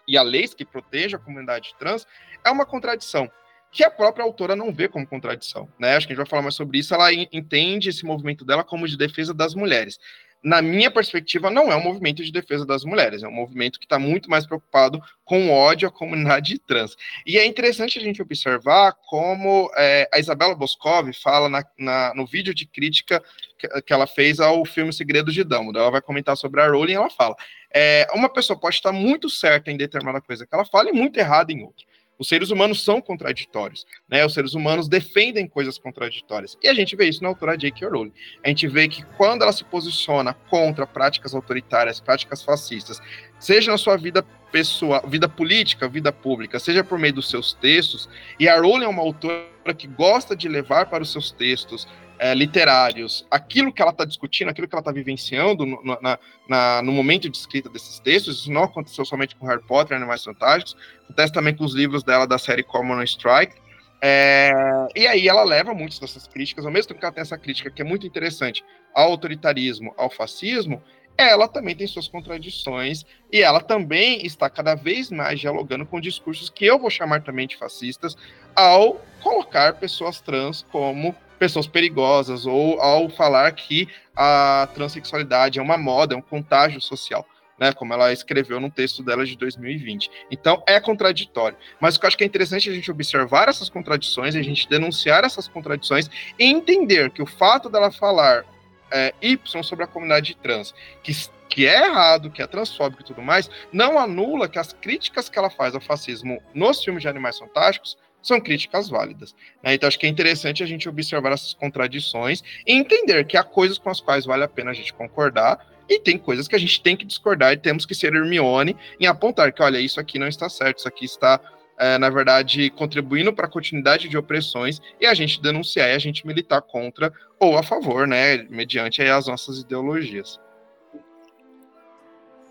[0.08, 2.04] e a leis que protejam a comunidade trans,
[2.44, 3.30] é uma contradição
[3.70, 5.94] que a própria autora não vê como contradição, né?
[5.94, 6.92] Acho que a gente vai falar mais sobre isso.
[6.92, 9.96] Ela entende esse movimento dela como de defesa das mulheres
[10.42, 13.84] na minha perspectiva, não é um movimento de defesa das mulheres, é um movimento que
[13.84, 16.96] está muito mais preocupado com ódio à comunidade trans.
[17.26, 22.26] E é interessante a gente observar como é, a Isabela Boscov fala na, na, no
[22.26, 23.22] vídeo de crítica
[23.58, 25.82] que, que, ela fez ao filme Segredos de Dumbledore.
[25.82, 27.36] Ela vai comentar sobre a Rowling e ela fala:
[27.72, 31.18] é, uma pessoa pode estar muito certa em determinada coisa que ela fala e muito
[31.18, 31.89] errada em outra.
[32.20, 34.26] Os seres humanos são contraditórios, né?
[34.26, 36.54] Os seres humanos defendem coisas contraditórias.
[36.62, 37.88] E a gente vê isso na autora J.K.
[37.88, 38.12] Rowling.
[38.44, 43.00] A gente vê que quando ela se posiciona contra práticas autoritárias, práticas fascistas,
[43.38, 48.06] seja na sua vida pessoal, vida política, vida pública, seja por meio dos seus textos,
[48.38, 51.88] e a Rowling é uma autora que gosta de levar para os seus textos
[52.20, 56.82] é, literários, aquilo que ela está discutindo, aquilo que ela está vivenciando no, na, na,
[56.82, 60.22] no momento de escrita desses textos, isso não aconteceu somente com Harry Potter e Animais
[60.22, 63.54] Fantásticos, acontece também com os livros dela da série Common Strike,
[64.02, 64.52] é,
[64.94, 67.70] e aí ela leva muitas dessas críticas, ao mesmo tempo que ela tem essa crítica
[67.70, 68.62] que é muito interessante
[68.94, 70.82] ao autoritarismo, ao fascismo,
[71.16, 76.50] ela também tem suas contradições e ela também está cada vez mais dialogando com discursos
[76.50, 78.14] que eu vou chamar também de fascistas
[78.54, 85.78] ao colocar pessoas trans como pessoas perigosas, ou ao falar que a transexualidade é uma
[85.78, 87.26] moda, é um contágio social.
[87.58, 90.10] Né, como ela escreveu no texto dela de 2020.
[90.30, 91.58] Então, é contraditório.
[91.78, 94.66] Mas o que eu acho que é interessante a gente observar essas contradições, a gente
[94.66, 98.46] denunciar essas contradições e entender que o fato dela falar
[98.90, 101.12] é, Y sobre a comunidade trans, que,
[101.50, 105.38] que é errado, que é transfóbico e tudo mais, não anula que as críticas que
[105.38, 109.34] ela faz ao fascismo nos filmes de Animais Fantásticos são críticas válidas.
[109.62, 109.74] Né?
[109.74, 113.78] Então, acho que é interessante a gente observar essas contradições e entender que há coisas
[113.78, 116.80] com as quais vale a pena a gente concordar e tem coisas que a gente
[116.80, 120.28] tem que discordar e temos que ser Hermione em apontar que, olha, isso aqui não
[120.28, 121.40] está certo, isso aqui está,
[121.76, 125.98] é, na verdade, contribuindo para a continuidade de opressões e a gente denunciar e a
[125.98, 130.38] gente militar contra ou a favor, né, mediante as nossas ideologias.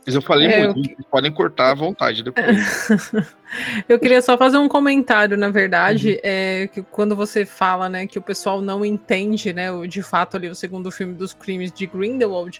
[0.10, 1.06] Mas eu falei é, muito, eu...
[1.12, 2.90] podem cortar à vontade depois.
[3.88, 6.20] eu queria só fazer um comentário, na verdade, uhum.
[6.24, 10.50] é que quando você fala, né, que o pessoal não entende, né, de fato ali
[10.50, 12.60] o segundo filme dos crimes de Grindelwald,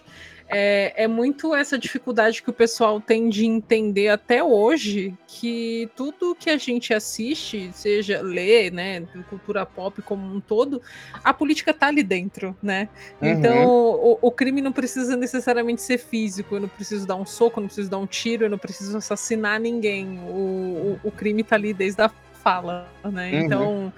[0.50, 6.34] é, é muito essa dificuldade que o pessoal tem de entender até hoje que tudo
[6.34, 10.82] que a gente assiste, seja lê, né, cultura pop como um todo,
[11.22, 12.88] a política tá ali dentro, né?
[13.20, 13.28] Uhum.
[13.28, 17.58] Então o, o, crime não precisa necessariamente ser físico, eu não preciso dar um soco,
[17.58, 20.18] eu não preciso dar um tiro, eu não preciso assassinar ninguém.
[20.28, 22.10] O, o, o crime tá ali desde a
[22.42, 23.32] fala, né?
[23.32, 23.40] Uhum.
[23.40, 23.92] Então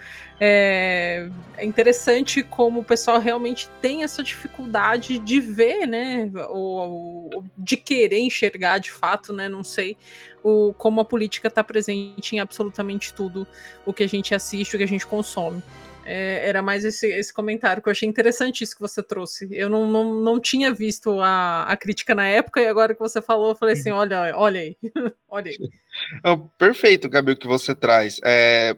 [0.44, 6.28] é, é, interessante como o pessoal realmente tem essa dificuldade de ver, né?
[6.48, 9.48] Ou, ou de querer enxergar de fato, né?
[9.48, 9.96] Não sei
[10.42, 13.46] o, como a política está presente em absolutamente tudo
[13.86, 15.62] o que a gente assiste, o que a gente consome.
[16.04, 19.48] É, era mais esse, esse comentário que eu achei interessante isso que você trouxe.
[19.52, 23.22] Eu não, não, não tinha visto a, a crítica na época e agora que você
[23.22, 24.76] falou, eu falei assim: olha, olha aí,
[25.30, 26.40] olha aí.
[26.58, 28.18] perfeito, Gabi, o que você traz.
[28.24, 28.76] É,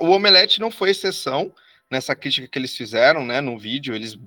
[0.00, 1.52] o Omelete não foi exceção
[1.90, 3.94] nessa crítica que eles fizeram, né, no vídeo.
[3.94, 4.18] Eles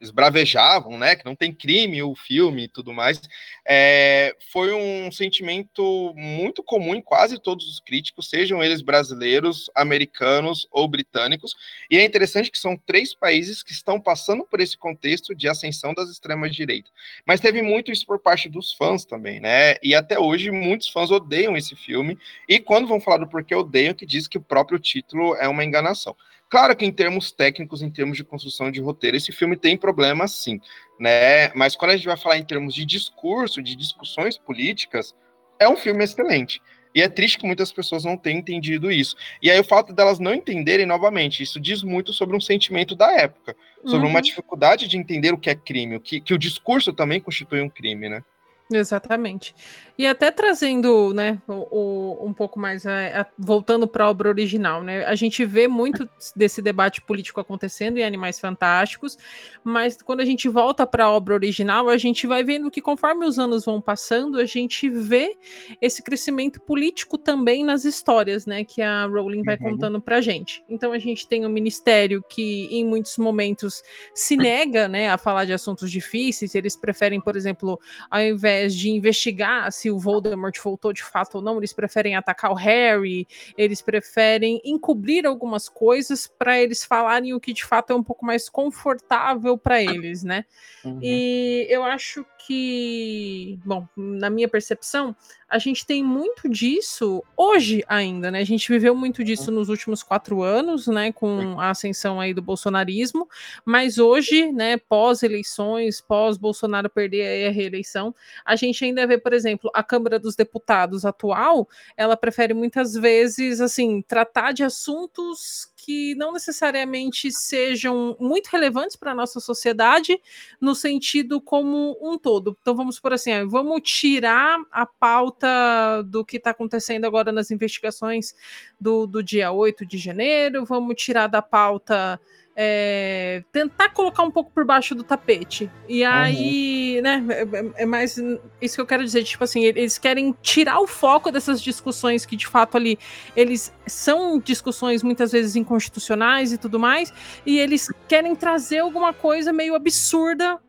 [0.00, 3.20] esbravejavam, né, que não tem crime o filme e tudo mais,
[3.66, 10.66] é, foi um sentimento muito comum em quase todos os críticos, sejam eles brasileiros, americanos
[10.70, 11.54] ou britânicos,
[11.90, 15.92] e é interessante que são três países que estão passando por esse contexto de ascensão
[15.92, 16.90] das extremas direitas.
[17.26, 21.10] Mas teve muito isso por parte dos fãs também, né, e até hoje muitos fãs
[21.10, 24.78] odeiam esse filme, e quando vão falar do porquê odeiam, que diz que o próprio
[24.78, 26.16] título é uma enganação.
[26.50, 30.32] Claro que em termos técnicos, em termos de construção de roteiro, esse filme tem problemas
[30.32, 30.60] sim,
[30.98, 31.54] né?
[31.54, 35.14] Mas quando a gente vai falar em termos de discurso, de discussões políticas,
[35.60, 36.60] é um filme excelente.
[36.92, 39.14] E é triste que muitas pessoas não tenham entendido isso.
[39.40, 43.12] E aí o fato delas não entenderem novamente, isso diz muito sobre um sentimento da
[43.12, 44.10] época, sobre uhum.
[44.10, 47.70] uma dificuldade de entender o que é crime, que, que o discurso também constitui um
[47.70, 48.24] crime, né?
[48.72, 49.54] Exatamente.
[49.98, 54.82] E até trazendo, né, o, o, um pouco mais, é, voltando para a obra original,
[54.82, 59.18] né, a gente vê muito desse debate político acontecendo em Animais Fantásticos,
[59.62, 63.26] mas quando a gente volta para a obra original, a gente vai vendo que conforme
[63.26, 65.36] os anos vão passando, a gente vê
[65.82, 69.72] esse crescimento político também nas histórias, né, que a Rowling vai uhum.
[69.72, 70.64] contando para a gente.
[70.66, 73.82] Então a gente tem o um ministério que em muitos momentos
[74.14, 77.78] se nega, né, a falar de assuntos difíceis, eles preferem, por exemplo,
[78.10, 82.16] ao invés ideias de investigar se o Voldemort voltou de fato ou não, eles preferem
[82.16, 87.92] atacar o Harry, eles preferem encobrir algumas coisas para eles falarem o que de fato
[87.92, 90.44] é um pouco mais confortável para eles, né?
[90.84, 90.98] Uhum.
[91.02, 95.14] E eu acho que, bom, na minha percepção,
[95.48, 98.38] a gente tem muito disso hoje ainda, né?
[98.38, 101.12] A gente viveu muito disso nos últimos quatro anos, né?
[101.12, 103.28] Com a ascensão aí do bolsonarismo,
[103.64, 104.78] mas hoje, né?
[104.78, 108.14] Pós-eleições, pós-Bolsonaro perder a reeleição,
[108.50, 113.60] a gente ainda vê, por exemplo, a Câmara dos Deputados atual, ela prefere muitas vezes,
[113.60, 120.20] assim, tratar de assuntos que não necessariamente sejam muito relevantes para a nossa sociedade,
[120.60, 122.58] no sentido como um todo.
[122.60, 128.34] Então, vamos por assim, vamos tirar a pauta do que está acontecendo agora nas investigações
[128.80, 132.20] do, do dia 8 de janeiro, vamos tirar da pauta
[132.62, 135.70] é, tentar colocar um pouco por baixo do tapete.
[135.88, 136.12] E uhum.
[136.12, 137.02] aí, uhum.
[137.02, 138.18] né, é, é, mais
[138.60, 142.36] isso que eu quero dizer, tipo assim, eles querem tirar o foco dessas discussões que
[142.36, 142.98] de fato ali
[143.34, 147.10] eles são discussões muitas vezes inconstitucionais e tudo mais,
[147.46, 150.60] e eles querem trazer alguma coisa meio absurda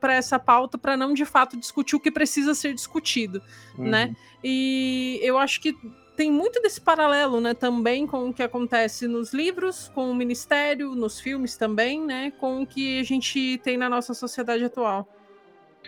[0.00, 3.40] para essa pauta para não de fato discutir o que precisa ser discutido,
[3.76, 3.84] né?
[3.84, 3.90] uhum.
[3.90, 4.16] né?
[4.42, 5.72] E eu acho que
[6.18, 10.92] tem muito desse paralelo, né, também com o que acontece nos livros, com o ministério,
[10.96, 15.08] nos filmes também, né, com o que a gente tem na nossa sociedade atual.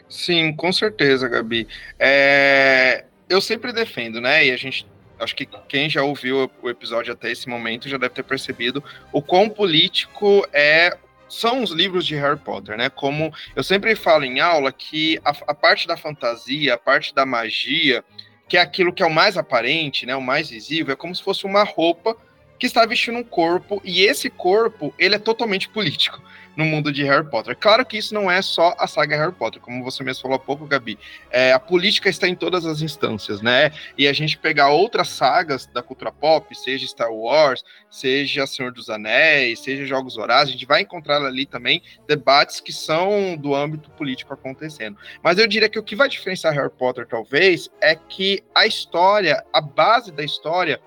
[0.09, 1.67] Sim, com certeza, Gabi.
[1.99, 3.07] É...
[3.29, 4.87] Eu sempre defendo, né, e a gente
[5.19, 9.21] acho que quem já ouviu o episódio até esse momento já deve ter percebido o
[9.21, 10.97] quão político é
[11.29, 12.89] são os livros de Harry Potter, né?
[12.89, 17.27] Como eu sempre falo em aula que a, a parte da fantasia, a parte da
[17.27, 18.05] magia,
[18.51, 21.23] que é aquilo que é o mais aparente, né, o mais visível, é como se
[21.23, 22.17] fosse uma roupa
[22.59, 26.21] que está vestindo um corpo, e esse corpo, ele é totalmente político
[26.57, 27.57] no mundo de Harry Potter.
[27.57, 30.41] Claro que isso não é só a saga Harry Potter, como você mesmo falou há
[30.41, 30.99] pouco, Gabi.
[31.31, 33.73] É, a política está em todas as instâncias, né?
[33.97, 38.91] E a gente pegar outras sagas da cultura pop, seja Star Wars, seja Senhor dos
[38.91, 43.91] Anéis, seja Jogos Horazes, a gente vai encontrar ali também debates que são do âmbito
[43.91, 44.97] político acontecendo.
[45.23, 49.45] Mas eu diria que o que vai diferenciar Harry Potter, talvez, é que a história,
[49.53, 50.81] a base da história,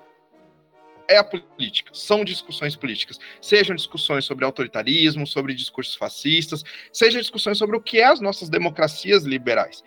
[1.09, 3.19] é a política, são discussões políticas.
[3.41, 8.49] Sejam discussões sobre autoritarismo, sobre discursos fascistas, sejam discussões sobre o que é as nossas
[8.49, 9.83] democracias liberais.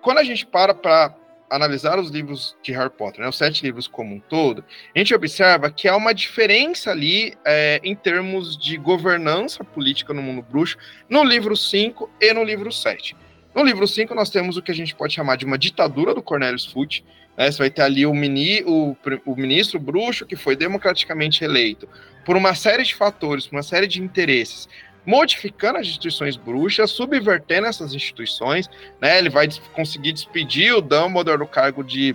[0.00, 1.14] Quando a gente para para
[1.52, 5.14] analisar os livros de Harry Potter, né, os sete livros como um todo, a gente
[5.14, 10.78] observa que há uma diferença ali é, em termos de governança política no mundo bruxo
[11.10, 13.14] no livro 5 e no livro 7.
[13.54, 16.22] No livro 5, nós temos o que a gente pode chamar de uma ditadura do
[16.22, 17.04] Cornelius Fudge,
[17.36, 17.50] né?
[17.50, 21.88] Você vai ter ali o, mini, o, o ministro bruxo que foi democraticamente eleito
[22.24, 24.68] por uma série de fatores, por uma série de interesses,
[25.04, 28.68] modificando as instituições bruxas, subvertendo essas instituições,
[29.00, 29.18] né?
[29.18, 32.14] Ele vai conseguir despedir o Dumbledore do cargo de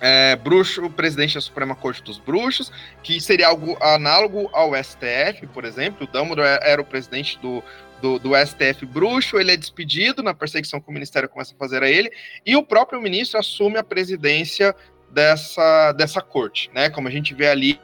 [0.00, 2.72] é, bruxo, presidente da Suprema Corte dos Bruxos,
[3.02, 6.06] que seria algo análogo ao STF, por exemplo.
[6.06, 7.62] O Dumbledore era o presidente do,
[8.00, 11.82] do, do, STF bruxo, ele é despedido na perseguição que o Ministério começa a fazer
[11.82, 12.10] a ele,
[12.44, 14.74] e o próprio ministro assume a presidência
[15.10, 16.90] dessa, dessa corte, né?
[16.90, 17.80] Como a gente vê ali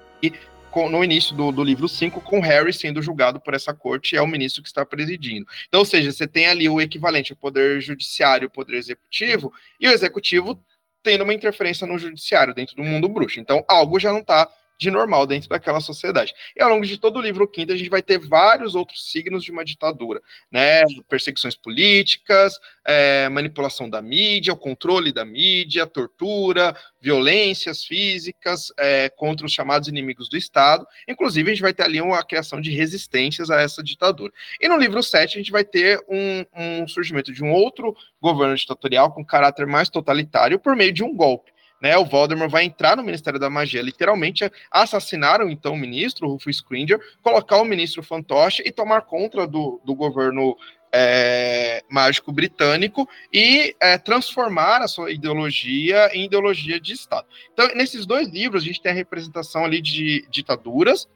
[0.91, 4.27] no início do, do livro 5, com Harry sendo julgado por essa corte, é o
[4.27, 5.47] ministro que está presidindo.
[5.69, 9.51] Então, ou seja, você tem ali o equivalente ao poder judiciário o poder executivo,
[9.81, 10.62] e o executivo
[11.03, 13.41] tendo uma interferência no judiciário dentro do mundo bruxo.
[13.41, 14.49] Então, algo já não está
[14.79, 16.35] de normal dentro daquela sociedade.
[16.55, 19.43] E ao longo de todo o livro quinto, a gente vai ter vários outros signos
[19.43, 20.20] de uma ditadura,
[20.51, 20.83] né?
[21.09, 29.47] Perseguições políticas, é, manipulação da mídia, o controle da mídia, tortura, violências físicas é, contra
[29.47, 30.87] os chamados inimigos do Estado.
[31.09, 34.33] Inclusive, a gente vai ter ali uma criação de resistências a essa ditadura.
[34.61, 38.57] E no livro 7, a gente vai ter um, um surgimento de um outro governo
[38.57, 42.97] ditatorial com caráter mais totalitário por meio de um golpe né, o Voldemort vai entrar
[42.97, 48.62] no Ministério da Magia, literalmente assassinaram então o ministro, Rufus Scringer, colocar o ministro fantoche
[48.64, 50.57] e tomar conta do, do governo
[50.93, 57.27] é, mágico britânico e é, transformar a sua ideologia em ideologia de Estado.
[57.53, 61.07] Então, nesses dois livros, a gente tem a representação ali de ditaduras,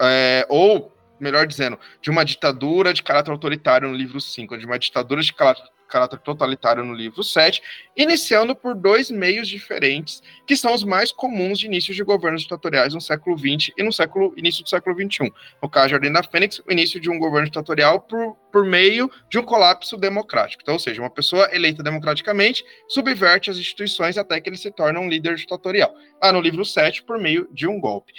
[0.00, 4.78] é, ou, melhor dizendo, de uma ditadura de caráter autoritário no livro 5, de uma
[4.78, 7.62] ditadura de caráter caráter totalitário no livro 7,
[7.96, 12.94] iniciando por dois meios diferentes, que são os mais comuns de início de governos ditatoriais
[12.94, 15.32] no século XX e no século, início do século XXI.
[15.62, 19.38] No caso de da Fênix, o início de um governo ditatorial por, por meio de
[19.38, 20.62] um colapso democrático.
[20.62, 25.00] Então, ou seja, uma pessoa eleita democraticamente subverte as instituições até que ele se torna
[25.00, 25.94] um líder ditatorial.
[26.20, 28.12] Ah, no livro 7, por meio de um golpe.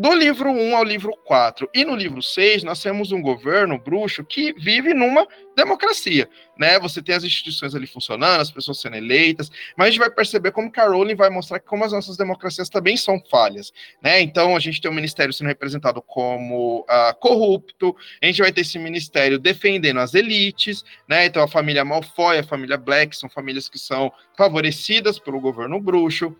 [0.00, 4.24] Do livro 1 ao livro 4 e no livro 6, nós temos um governo bruxo
[4.24, 6.26] que vive numa democracia,
[6.58, 6.80] né?
[6.80, 10.52] Você tem as instituições ali funcionando, as pessoas sendo eleitas, mas a gente vai perceber
[10.52, 14.22] como Rowling vai mostrar como as nossas democracias também são falhas, né?
[14.22, 18.50] Então a gente tem o um ministério sendo representado como uh, corrupto, a gente vai
[18.50, 21.26] ter esse ministério defendendo as elites, né?
[21.26, 26.34] Então a família Malfoy, a família Black são famílias que são favorecidas pelo governo bruxo,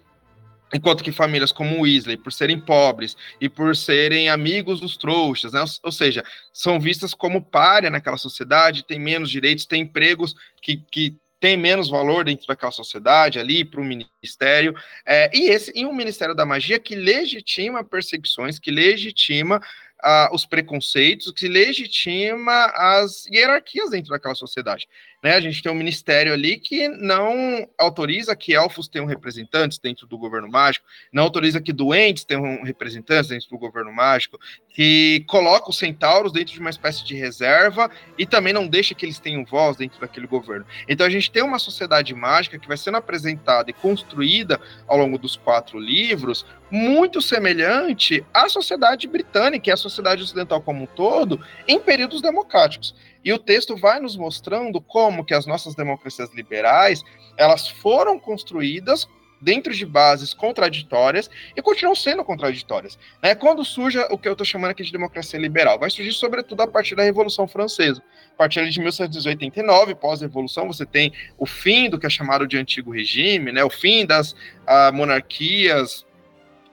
[0.73, 5.65] Enquanto que famílias como Weasley, por serem pobres e por serem amigos dos trouxas, né?
[5.83, 11.17] ou seja, são vistas como párea naquela sociedade, têm menos direitos, têm empregos que, que
[11.41, 14.75] têm menos valor dentro daquela sociedade ali para o ministério.
[15.07, 19.61] É, e esse e um Ministério da Magia que legitima perseguições, que legitima
[20.05, 24.87] uh, os preconceitos, que legitima as hierarquias dentro daquela sociedade.
[25.23, 25.35] Né?
[25.35, 30.17] A gente tem um ministério ali que não autoriza que elfos tenham representantes dentro do
[30.17, 34.39] governo mágico, não autoriza que doentes tenham representantes dentro do governo mágico,
[34.71, 39.05] que coloca os centauros dentro de uma espécie de reserva e também não deixa que
[39.05, 40.65] eles tenham voz dentro daquele governo.
[40.89, 45.19] Então a gente tem uma sociedade mágica que vai sendo apresentada e construída ao longo
[45.19, 49.90] dos quatro livros, muito semelhante à sociedade britânica e à sociedade
[50.23, 52.95] ocidental como um todo, em períodos democráticos.
[53.25, 57.03] E o texto vai nos mostrando como que as nossas democracias liberais,
[57.37, 59.09] elas foram construídas
[59.41, 62.99] dentro de bases contraditórias e continuam sendo contraditórias.
[63.23, 63.35] Né?
[63.35, 66.67] Quando surge o que eu estou chamando aqui de democracia liberal, vai surgir sobretudo a
[66.67, 68.03] partir da Revolução Francesa.
[68.35, 72.91] A partir de 1789, pós-revolução, você tem o fim do que é chamado de antigo
[72.91, 73.65] regime, né?
[73.65, 76.07] o fim das uh, monarquias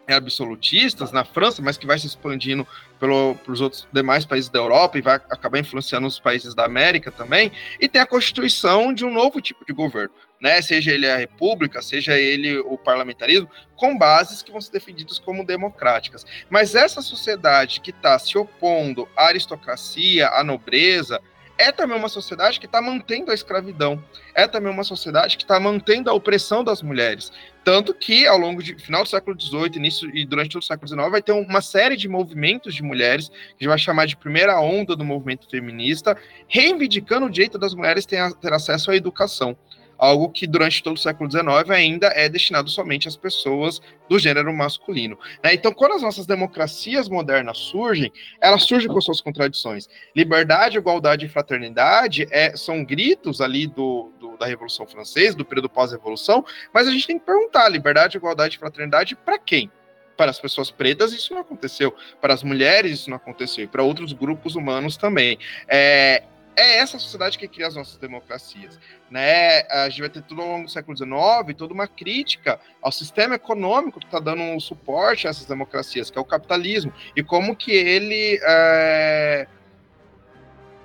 [0.07, 2.65] absolutistas na França, mas que vai se expandindo
[2.99, 7.51] pelos outros demais países da Europa e vai acabar influenciando os países da América também,
[7.79, 10.61] e tem a constituição de um novo tipo de governo, né?
[10.61, 15.45] Seja ele a república, seja ele o parlamentarismo, com bases que vão ser defendidas como
[15.45, 16.25] democráticas.
[16.49, 21.21] Mas essa sociedade que está se opondo à aristocracia, à nobreza,
[21.57, 24.03] é também uma sociedade que está mantendo a escravidão,
[24.35, 27.31] é também uma sociedade que está mantendo a opressão das mulheres.
[27.67, 30.87] Tanto que, ao longo do final do século XVIII, início e durante todo o século
[30.87, 34.15] XIX, vai ter uma série de movimentos de mulheres, que a gente vai chamar de
[34.15, 39.53] primeira onda do movimento feminista, reivindicando o direito das mulheres ter, ter acesso à educação
[39.97, 44.53] algo que durante todo o século XIX ainda é destinado somente às pessoas do gênero
[44.53, 45.17] masculino.
[45.43, 45.53] Né?
[45.53, 49.89] Então, quando as nossas democracias modernas surgem, elas surgem com suas contradições.
[50.15, 55.69] Liberdade, igualdade e fraternidade é, são gritos ali do, do da Revolução Francesa, do período
[55.69, 59.71] pós-revolução, mas a gente tem que perguntar: liberdade, igualdade e fraternidade para quem?
[60.15, 61.93] Para as pessoas pretas, isso não aconteceu.
[62.19, 63.65] Para as mulheres, isso não aconteceu.
[63.65, 65.37] E para outros grupos humanos também.
[65.67, 66.23] É,
[66.57, 68.79] é essa sociedade que cria as nossas democracias.
[69.11, 69.61] Né?
[69.69, 73.35] A gente vai ter tudo ao longo do século XIX, toda uma crítica ao sistema
[73.35, 77.55] econômico que está dando um suporte a essas democracias, que é o capitalismo, e como
[77.55, 79.47] que ele é,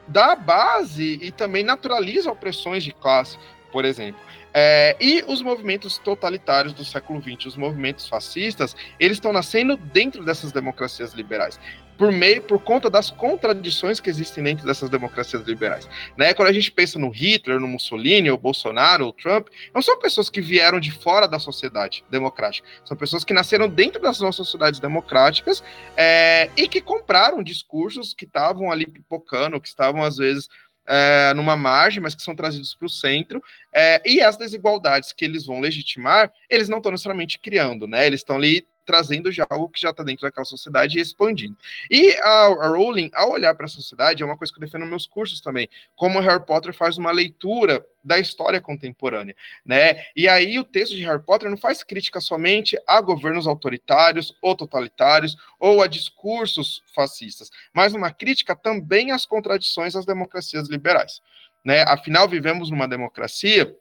[0.06, 3.38] dá base e também naturaliza opressões de classe,
[3.72, 4.20] por exemplo.
[4.54, 10.22] É, e os movimentos totalitários do século XX, os movimentos fascistas, eles estão nascendo dentro
[10.22, 11.58] dessas democracias liberais
[12.03, 15.88] por meio por conta das contradições que existem dentro dessas democracias liberais.
[16.16, 16.34] Né?
[16.34, 20.28] Quando a gente pensa no Hitler, no Mussolini, o Bolsonaro, o Trump, não são pessoas
[20.28, 24.80] que vieram de fora da sociedade democrática, são pessoas que nasceram dentro das nossas sociedades
[24.80, 25.62] democráticas
[25.96, 30.48] é, e que compraram discursos que estavam ali pipocando, que estavam às vezes
[30.84, 33.40] é, numa margem, mas que são trazidos para o centro,
[33.72, 38.05] é, e as desigualdades que eles vão legitimar, eles não estão necessariamente criando, né?
[38.09, 41.57] Eles estão ali trazendo já algo que já está dentro daquela sociedade e expandindo.
[41.91, 44.83] E a, a Rowling, ao olhar para a sociedade, é uma coisa que eu defendo
[44.83, 50.05] nos meus cursos também, como Harry Potter faz uma leitura da história contemporânea, né?
[50.16, 54.57] E aí o texto de Harry Potter não faz crítica somente a governos autoritários ou
[54.57, 61.20] totalitários ou a discursos fascistas, mas uma crítica também às contradições das democracias liberais,
[61.64, 61.83] né?
[61.83, 63.72] Afinal, vivemos numa democracia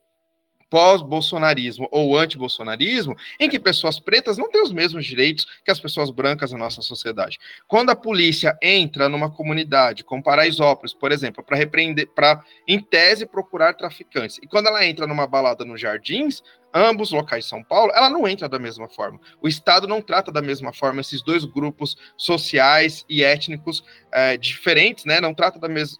[0.72, 6.10] pós-bolsonarismo ou anti-bolsonarismo, em que pessoas pretas não têm os mesmos direitos que as pessoas
[6.10, 7.38] brancas na nossa sociedade.
[7.68, 13.26] Quando a polícia entra numa comunidade, como Paraisópolis, por exemplo, para repreender, para, em tese,
[13.26, 16.41] procurar traficantes, e quando ela entra numa balada nos jardins,
[16.73, 19.19] ambos locais de São Paulo, ela não entra da mesma forma.
[19.41, 25.06] O Estado não trata da mesma forma esses dois grupos sociais e étnicos é, diferentes,
[25.06, 25.19] né?
[25.19, 25.98] Não trata da mesma,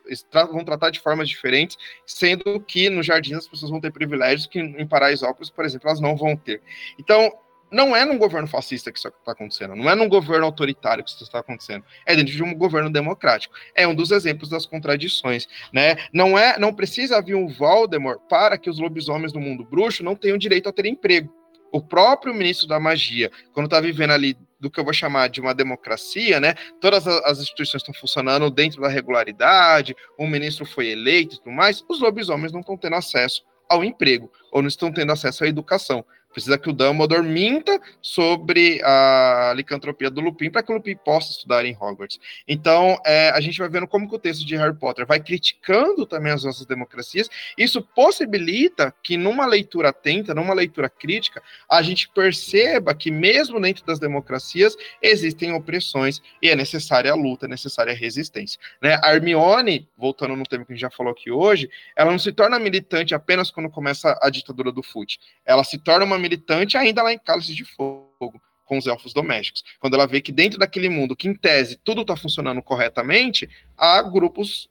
[0.52, 4.60] vão tratar de formas diferentes, sendo que no Jardim as pessoas vão ter privilégios que
[4.60, 6.62] em Paraisópolis, por exemplo, elas não vão ter.
[7.00, 7.32] Então,
[7.72, 11.10] não é num governo fascista que isso está acontecendo, não é num governo autoritário que
[11.10, 13.54] isso está acontecendo, é dentro de um governo democrático.
[13.74, 15.96] É um dos exemplos das contradições, né?
[16.14, 20.16] Não é, não precisa haver um Voldemort para que os lobisomens do mundo bruxo não
[20.16, 21.34] tenham direito a ter emprego.
[21.72, 25.40] O próprio ministro da magia, quando está vivendo ali do que eu vou chamar de
[25.40, 26.54] uma democracia, né?
[26.82, 31.84] Todas as instituições estão funcionando dentro da regularidade, o ministro foi eleito e tudo mais,
[31.88, 36.06] os lobisomens não estão tendo acesso ao emprego ou não estão tendo acesso à educação.
[36.32, 41.32] Precisa que o Dumbledore minta sobre a licantropia do Lupin para que o Lupin possa
[41.32, 42.20] estudar em Hogwarts.
[42.48, 46.06] Então, é, a gente vai vendo como que o texto de Harry Potter vai criticando
[46.06, 47.30] também as nossas democracias.
[47.58, 53.86] Isso possibilita que numa leitura atenta, numa leitura crítica, a gente perceba que mesmo dentro
[53.86, 58.60] das democracias existem opressões e é necessária a luta, é necessária a resistência.
[58.82, 59.00] Né?
[59.04, 62.32] A Hermione, voltando no tema que a gente já falou aqui hoje, ela não se
[62.32, 65.20] torna militante apenas quando começa a ditadura do FUT.
[65.46, 69.64] Ela se torna uma militante ainda lá em Cálice de Fogo, com os elfos domésticos.
[69.80, 74.02] Quando ela vê que dentro daquele mundo, que em tese tudo está funcionando corretamente, há
[74.02, 74.70] grupos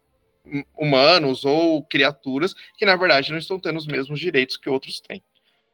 [0.77, 5.23] humanos ou criaturas que na verdade não estão tendo os mesmos direitos que outros têm.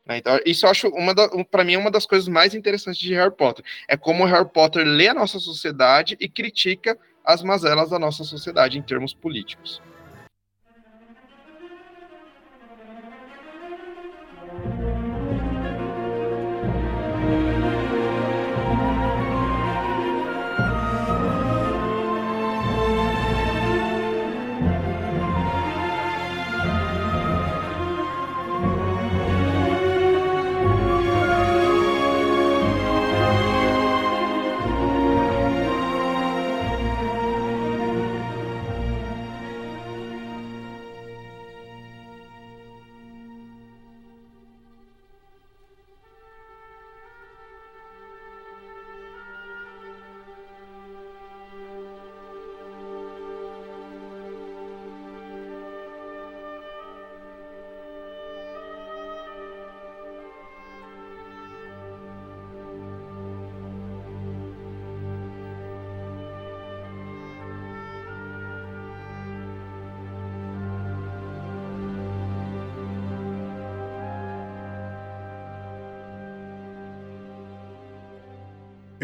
[0.05, 0.19] Né?
[0.19, 3.35] Então, isso eu acho uma para mim é uma das coisas mais interessantes de Harry
[3.35, 3.65] Potter.
[3.89, 8.78] É como Harry Potter lê a nossa sociedade e critica as mazelas da nossa sociedade
[8.78, 9.82] em termos políticos.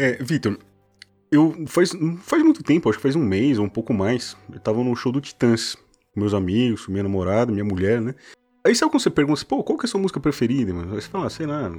[0.03, 0.57] É, Vitor,
[1.31, 1.93] eu faz,
[2.23, 4.93] faz muito tempo, acho que faz um mês ou um pouco mais, eu tava no
[4.97, 5.77] show do Titãs,
[6.13, 8.13] com meus amigos, minha namorada, minha mulher, né?
[8.65, 10.93] Aí sabe quando você pergunta, pô, qual que é a sua música preferida, mano?
[10.93, 11.73] Aí você fala, sei lá,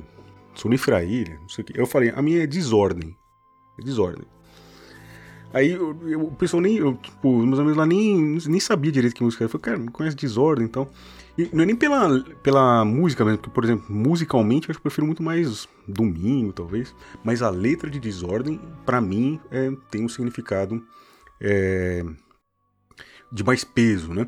[0.55, 1.79] Sonifraília, não sei o que.
[1.79, 3.15] Eu falei, a minha é Desordem.
[3.79, 4.25] É Desordem.
[5.55, 9.15] Aí eu, eu, o pessoal nem, eu, tipo, meus amigos lá nem, nem sabia direito
[9.15, 9.47] que música era.
[9.47, 10.89] Eu falei, cara, não conhece Desordem, então.
[11.39, 14.83] E não é nem pela, pela música mesmo, porque, por exemplo, musicalmente eu acho que
[14.83, 16.93] prefiro muito mais Domingo, talvez.
[17.23, 20.85] Mas a letra de Desordem, para mim, é, tem um significado
[21.41, 22.05] é,
[23.31, 24.27] de mais peso, né?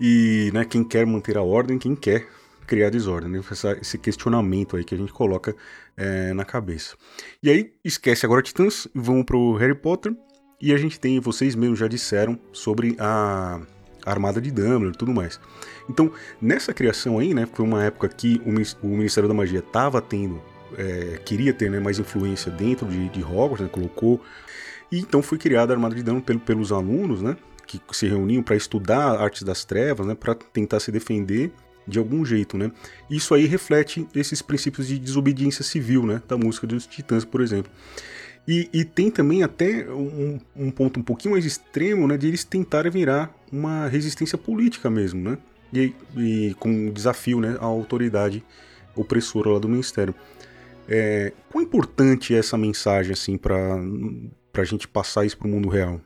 [0.00, 2.26] E né, quem quer manter a ordem, quem quer
[2.66, 3.42] criar desordem, né?
[3.50, 5.54] Essa, esse questionamento aí que a gente coloca
[5.98, 6.96] é, na cabeça.
[7.42, 10.16] E aí, esquece agora Titãs, vão pro Harry Potter.
[10.60, 13.60] E a gente tem, vocês mesmos já disseram, sobre a,
[14.04, 15.40] Armada de Dumbledore e tudo mais.
[15.88, 20.40] Então, nessa criação aí, né, foi uma época que o, Ministério da Magia estava tendo,
[20.76, 24.20] é, queria ter né, mais influência dentro de, de Hogwarts, né, colocou.
[24.90, 28.42] E então foi criada a Armada de Dumbledore pelo, pelos alunos, né, que se reuniam
[28.42, 31.52] para estudar artes das trevas, né, para tentar se defender
[31.86, 32.70] de algum jeito, né?
[33.08, 37.70] Isso aí reflete esses princípios de desobediência civil, né, da música dos Titãs, por exemplo.
[38.50, 42.42] E, e tem também até um, um, ponto um pouquinho mais extremo, né, de eles
[42.42, 45.38] tentarem virar uma resistência política mesmo, né?
[45.72, 48.42] E, e com um desafio, né, à autoridade
[48.96, 50.12] opressora lá do ministério.
[50.88, 53.76] É, quão importante é essa mensagem, assim, para
[54.56, 56.00] a gente passar isso para o mundo real?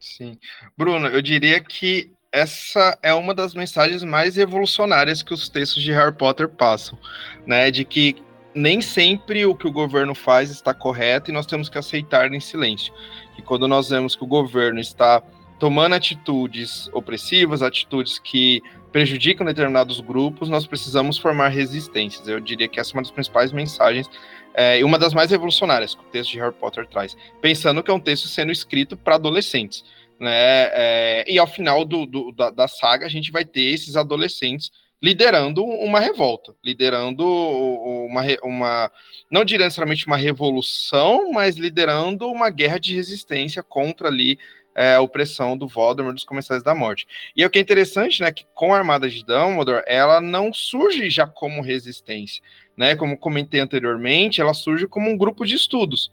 [0.00, 0.36] Sim.
[0.76, 5.92] Bruno, eu diria que essa é uma das mensagens mais revolucionárias que os textos de
[5.92, 6.98] Harry Potter passam,
[7.46, 7.70] né?
[7.70, 8.16] De que
[8.54, 12.40] nem sempre o que o governo faz está correto e nós temos que aceitar em
[12.40, 12.92] silêncio.
[13.36, 15.22] E quando nós vemos que o governo está
[15.58, 18.62] tomando atitudes opressivas, atitudes que
[18.92, 22.26] prejudicam determinados grupos, nós precisamos formar resistências.
[22.26, 24.08] Eu diria que essa é uma das principais mensagens
[24.54, 27.90] é, e uma das mais revolucionárias que o texto de Harry Potter traz, pensando que
[27.90, 29.84] é um texto sendo escrito para adolescentes.
[30.18, 30.30] Né?
[30.32, 34.72] É, e ao final do, do, da, da saga, a gente vai ter esses adolescentes
[35.02, 38.92] liderando uma revolta, liderando uma, uma
[39.30, 44.38] não diria necessariamente uma revolução, mas liderando uma guerra de resistência contra ali
[44.74, 47.06] é, a opressão do Voldemort dos Comensais da Morte.
[47.34, 51.10] E o que é interessante, né, que com a Armada de Dumbledore, ela não surge
[51.10, 52.42] já como resistência,
[52.76, 56.12] né, como comentei anteriormente, ela surge como um grupo de estudos.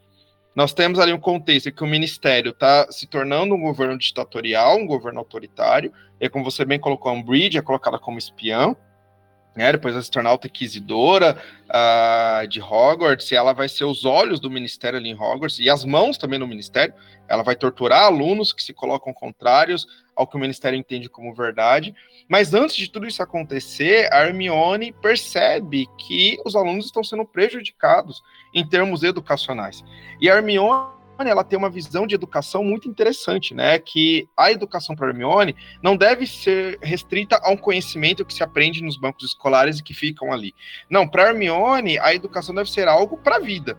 [0.55, 4.77] Nós temos ali um contexto em que o ministério está se tornando um governo ditatorial,
[4.77, 8.73] um governo autoritário, e como você bem colocou, a Umbridge é colocada como espiã,
[9.53, 14.05] né, depois vai se tornar alta inquisidora uh, de Hogwarts, e ela vai ser os
[14.05, 16.93] olhos do ministério ali em Hogwarts, e as mãos também no ministério,
[17.27, 21.93] ela vai torturar alunos que se colocam contrários ao que o ministério entende como verdade,
[22.29, 28.23] mas antes de tudo isso acontecer, a Hermione percebe que os alunos estão sendo prejudicados
[28.53, 29.83] em termos educacionais,
[30.19, 33.79] e a Hermione ela tem uma visão de educação muito interessante, né?
[33.79, 38.83] Que a educação para Hermione não deve ser restrita a um conhecimento que se aprende
[38.83, 40.53] nos bancos escolares e que ficam ali.
[40.89, 43.77] Não, para Hermione, a educação deve ser algo para a vida.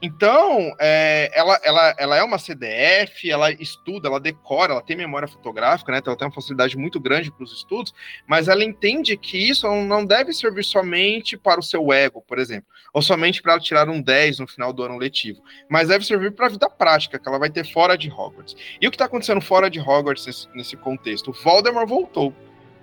[0.00, 5.26] Então, é, ela, ela, ela é uma CDF, ela estuda, ela decora, ela tem memória
[5.26, 5.98] fotográfica, né?
[5.98, 7.94] Então ela tem uma facilidade muito grande para os estudos,
[8.26, 12.68] mas ela entende que isso não deve servir somente para o seu ego, por exemplo,
[12.92, 16.46] ou somente para tirar um 10 no final do ano letivo, mas deve servir para
[16.46, 18.54] a vida prática que ela vai ter fora de Hogwarts.
[18.80, 21.32] E o que está acontecendo fora de Hogwarts nesse, nesse contexto?
[21.32, 22.34] Voldemort voltou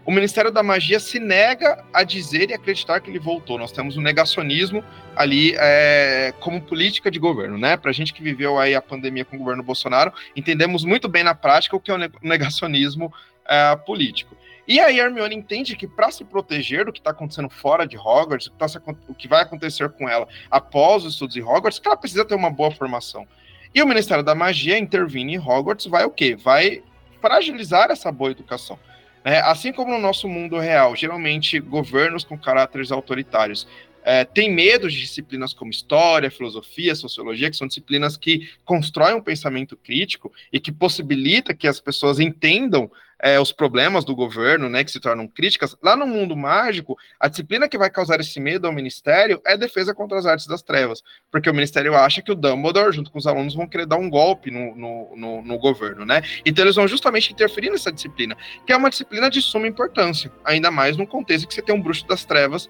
[0.06, 3.58] o Ministério da Magia se nega a dizer e acreditar que ele voltou.
[3.58, 4.84] Nós temos um negacionismo
[5.16, 7.78] ali é, como política de governo, né?
[7.78, 11.24] Para a gente que viveu aí a pandemia com o governo Bolsonaro, entendemos muito bem
[11.24, 13.14] na prática o que é o negacionismo
[13.48, 14.36] é, político.
[14.68, 17.98] E aí a Hermione entende que para se proteger do que está acontecendo fora de
[17.98, 18.66] Hogwarts, tá
[19.08, 22.36] o que vai acontecer com ela após os estudos em Hogwarts, que ela precisa ter
[22.36, 23.28] uma boa formação.
[23.76, 26.36] E o Ministério da Magia intervindo em Hogwarts vai o quê?
[26.36, 26.82] Vai
[27.22, 28.80] fragilizar essa boa educação.
[29.24, 33.68] É, assim como no nosso mundo real, geralmente governos com caráteres autoritários
[34.04, 39.22] é, têm medo de disciplinas como história, filosofia, sociologia, que são disciplinas que constroem um
[39.22, 42.92] pensamento crítico e que possibilita que as pessoas entendam
[43.24, 47.30] é, os problemas do governo, né, que se tornam críticas, lá no mundo mágico, a
[47.30, 51.02] disciplina que vai causar esse medo ao ministério é defesa contra as artes das trevas,
[51.32, 54.10] porque o ministério acha que o Dumbledore, junto com os alunos, vão querer dar um
[54.10, 56.22] golpe no, no, no, no governo, né?
[56.46, 58.36] Então eles vão justamente interferir nessa disciplina,
[58.68, 61.82] que é uma disciplina de suma importância, ainda mais no contexto que você tem um
[61.82, 62.70] bruxo das trevas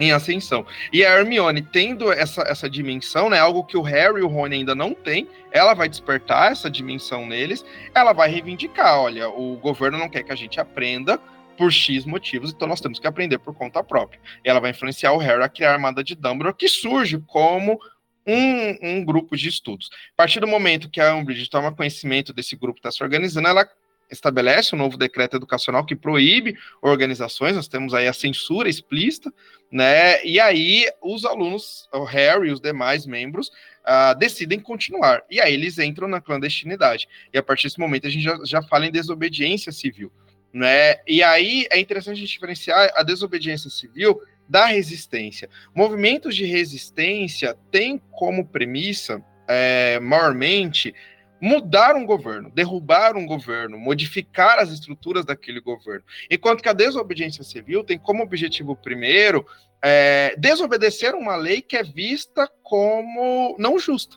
[0.00, 0.66] em ascensão.
[0.92, 4.56] E a Hermione, tendo essa, essa dimensão, né, algo que o Harry e o Rony
[4.56, 7.64] ainda não têm, ela vai despertar essa dimensão neles,
[7.94, 11.20] ela vai reivindicar, olha, o governo não quer que a gente aprenda
[11.58, 14.18] por X motivos, então nós temos que aprender por conta própria.
[14.42, 17.78] Ela vai influenciar o Harry a criar a Armada de Dumbledore, que surge como
[18.26, 19.90] um, um, grupo de estudos.
[20.14, 23.48] A partir do momento que a Umbridge toma conhecimento desse grupo que está se organizando,
[23.48, 23.68] ela
[24.10, 29.32] estabelece um novo decreto educacional que proíbe organizações, nós temos aí a censura explícita,
[29.70, 30.24] né?
[30.24, 35.22] E aí os alunos, o Harry e os demais membros, uh, decidem continuar.
[35.30, 37.08] E aí eles entram na clandestinidade.
[37.32, 40.12] E a partir desse momento a gente já, já fala em desobediência civil.
[40.52, 40.96] Né?
[41.06, 45.48] E aí é interessante a gente diferenciar a desobediência civil da resistência.
[45.72, 50.92] Movimentos de resistência têm como premissa, é, maiormente,
[51.40, 56.04] mudar um governo, derrubar um governo, modificar as estruturas daquele governo.
[56.30, 59.46] Enquanto que a desobediência civil tem como objetivo primeiro
[59.82, 64.16] é, desobedecer uma lei que é vista como não justa.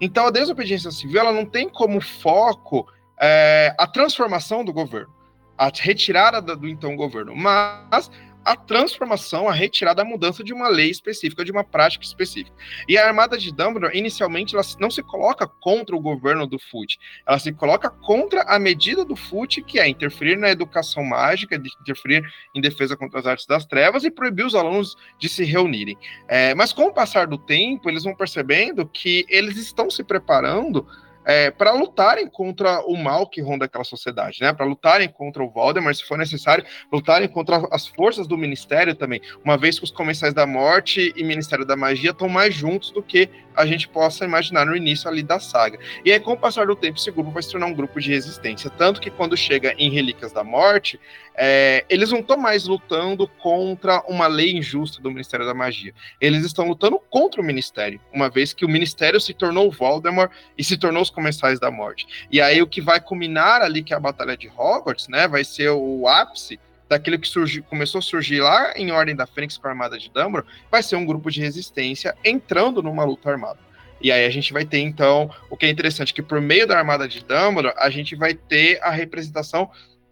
[0.00, 2.86] Então a desobediência civil ela não tem como foco
[3.20, 5.12] é, a transformação do governo,
[5.56, 8.10] a retirada do, então governo, mas
[8.44, 12.56] a transformação, a retirada, a mudança de uma lei específica, de uma prática específica.
[12.88, 16.98] E a Armada de Dumbledore, inicialmente, ela não se coloca contra o governo do FUT,
[17.26, 22.24] ela se coloca contra a medida do FUT, que é interferir na educação mágica, interferir
[22.54, 25.96] em defesa contra as artes das trevas e proibir os alunos de se reunirem.
[26.28, 30.86] É, mas com o passar do tempo, eles vão percebendo que eles estão se preparando
[31.24, 34.52] é, para lutarem contra o mal que ronda aquela sociedade, né?
[34.52, 39.20] Para lutarem contra o Voldemort, se for necessário, lutarem contra as forças do Ministério também,
[39.44, 43.02] uma vez que os Comensais da Morte e Ministério da Magia estão mais juntos do
[43.02, 45.78] que a gente possa imaginar no início ali da saga.
[46.04, 48.10] E aí, com o passar do tempo, esse grupo vai se tornar um grupo de
[48.10, 50.98] resistência, tanto que quando chega em Relíquias da Morte,
[51.34, 55.94] é, eles não estão mais lutando contra uma lei injusta do Ministério da Magia.
[56.20, 60.64] Eles estão lutando contra o Ministério, uma vez que o Ministério se tornou Voldemort e
[60.64, 62.06] se tornou os Comensais da Morte.
[62.30, 65.44] E aí o que vai culminar ali, que é a Batalha de Hogwarts, né, vai
[65.44, 66.58] ser o ápice
[66.92, 70.44] daquilo que começou a surgir lá em Ordem da Fênix com a Armada de Dumbledore,
[70.70, 73.58] vai ser um grupo de resistência entrando numa luta armada.
[73.98, 76.76] E aí a gente vai ter, então, o que é interessante, que por meio da
[76.76, 79.70] Armada de Dumbledore, a gente vai ter a representação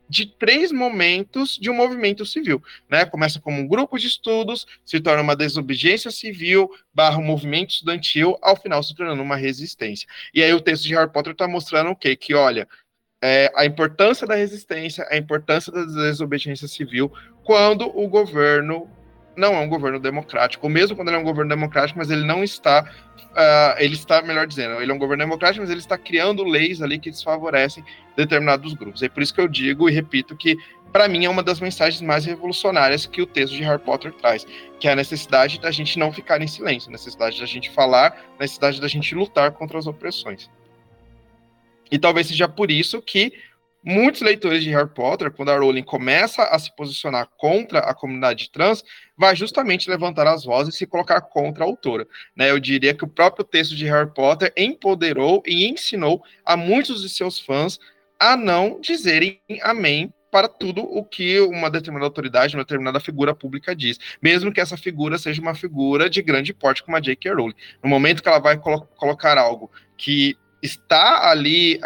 [0.09, 2.63] de três momentos de um movimento civil.
[2.89, 3.05] Né?
[3.05, 8.39] Começa como um grupo de estudos, se torna uma desobediência civil, barra um movimento estudantil,
[8.41, 10.09] ao final se tornando uma resistência.
[10.33, 12.17] E aí o texto de Harry Potter está mostrando o quê?
[12.17, 12.67] Que, olha,
[13.23, 17.13] é, a importância da resistência, a importância da desobediência civil,
[17.45, 18.89] quando o governo
[19.37, 22.25] não é um governo democrático, ou mesmo quando ele é um governo democrático, mas ele
[22.25, 25.97] não está, uh, ele está, melhor dizendo, ele é um governo democrático, mas ele está
[25.97, 27.85] criando leis ali que desfavorecem
[28.17, 29.03] determinados grupos.
[29.03, 30.57] É por isso que eu digo e repito que,
[30.93, 34.47] para mim, é uma das mensagens mais revolucionárias que o texto de Harry Potter traz,
[34.79, 38.17] que é a necessidade da gente não ficar em silêncio, a necessidade da gente falar,
[38.39, 40.51] a necessidade da gente lutar contra as opressões.
[41.91, 43.33] E talvez seja por isso que
[43.83, 48.51] muitos leitores de Harry Potter, quando a Rowling começa a se posicionar contra a comunidade
[48.51, 48.85] trans,
[49.17, 52.07] vai justamente levantar as vozes e se colocar contra a autora.
[52.37, 52.51] Né?
[52.51, 57.09] Eu diria que o próprio texto de Harry Potter empoderou e ensinou a muitos de
[57.09, 57.79] seus fãs
[58.19, 63.75] a não dizerem amém para tudo o que uma determinada autoridade, uma determinada figura pública
[63.75, 67.33] diz, mesmo que essa figura seja uma figura de grande porte como a J.K.
[67.33, 67.55] Rowling.
[67.83, 71.81] No momento que ela vai colo colocar algo que está ali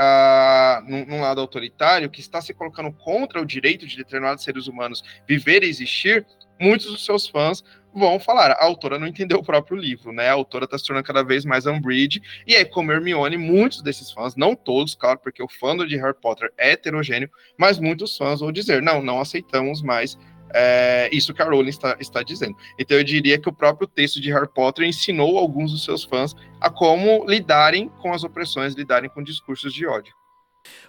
[0.87, 5.03] num, num, lado autoritário, que está se colocando contra o direito de determinados seres humanos
[5.27, 6.27] viver e existir,
[6.61, 7.63] muitos dos seus fãs
[7.95, 10.29] vão falar, a autora não entendeu o próprio livro, né?
[10.29, 14.11] A autora está se tornando cada vez mais Umbridge, e aí, como Hermione, muitos desses
[14.11, 18.41] fãs, não todos, claro, porque o fandom de Harry Potter é heterogêneo, mas muitos fãs
[18.41, 20.19] vão dizer, não, não aceitamos mais
[20.57, 22.57] é, isso que a Rowling está, está dizendo.
[22.79, 26.35] Então eu diria que o próprio texto de Harry Potter ensinou alguns dos seus fãs
[26.61, 30.15] a como lidarem com as opressões, lidarem com discursos de ódio.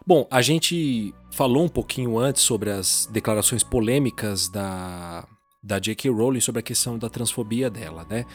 [0.05, 5.27] Bom, a gente falou um pouquinho antes sobre as declarações polêmicas da,
[5.61, 6.11] da J.K.
[6.11, 8.25] Rowling sobre a questão da transfobia dela, né?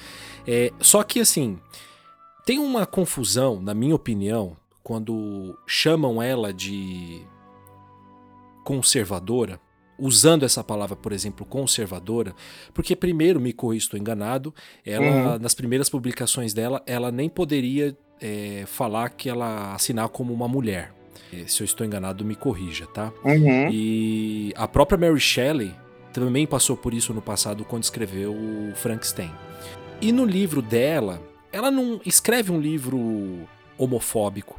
[0.47, 1.59] É, só que assim,
[2.45, 7.23] tem uma confusão, na minha opinião, quando chamam ela de
[8.65, 9.61] conservadora
[10.01, 12.35] usando essa palavra, por exemplo, conservadora,
[12.73, 14.55] porque primeiro, me corri, estou enganado,
[14.85, 15.39] ela, uhum.
[15.39, 20.93] nas primeiras publicações dela, ela nem poderia é, falar que ela assinar como uma mulher.
[21.33, 23.13] É, se eu estou enganado, me corrija, tá?
[23.25, 23.69] Uhum.
[23.71, 25.73] E a própria Mary Shelley
[26.13, 29.31] também passou por isso no passado quando escreveu o Frankenstein.
[30.01, 31.23] E no livro dela,
[31.53, 33.47] ela não escreve um livro
[33.79, 34.59] homofóbico.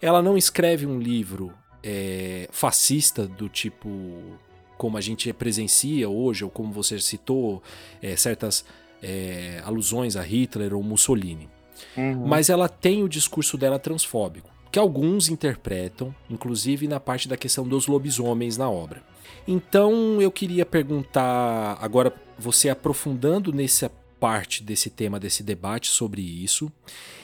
[0.00, 1.52] Ela não escreve um livro
[1.82, 4.38] é, fascista do tipo
[4.76, 7.62] como a gente presencia hoje, ou como você citou,
[8.00, 8.64] é, certas
[9.02, 11.48] é, alusões a Hitler ou Mussolini.
[11.96, 12.26] Uhum.
[12.26, 17.66] Mas ela tem o discurso dela transfóbico, que alguns interpretam, inclusive na parte da questão
[17.66, 19.02] dos lobisomens na obra.
[19.46, 23.90] Então eu queria perguntar, agora você aprofundando nessa
[24.20, 26.70] parte desse tema, desse debate sobre isso,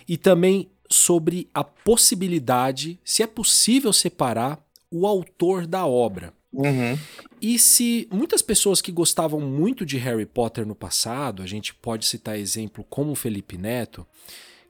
[0.08, 4.58] e também sobre a possibilidade, se é possível separar
[4.90, 6.32] o autor da obra.
[6.52, 6.98] Uhum.
[7.40, 12.06] E se muitas pessoas que gostavam muito de Harry Potter no passado, a gente pode
[12.06, 14.06] citar exemplo como Felipe Neto,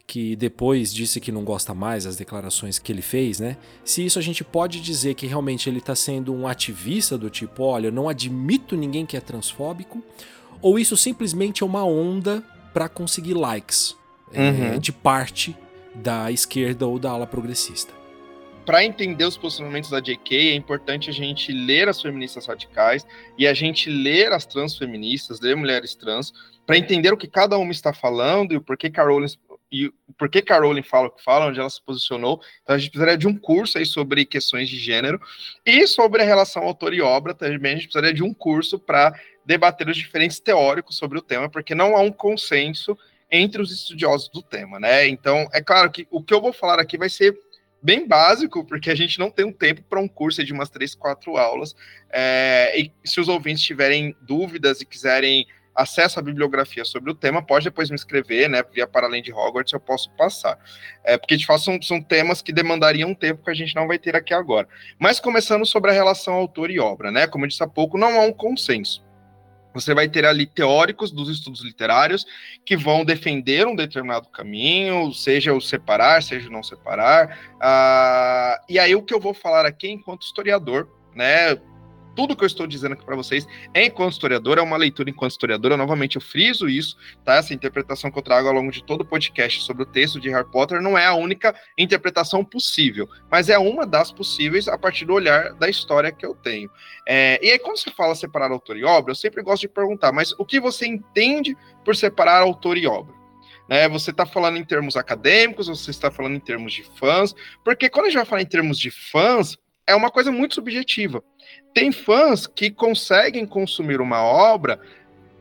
[0.07, 3.59] que depois disse que não gosta mais das declarações que ele fez, né?
[3.85, 7.63] Se isso a gente pode dizer que realmente ele está sendo um ativista do tipo,
[7.63, 10.03] olha, eu não admito ninguém que é transfóbico,
[10.63, 12.43] ou isso simplesmente é uma onda
[12.73, 13.95] para conseguir likes
[14.33, 14.65] é, uhum.
[14.65, 15.57] é, de parte
[15.95, 17.98] da esquerda ou da ala progressista
[18.69, 23.07] para entender os posicionamentos da JK, é importante a gente ler as feministas radicais
[23.39, 26.35] e a gente ler as transfeministas, ler mulheres trans,
[26.67, 29.27] para entender o que cada uma está falando e o porquê Carolyn
[29.73, 32.43] e por que Carolyn fala o que fala, onde ela se posicionou.
[32.63, 35.19] Então a gente precisaria de um curso aí sobre questões de gênero
[35.65, 39.19] e sobre a relação autor e obra também a gente precisaria de um curso para
[39.47, 42.99] debater os diferentes teóricos sobre o tema, porque não há um consenso
[43.31, 45.09] entre os estudiosos do tema, né?
[45.09, 47.35] Então, é claro que o que eu vou falar aqui vai ser
[47.83, 50.95] bem básico, porque a gente não tem um tempo para um curso de umas três,
[50.95, 51.75] quatro aulas.
[52.11, 55.47] É, e se os ouvintes tiverem dúvidas e quiserem
[55.79, 59.33] acesso à bibliografia sobre o tema, pode depois me escrever, né, via para além de
[59.33, 60.59] Hogwarts, eu posso passar.
[61.05, 63.87] É, porque, de fato, são, são temas que demandariam um tempo que a gente não
[63.87, 64.67] vai ter aqui agora.
[64.99, 68.21] Mas começando sobre a relação autor e obra, né, como eu disse há pouco, não
[68.21, 69.07] há um consenso.
[69.81, 72.27] Você vai ter ali teóricos dos estudos literários
[72.65, 77.39] que vão defender um determinado caminho, seja o separar, seja o não separar.
[77.55, 81.59] Uh, e aí o que eu vou falar aqui enquanto historiador, né?
[82.19, 85.31] Tudo que eu estou dizendo aqui para vocês é enquanto historiador, é uma leitura enquanto
[85.31, 85.77] historiadora.
[85.77, 87.37] Novamente, eu friso isso, tá?
[87.37, 90.29] Essa interpretação que eu trago ao longo de todo o podcast sobre o texto de
[90.29, 95.05] Harry Potter não é a única interpretação possível, mas é uma das possíveis a partir
[95.05, 96.69] do olhar da história que eu tenho.
[97.07, 100.11] É, e aí, quando você fala separar autor e obra, eu sempre gosto de perguntar,
[100.11, 103.15] mas o que você entende por separar autor e obra?
[103.69, 107.33] Né, você está falando em termos acadêmicos, você está falando em termos de fãs,
[107.63, 109.57] porque quando a gente vai falar em termos de fãs,
[109.89, 111.25] é uma coisa muito subjetiva.
[111.73, 114.79] Tem fãs que conseguem consumir uma obra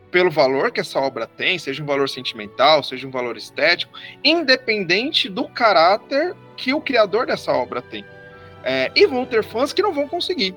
[0.10, 3.92] pelo valor que essa obra tem, seja um valor sentimental, seja um valor estético,
[4.24, 8.06] independente do caráter que o criador dessa obra tem.
[8.64, 10.56] É, e vão ter fãs que não vão conseguir.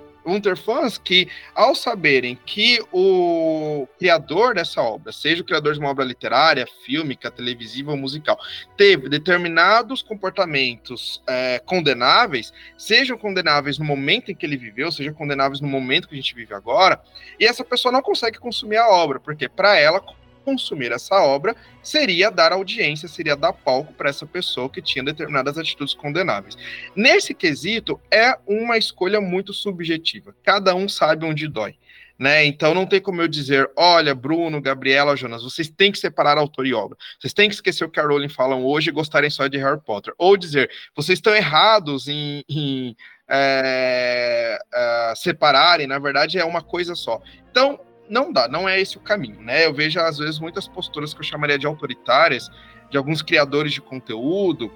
[0.56, 6.04] Fãs que, ao saberem que o criador dessa obra, seja o criador de uma obra
[6.04, 8.38] literária, fílmica, televisiva ou musical,
[8.76, 15.60] teve determinados comportamentos é, condenáveis, sejam condenáveis no momento em que ele viveu, sejam condenáveis
[15.60, 17.00] no momento que a gente vive agora,
[17.38, 20.00] e essa pessoa não consegue consumir a obra, porque para ela
[20.44, 25.56] consumir essa obra seria dar audiência, seria dar palco para essa pessoa que tinha determinadas
[25.58, 26.56] atitudes condenáveis.
[26.94, 30.34] Nesse quesito, é uma escolha muito subjetiva.
[30.42, 31.74] Cada um sabe onde dói.
[32.18, 32.44] Né?
[32.44, 36.66] Então não tem como eu dizer, olha, Bruno, Gabriela, Jonas, vocês têm que separar autor
[36.66, 36.98] e obra.
[37.18, 39.80] Vocês têm que esquecer o que a Rowling falam hoje e gostarem só de Harry
[39.80, 40.12] Potter.
[40.18, 42.94] Ou dizer, vocês estão errados em, em
[43.26, 47.22] é, é, separarem, na verdade é uma coisa só.
[47.50, 47.80] Então,
[48.10, 49.64] não dá, não é esse o caminho, né?
[49.64, 52.50] Eu vejo, às vezes, muitas posturas que eu chamaria de autoritárias,
[52.90, 54.70] de alguns criadores de conteúdo,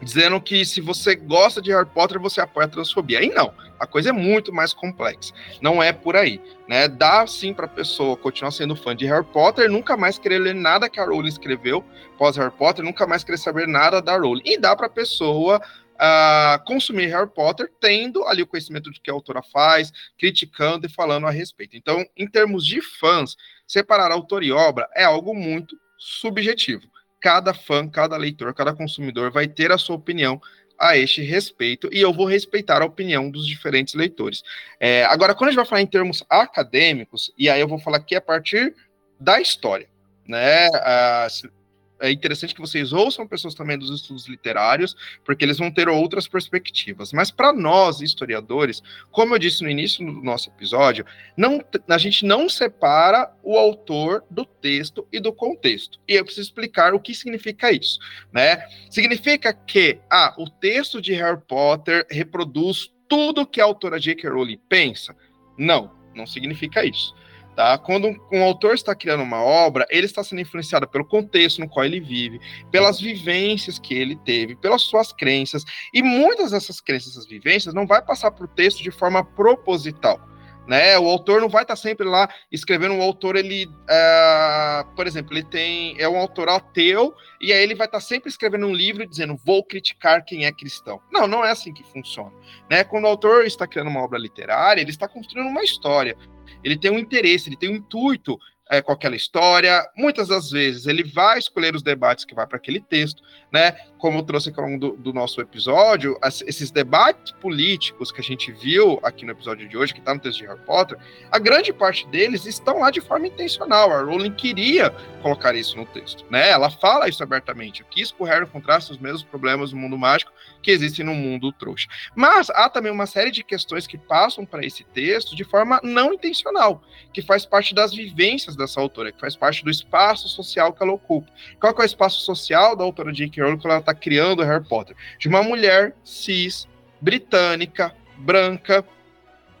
[0.00, 3.22] dizendo que se você gosta de Harry Potter, você apoia a transfobia.
[3.22, 5.32] E não, a coisa é muito mais complexa.
[5.60, 6.88] Não é por aí, né?
[6.88, 10.54] Dá sim para a pessoa continuar sendo fã de Harry Potter, nunca mais querer ler
[10.54, 11.84] nada que a Rowling escreveu
[12.18, 14.42] pós Harry Potter, nunca mais querer saber nada da Rowling.
[14.44, 15.60] E dá para a pessoa
[15.94, 20.90] uh, consumir Harry Potter, tendo ali o conhecimento do que a autora faz, criticando e
[20.90, 21.76] falando a respeito.
[21.76, 23.36] Então, em termos de fãs,
[23.66, 26.82] separar autor e obra é algo muito subjetivo.
[27.20, 30.40] Cada fã, cada leitor, cada consumidor vai ter a sua opinião
[30.78, 34.42] a este respeito e eu vou respeitar a opinião dos diferentes leitores.
[34.80, 37.98] É, agora, quando a gente vai falar em termos acadêmicos, e aí eu vou falar
[37.98, 38.74] aqui a partir
[39.20, 39.88] da história,
[40.26, 40.68] né?
[40.68, 41.61] Uh,
[42.02, 46.26] é interessante que vocês ouçam pessoas também dos estudos literários, porque eles vão ter outras
[46.26, 47.12] perspectivas.
[47.12, 51.06] Mas para nós, historiadores, como eu disse no início do nosso episódio,
[51.36, 56.00] não, a gente não separa o autor do texto e do contexto.
[56.08, 58.00] E eu preciso explicar o que significa isso.
[58.32, 58.66] Né?
[58.90, 64.28] Significa que ah, o texto de Harry Potter reproduz tudo que a autora J.K.
[64.28, 65.14] Rowling pensa?
[65.56, 67.14] Não, não significa isso.
[67.54, 67.76] Tá?
[67.76, 71.68] Quando um, um, autor está criando uma obra, ele está sendo influenciado pelo contexto no
[71.68, 75.62] qual ele vive, pelas vivências que ele teve, pelas suas crenças,
[75.92, 80.31] e muitas dessas crenças, essas vivências, não vai passar para o texto de forma proposital.
[80.66, 80.98] Né?
[80.98, 82.94] O autor não vai estar sempre lá escrevendo.
[82.94, 87.74] O autor, ele, uh, por exemplo, ele tem é um autor ateu e aí ele
[87.74, 91.00] vai estar sempre escrevendo um livro dizendo vou criticar quem é cristão.
[91.10, 92.32] Não, não é assim que funciona.
[92.70, 92.84] Né?
[92.84, 96.16] Quando o autor está criando uma obra literária, ele está construindo uma história
[96.62, 98.38] ele tem um interesse, ele tem um intuito
[98.70, 99.84] é, com aquela história.
[99.96, 103.22] Muitas das vezes ele vai escolher os debates que vai para aquele texto,
[103.52, 103.76] né?
[103.98, 108.24] Como eu trouxe ao longo do, do, nosso episódio, as, esses debates políticos que a
[108.24, 110.98] gente viu aqui no episódio de hoje, que está no texto de Harry Potter,
[111.30, 113.92] a grande parte deles estão lá de forma intencional.
[113.92, 114.90] A Rowling queria
[115.22, 116.50] colocar isso no texto, né?
[116.50, 117.82] Ela fala isso abertamente.
[117.82, 121.14] Eu quis que o Harry encontrasse os mesmos problemas no mundo mágico que existem no
[121.14, 121.88] mundo trouxa.
[122.14, 126.12] Mas há também uma série de questões que passam para esse texto de forma não
[126.12, 130.82] intencional, que faz parte das vivências dessa autora, que faz parte do espaço social que
[130.82, 131.30] ela ocupa.
[131.60, 133.41] Qual é o espaço social da autora J.K.
[133.42, 134.96] Rowling quando ela está criando Harry Potter?
[135.18, 136.68] De uma mulher cis,
[137.00, 138.84] britânica, branca,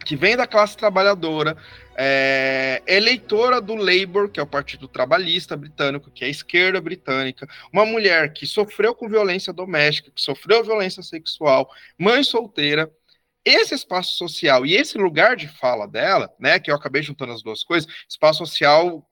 [0.04, 1.56] que vem da classe trabalhadora,
[1.96, 7.46] é, eleitora do Labour, que é o Partido Trabalhista Britânico, que é a esquerda britânica,
[7.72, 12.90] uma mulher que sofreu com violência doméstica, que sofreu violência sexual, mãe solteira,
[13.44, 17.42] esse espaço social e esse lugar de fala dela, né, que eu acabei juntando as
[17.42, 19.06] duas coisas, espaço social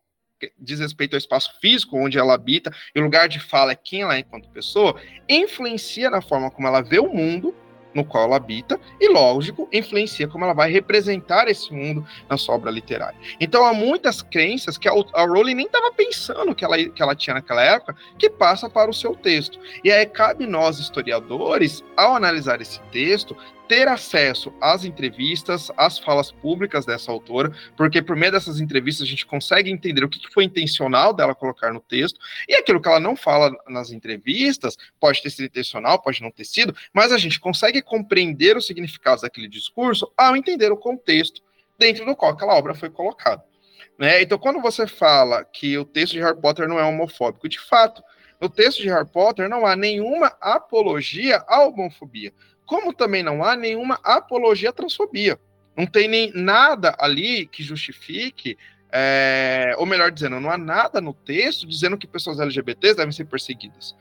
[0.58, 4.02] diz respeito ao espaço físico onde ela habita, e o lugar de fala é quem
[4.02, 7.54] ela é enquanto pessoa, influencia na forma como ela vê o mundo
[7.94, 12.54] no qual ela habita e, lógico, influencia como ela vai representar esse mundo na sua
[12.54, 13.18] obra literária.
[13.40, 17.14] Então, há muitas crenças que a, a Rowling nem estava pensando que ela, que ela
[17.14, 19.58] tinha naquela época, que passa para o seu texto.
[19.82, 23.36] E aí cabe nós, historiadores, ao analisar esse texto,
[23.70, 29.08] ter acesso às entrevistas, às falas públicas dessa autora, porque por meio dessas entrevistas a
[29.08, 32.18] gente consegue entender o que foi intencional dela colocar no texto,
[32.48, 36.46] e aquilo que ela não fala nas entrevistas pode ter sido intencional, pode não ter
[36.46, 41.40] sido, mas a gente consegue compreender os significados daquele discurso ao entender o contexto
[41.78, 43.44] dentro do qual aquela obra foi colocada.
[43.96, 44.20] Né?
[44.20, 48.02] Então, quando você fala que o texto de Harry Potter não é homofóbico, de fato,
[48.40, 52.32] no texto de Harry Potter não há nenhuma apologia à homofobia
[52.70, 55.36] como também não há nenhuma apologia à transfobia.
[55.76, 58.56] Não tem nem nada ali que justifique,
[58.92, 63.24] é, ou melhor dizendo, não há nada no texto dizendo que pessoas LGBTs devem ser
[63.24, 63.96] perseguidas.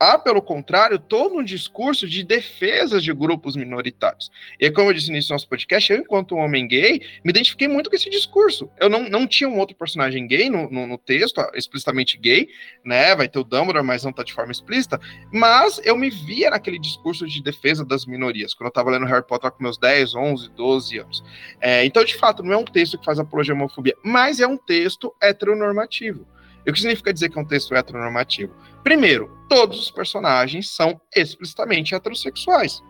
[0.00, 4.30] Há, pelo contrário, todo um discurso de defesa de grupos minoritários.
[4.58, 7.90] E como eu disse no nosso podcast, eu, enquanto um homem gay, me identifiquei muito
[7.90, 8.70] com esse discurso.
[8.80, 12.48] Eu não, não tinha um outro personagem gay no, no, no texto, explicitamente gay,
[12.82, 13.14] né?
[13.14, 14.98] Vai ter o Dumbledore, mas não tá de forma explícita.
[15.30, 19.26] Mas eu me via naquele discurso de defesa das minorias, quando eu tava lendo Harry
[19.26, 21.22] Potter com meus 10, 11, 12 anos.
[21.60, 24.46] É, então, de fato, não é um texto que faz apologia à homofobia, mas é
[24.46, 26.26] um texto heteronormativo.
[26.66, 28.54] O que significa dizer que é um texto heteronormativo?
[28.82, 32.82] Primeiro, todos os personagens são explicitamente heterossexuais.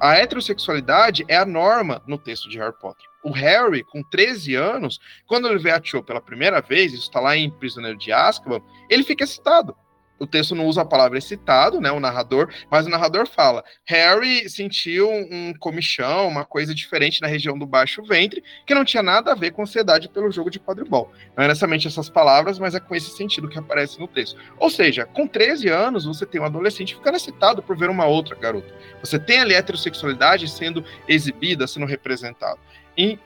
[0.00, 3.06] A heterossexualidade é a norma no texto de Harry Potter.
[3.24, 7.20] O Harry, com 13 anos, quando ele vê a Cho pela primeira vez, isso está
[7.20, 9.76] lá em Prisioneiro de Azkaban, ele fica excitado
[10.18, 14.48] o texto não usa a palavra excitado, né, o narrador, mas o narrador fala: Harry
[14.48, 19.32] sentiu um comichão, uma coisa diferente na região do baixo ventre, que não tinha nada
[19.32, 21.12] a ver com ansiedade pelo jogo de quadribol.
[21.36, 24.38] Não é necessariamente essas palavras, mas é com esse sentido que aparece no texto.
[24.58, 28.34] Ou seja, com 13 anos, você tem um adolescente ficando excitado por ver uma outra
[28.34, 28.72] garota.
[29.00, 32.58] Você tem ali a heterossexualidade sendo exibida, sendo representada.
[32.96, 33.18] Em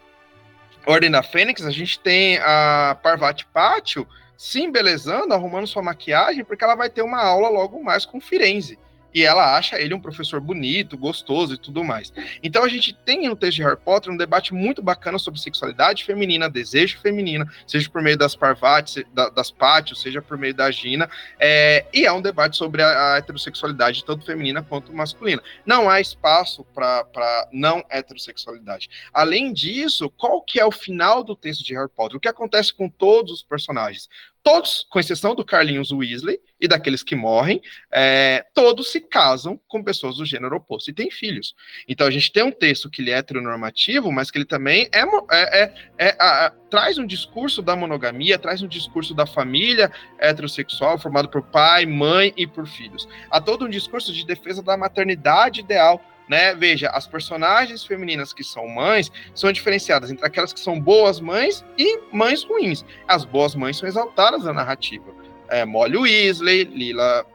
[0.87, 4.07] Ordem da Fênix, a gente tem a Parvati Pátio
[4.37, 8.79] se embelezando, arrumando sua maquiagem, porque ela vai ter uma aula logo mais com Firenze
[9.15, 12.13] e ela acha ele um professor bonito, gostoso e tudo mais.
[12.43, 16.05] Então a gente tem no texto de Harry Potter um debate muito bacana sobre sexualidade
[16.05, 21.09] feminina, desejo feminino, seja por meio das Parvati, das Pátios, seja por meio da Gina,
[21.39, 25.43] é, e é um debate sobre a, a, heterossexualidade, tanto feminina quanto masculina.
[25.65, 28.89] Não há espaço para não heterossexualidade.
[29.13, 32.17] Além disso, qual que é o final do texto de Harry Potter?
[32.17, 34.09] O que acontece com todos os personagens?
[34.43, 37.61] Todos, com exceção do Carlinhos Weasley e daqueles que morrem,
[37.91, 41.55] é, todos se casam com pessoas do gênero oposto e têm filhos.
[41.89, 45.01] Então a gente tem um texto que ele é heteronormativo, mas que ele também é,
[45.01, 49.91] é, é, é a, a, traz um discurso da monogamia, traz um discurso da família
[50.19, 53.09] heterossexual, formado por pai, mãe e por filhos.
[53.31, 56.55] Há todo um discurso de defesa da maternidade ideal né?
[56.55, 61.65] Veja, as personagens femininas que são mães são diferenciadas entre aquelas que são boas mães
[61.77, 62.85] e mães ruins.
[63.07, 65.13] As boas mães são exaltadas na narrativa.
[65.49, 67.27] É, Molly Weasley, Lila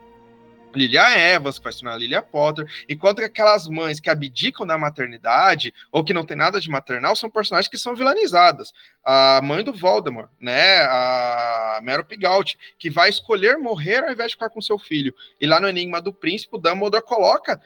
[0.78, 4.78] Lilia Evans, que vai se tornar Lilia Potter, enquanto que aquelas mães que abdicam da
[4.78, 8.72] maternidade, ou que não tem nada de maternal, são personagens que são vilanizadas.
[9.04, 14.36] A mãe do Voldemort, né, a Mero Pigault, que vai escolher morrer ao invés de
[14.36, 15.14] ficar com seu filho.
[15.42, 17.60] E lá no Enigma do Príncipe, o Dumbledore coloca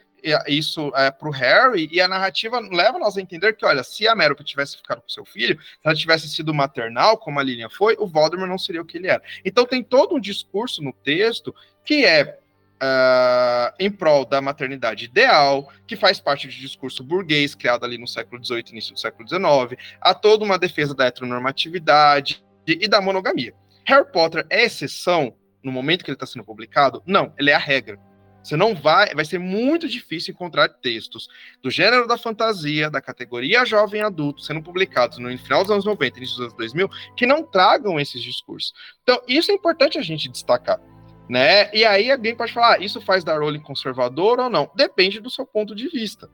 [0.47, 4.07] isso é, para o Harry, e a narrativa leva nós a entender que, olha, se
[4.07, 7.69] a Merope tivesse ficado com seu filho, se ela tivesse sido maternal, como a Lilian
[7.69, 9.21] foi, o Voldemort não seria o que ele era.
[9.43, 11.53] Então tem todo um discurso no texto
[11.83, 12.37] que é
[12.83, 18.07] Uh, em prol da maternidade ideal, que faz parte do discurso burguês criado ali no
[18.07, 23.53] século XVIII, início do século XIX, há toda uma defesa da heteronormatividade e da monogamia.
[23.85, 27.03] Harry Potter é exceção no momento que ele está sendo publicado?
[27.05, 27.99] Não, ele é a regra.
[28.43, 31.29] Você não vai, vai ser muito difícil encontrar textos
[31.61, 36.17] do gênero da fantasia, da categoria jovem adulto, sendo publicados no final dos anos 90,
[36.17, 38.73] início dos anos 2000, que não tragam esses discursos.
[39.03, 40.79] Então, isso é importante a gente destacar.
[41.29, 41.73] Né?
[41.73, 44.69] E aí alguém pode falar, ah, isso faz da Rowling conservador ou não?
[44.75, 46.29] Depende do seu ponto de vista.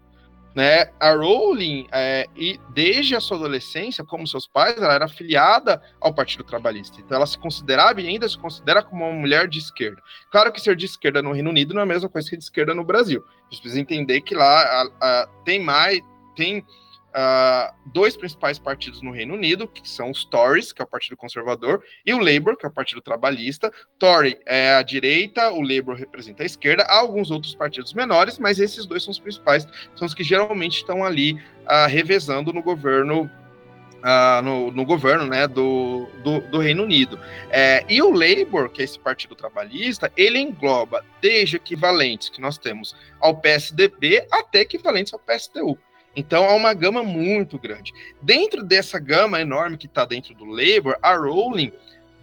[0.57, 0.89] Né?
[0.99, 6.11] A Rowling, é, e desde a sua adolescência, como seus pais, ela era afiliada ao
[6.11, 6.99] Partido Trabalhista.
[6.99, 10.01] Então ela se considerava e ainda se considera como uma mulher de esquerda.
[10.31, 12.43] Claro que ser de esquerda no Reino Unido não é a mesma coisa que de
[12.43, 13.23] esquerda no Brasil.
[13.27, 16.01] A gente precisa entender que lá a, a, tem mais,
[16.35, 16.65] tem
[17.17, 21.17] uh, dois principais partidos no Reino Unido, que são os Tories, que é o Partido
[21.17, 23.71] Conservador, e o Labour, que é o Partido Trabalhista.
[23.97, 26.83] Tory é a direita, o Labour representa a esquerda.
[26.83, 30.77] Há alguns outros partidos menores, mas esses dois são os principais, são os que geralmente
[30.77, 33.29] estão ali uh, revezando no governo
[33.97, 37.19] Uh, no, no, governo né, do, do, do Reino Unido.
[37.49, 42.59] É, e o Labour, que é esse partido trabalhista, ele engloba desde equivalentes que nós
[42.59, 45.77] temos ao PSDB até equivalentes ao PSTU.
[46.17, 47.93] Então há uma gama muito grande.
[48.19, 51.71] Dentro dessa gama enorme que está dentro do Labour, a Rowling,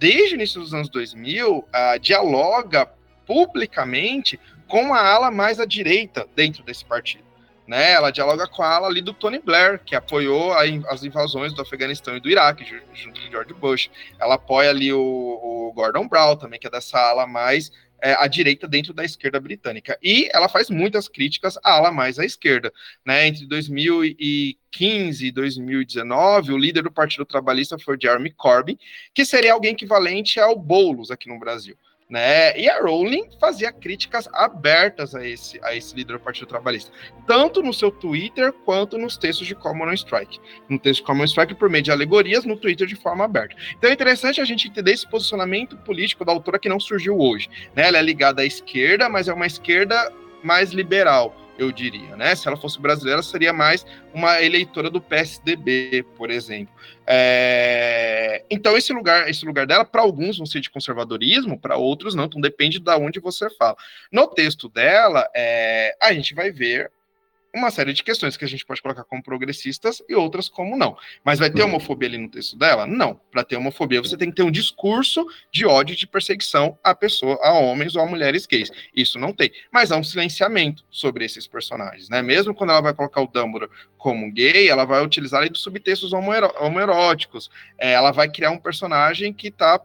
[0.00, 1.64] desde o início dos anos 2000, uh,
[2.00, 2.90] dialoga
[3.24, 7.22] publicamente com a ala mais à direita dentro desse partido.
[7.66, 11.54] Né, ela dialoga com a ala ali do Tony Blair, que apoiou a, as invasões
[11.54, 12.62] do Afeganistão e do Iraque,
[12.92, 13.90] junto com George Bush.
[14.20, 17.72] Ela apoia ali o, o Gordon Brown também, que é dessa ala mais
[18.04, 19.98] é, direita dentro da esquerda britânica.
[20.02, 22.70] E ela faz muitas críticas à ala mais à esquerda.
[23.02, 23.28] Né?
[23.28, 28.78] Entre 2015 e 2019, o líder do Partido Trabalhista foi Jeremy Corbyn,
[29.14, 31.76] que seria alguém equivalente ao Boulos aqui no Brasil.
[32.08, 32.58] Né?
[32.58, 36.92] E a Rowling fazia críticas abertas a esse, a esse líder do Partido Trabalhista,
[37.26, 40.38] tanto no seu Twitter quanto nos textos de Common Strike.
[40.68, 43.56] No texto de Common Strike, por meio de alegorias, no Twitter de forma aberta.
[43.76, 47.48] Então é interessante a gente entender esse posicionamento político da autora que não surgiu hoje.
[47.74, 47.88] Né?
[47.88, 50.12] Ela é ligada à esquerda, mas é uma esquerda
[50.42, 52.34] mais liberal eu diria, né?
[52.34, 56.74] Se ela fosse brasileira, seria mais uma eleitora do PSDB, por exemplo.
[57.06, 58.44] É...
[58.50, 62.24] Então, esse lugar, esse lugar dela, para alguns vão ser de conservadorismo, para outros não,
[62.24, 63.76] então depende de onde você fala.
[64.10, 65.96] No texto dela, é...
[66.00, 66.90] a gente vai ver
[67.54, 70.96] uma série de questões que a gente pode colocar como progressistas e outras como não.
[71.24, 71.68] Mas vai ter uhum.
[71.68, 72.86] homofobia ali no texto dela?
[72.86, 73.20] Não.
[73.30, 76.94] Para ter homofobia, você tem que ter um discurso de ódio e de perseguição a
[76.94, 78.70] pessoa, a homens ou a mulheres gays.
[78.94, 79.50] Isso não tem.
[79.72, 82.20] Mas há um silenciamento sobre esses personagens, né?
[82.22, 86.12] Mesmo quando ela vai colocar o Dumbledore como gay, ela vai utilizar ali dos subtextos
[86.12, 87.50] homoeróticos.
[87.78, 89.80] É, ela vai criar um personagem que está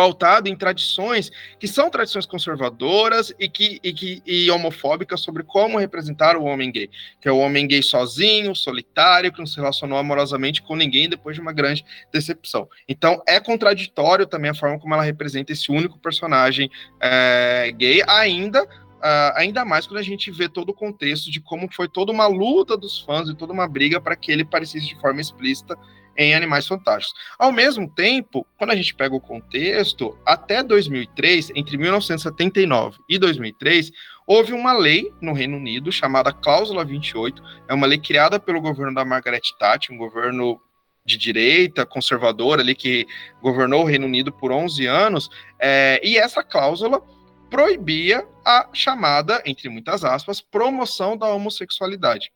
[0.00, 5.76] pautado em tradições que são tradições conservadoras e que, e que e homofóbicas sobre como
[5.76, 6.88] representar o homem gay,
[7.20, 11.36] que é o homem gay sozinho, solitário, que não se relacionou amorosamente com ninguém depois
[11.36, 12.66] de uma grande decepção.
[12.88, 18.66] Então é contraditório também a forma como ela representa esse único personagem é, gay, ainda
[19.00, 22.26] Uh, ainda mais quando a gente vê todo o contexto de como foi toda uma
[22.26, 25.74] luta dos fãs e toda uma briga para que ele parecesse de forma explícita
[26.20, 27.18] em Animais Fantásticos.
[27.38, 33.90] Ao mesmo tempo, quando a gente pega o contexto, até 2003, entre 1979 e 2003,
[34.26, 38.94] houve uma lei no Reino Unido chamada Cláusula 28, é uma lei criada pelo governo
[38.94, 40.60] da Margaret Thatcher, um governo
[41.06, 43.06] de direita, conservador ali, que
[43.40, 47.02] governou o Reino Unido por 11 anos, é, e essa cláusula
[47.48, 52.30] proibia a chamada, entre muitas aspas, promoção da homossexualidade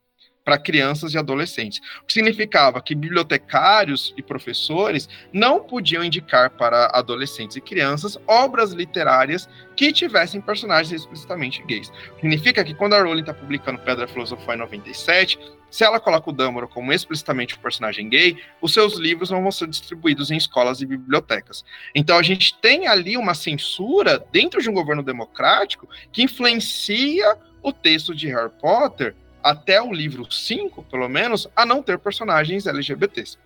[0.45, 1.81] para crianças e adolescentes.
[2.03, 8.71] O que significava que bibliotecários e professores não podiam indicar para adolescentes e crianças obras
[8.71, 11.91] literárias que tivessem personagens explicitamente gays.
[12.15, 15.39] Significa que quando a Rowling está publicando Pedra Filosofal em 97,
[15.69, 19.51] se ela coloca o Dumbledore como explicitamente um personagem gay, os seus livros não vão
[19.51, 21.65] ser distribuídos em escolas e bibliotecas.
[21.93, 27.73] Então a gente tem ali uma censura dentro de um governo democrático que influencia o
[27.73, 29.15] texto de Harry Potter
[29.45, 33.37] até o livro 5, pelo menos, a não ter personagens LGBTs.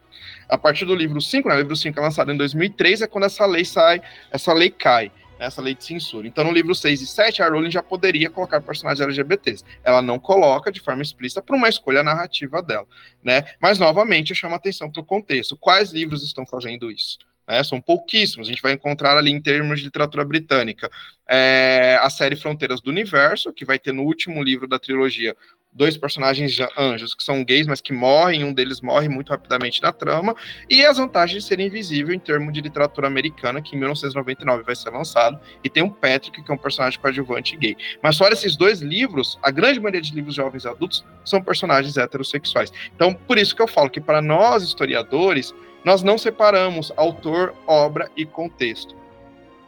[0.48, 3.26] A partir do livro 5, né, o livro 5 é lançado em 2003, é quando
[3.26, 4.02] essa lei sai,
[4.32, 6.26] essa lei cai, né, essa lei de censura.
[6.26, 9.66] Então, no livro 6 e 7, a Rowling já poderia colocar personagens LGBTs.
[9.84, 12.88] Ela não coloca de forma explícita por uma escolha narrativa dela,
[13.22, 13.44] né?
[13.62, 15.58] Mas, novamente, chama atenção para o contexto.
[15.58, 17.18] Quais livros estão fazendo isso?
[17.46, 18.48] É, são pouquíssimos.
[18.48, 20.88] A gente vai encontrar ali em termos de literatura britânica
[21.28, 25.36] é, a série Fronteiras do Universo, que vai ter no último livro da trilogia
[25.72, 29.92] dois personagens anjos que são gays, mas que morrem, um deles morre muito rapidamente na
[29.92, 30.36] trama,
[30.70, 34.76] e as vantagens de ser invisível em termos de literatura americana, que em 1999 vai
[34.76, 37.78] ser lançado, e tem um Patrick, que é um personagem coadjuvante gay.
[38.02, 41.98] Mas fora esses dois livros, a grande maioria de livros jovens e adultos são personagens
[41.98, 42.74] heterossexuais.
[42.96, 45.54] Então, por isso que eu falo que para nós, historiadores,
[45.86, 48.96] nós não separamos autor, obra e contexto.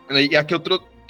[0.10, 0.60] E aqui eu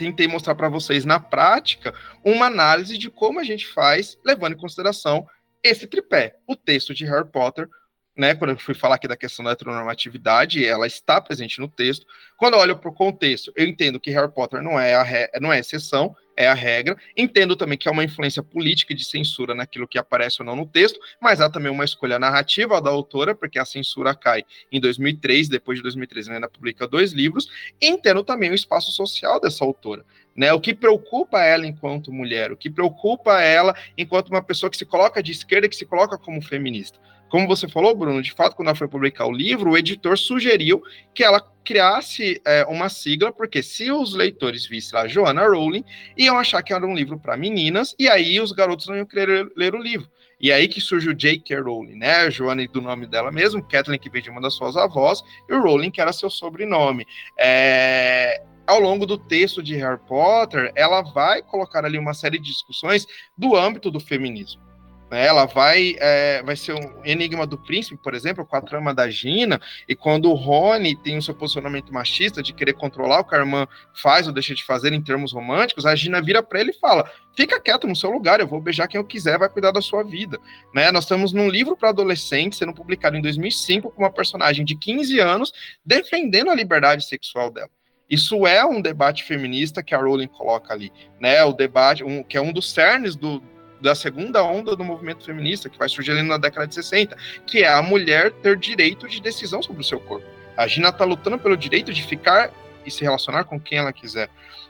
[0.01, 1.93] tentei mostrar para vocês na prática
[2.25, 5.27] uma análise de como a gente faz, levando em consideração
[5.63, 7.69] esse tripé: o texto de Harry Potter,
[8.17, 12.03] né, quando eu fui falar aqui da questão da heteronormatividade, ela está presente no texto.
[12.35, 15.53] Quando eu olho para o contexto, eu entendo que Harry Potter não é, a não
[15.53, 16.97] é exceção, é a regra.
[17.15, 20.65] Entendo também que há uma influência política de censura naquilo que aparece ou não no
[20.65, 25.49] texto, mas há também uma escolha narrativa da autora, porque a censura cai em 2003,
[25.49, 27.49] depois de 2013 ela ainda publica dois livros.
[27.81, 30.05] Entendo também o espaço social dessa autora.
[30.33, 34.77] Né, o que preocupa ela enquanto mulher, o que preocupa ela enquanto uma pessoa que
[34.77, 36.97] se coloca de esquerda, que se coloca como feminista.
[37.31, 40.83] Como você falou, Bruno, de fato, quando ela foi publicar o livro, o editor sugeriu
[41.15, 45.85] que ela criasse é, uma sigla, porque se os leitores vissem lá Joanna Rowling,
[46.17, 49.49] iam achar que era um livro para meninas, e aí os garotos não iam querer
[49.55, 50.09] ler o livro.
[50.41, 51.61] E aí que surge o J.K.
[51.61, 52.15] Rowling, né?
[52.15, 55.53] A Joanna do nome dela mesmo, Kathleen, que veio de uma das suas avós, e
[55.53, 57.05] o Rowling, que era seu sobrenome.
[57.39, 58.43] É...
[58.67, 63.07] Ao longo do texto de Harry Potter, ela vai colocar ali uma série de discussões
[63.37, 64.70] do âmbito do feminismo.
[65.11, 65.27] Né?
[65.27, 69.09] Ela vai, é, vai ser um enigma do príncipe, por exemplo, com a trama da
[69.09, 73.35] Gina, e quando o Rony tem o seu posicionamento machista de querer controlar o que
[73.35, 76.71] a irmã faz ou deixa de fazer em termos românticos, a Gina vira para ele
[76.71, 79.71] e fala: fica quieto no seu lugar, eu vou beijar quem eu quiser, vai cuidar
[79.71, 80.39] da sua vida.
[80.73, 80.89] Né?
[80.93, 85.19] Nós estamos num livro para adolescentes, sendo publicado em 2005, com uma personagem de 15
[85.19, 85.51] anos
[85.85, 87.69] defendendo a liberdade sexual dela.
[88.09, 91.43] Isso é um debate feminista que a Rowling coloca ali, né?
[91.43, 93.41] O debate, um, que é um dos cernes do,
[93.81, 97.63] da segunda onda do movimento feminista, que vai surgir ali na década de 60, que
[97.63, 100.25] é a mulher ter direito de decisão sobre o seu corpo.
[100.55, 102.51] A Gina está lutando pelo direito de ficar
[102.85, 104.29] e se relacionar com quem ela quiser.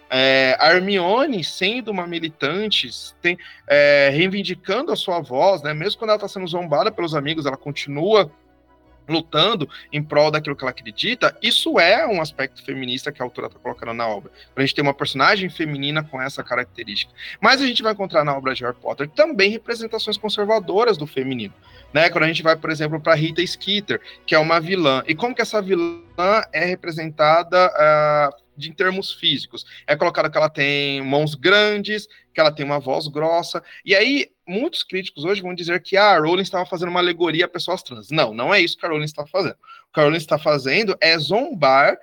[0.09, 2.89] É, a Hermione, sendo uma militante,
[3.21, 7.45] tem, é, reivindicando a sua voz, né, mesmo quando ela está sendo zombada pelos amigos,
[7.45, 8.29] ela continua
[9.11, 13.47] lutando em prol daquilo que ela acredita, isso é um aspecto feminista que a autora
[13.47, 14.31] está colocando na obra.
[14.53, 17.13] Para a gente ter uma personagem feminina com essa característica.
[17.39, 21.53] Mas a gente vai encontrar na obra de Harry Potter também representações conservadoras do feminino.
[21.93, 22.09] Né?
[22.09, 25.03] Quando a gente vai, por exemplo, para Rita Skeeter, que é uma vilã.
[25.07, 25.99] E como que essa vilã
[26.53, 29.65] é representada uh, de, em termos físicos.
[29.87, 33.63] É colocado que ela tem mãos grandes, que ela tem uma voz grossa.
[33.85, 37.45] E aí, muitos críticos hoje vão dizer que ah, a Rowling estava fazendo uma alegoria
[37.45, 38.09] a pessoas trans.
[38.11, 39.55] Não, não é isso que a Rowling está fazendo.
[39.89, 41.97] O que a Rowling está fazendo é zombar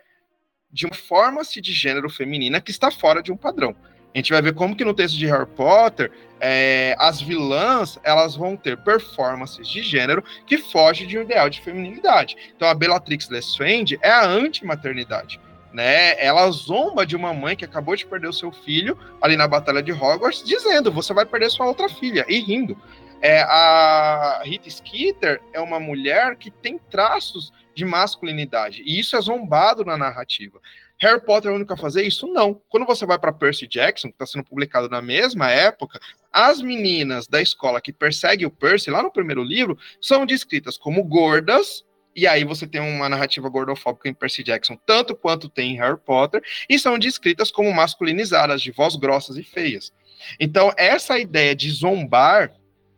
[0.70, 3.74] de uma forma de gênero feminina que está fora de um padrão.
[4.14, 6.10] A gente vai ver como que no texto de Harry Potter,
[6.40, 11.60] é, as vilãs elas vão ter performances de gênero que fogem de um ideal de
[11.60, 12.36] feminilidade.
[12.56, 15.38] Então a Bellatrix Lestrange é a anti-maternidade
[15.73, 16.19] né?
[16.24, 19.82] Ela zomba de uma mãe que acabou de perder o seu filho ali na Batalha
[19.82, 22.77] de Hogwarts, dizendo: você vai perder sua outra filha, e rindo.
[23.20, 29.20] É, a Rita Skeeter é uma mulher que tem traços de masculinidade, e isso é
[29.20, 30.61] zombado na narrativa.
[31.01, 32.27] Harry Potter é o único a fazer isso?
[32.27, 32.61] Não.
[32.69, 36.01] Quando você vai para Percy Jackson, que está sendo publicado na mesma época,
[36.32, 41.05] as meninas da escola que perseguem o Percy, lá no primeiro livro, são descritas como
[41.05, 41.85] gordas,
[42.19, 45.97] e aí você tem uma narrativa gordofóbica em Percy Jackson, tanto quanto tem em Harry
[45.97, 49.93] Potter, e são descritas como masculinizadas, de voz grossas e feias.
[50.40, 52.53] Então, essa ideia de zombar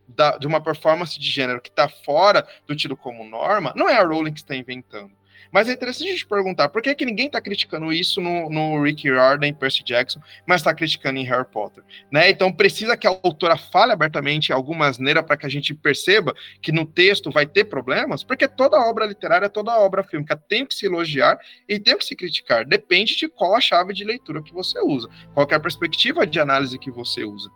[0.09, 3.95] da, de uma performance de gênero que está fora do tido como norma, não é
[3.95, 5.13] a Rowling que está inventando.
[5.53, 8.83] Mas é interessante a gente perguntar por que, que ninguém está criticando isso no, no
[8.83, 11.83] Rick Riordan Percy Jackson, mas está criticando em Harry Potter.
[12.11, 12.31] Né?
[12.31, 16.71] Então precisa que a autora fale abertamente alguma asneira para que a gente perceba que
[16.71, 20.87] no texto vai ter problemas, porque toda obra literária, toda obra fílmica tem que se
[20.87, 22.65] elogiar e tem que se criticar.
[22.65, 26.39] Depende de qual a chave de leitura que você usa, qual é a perspectiva de
[26.39, 27.51] análise que você usa.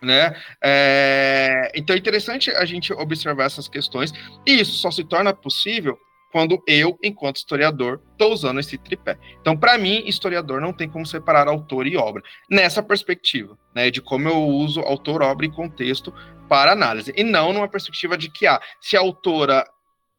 [0.00, 0.34] Né?
[0.60, 4.12] É, então é interessante a gente observar essas questões,
[4.44, 5.96] e isso só se torna possível
[6.32, 9.18] quando eu, enquanto historiador, estou usando esse tripé.
[9.40, 14.00] Então, para mim, historiador não tem como separar autor e obra, nessa perspectiva, né, de
[14.00, 16.12] como eu uso autor, obra e contexto
[16.48, 19.64] para análise, e não numa perspectiva de que, ah, se a autora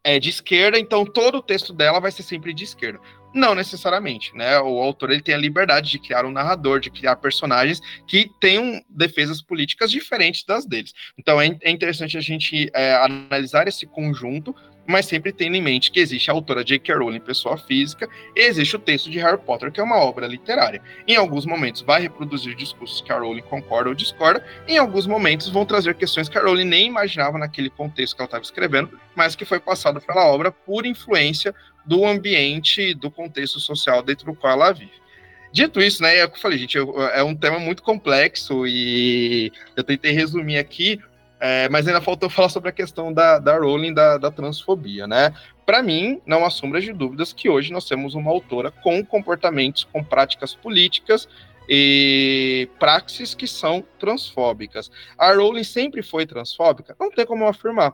[0.04, 3.00] é de esquerda, então todo o texto dela vai ser sempre de esquerda.
[3.34, 4.60] Não necessariamente, né?
[4.60, 8.80] O autor ele tem a liberdade de criar um narrador, de criar personagens que tenham
[8.88, 10.94] defesas políticas diferentes das deles.
[11.18, 14.54] Então é, é interessante a gente é, analisar esse conjunto
[14.88, 16.96] mas sempre tendo em mente que existe a autora J.K.
[16.96, 20.82] Rowling, pessoa física, e existe o texto de Harry Potter, que é uma obra literária.
[21.08, 25.50] Em alguns momentos vai reproduzir discursos que a Rowling concorda ou discorda, em alguns momentos
[25.50, 29.36] vão trazer questões que a Rowling nem imaginava naquele contexto que ela estava escrevendo, mas
[29.36, 31.54] que foi passado pela obra por influência
[31.86, 35.04] do ambiente, do contexto social dentro do qual ela vive.
[35.52, 36.78] Dito isso, né, é o que eu falei, gente,
[37.14, 41.00] é um tema muito complexo e eu tentei resumir aqui,
[41.46, 45.34] é, mas ainda faltou falar sobre a questão da, da Rowling, da, da transfobia, né?
[45.66, 49.84] Para mim, não há sombra de dúvidas que hoje nós temos uma autora com comportamentos,
[49.84, 51.28] com práticas políticas
[51.68, 54.90] e praxis que são transfóbicas.
[55.18, 56.96] A Rowling sempre foi transfóbica?
[56.98, 57.94] Não tem como afirmar.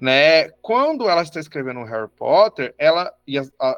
[0.00, 0.48] Né?
[0.62, 3.12] Quando ela está escrevendo Harry Potter, ela,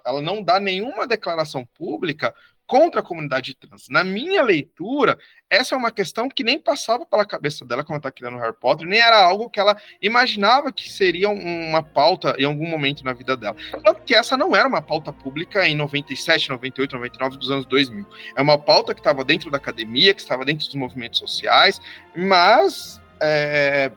[0.07, 2.33] ela não dá nenhuma declaração pública
[2.71, 3.89] contra a comunidade trans.
[3.89, 5.19] Na minha leitura,
[5.51, 8.55] essa é uma questão que nem passava pela cabeça dela quando ela está criando Harry
[8.55, 13.13] Potter, nem era algo que ela imaginava que seria uma pauta em algum momento na
[13.13, 13.57] vida dela.
[13.73, 18.07] Tanto que essa não era uma pauta pública em 97, 98, 99 dos anos 2000.
[18.37, 21.81] É uma pauta que estava dentro da academia, que estava dentro dos movimentos sociais,
[22.15, 23.91] mas é,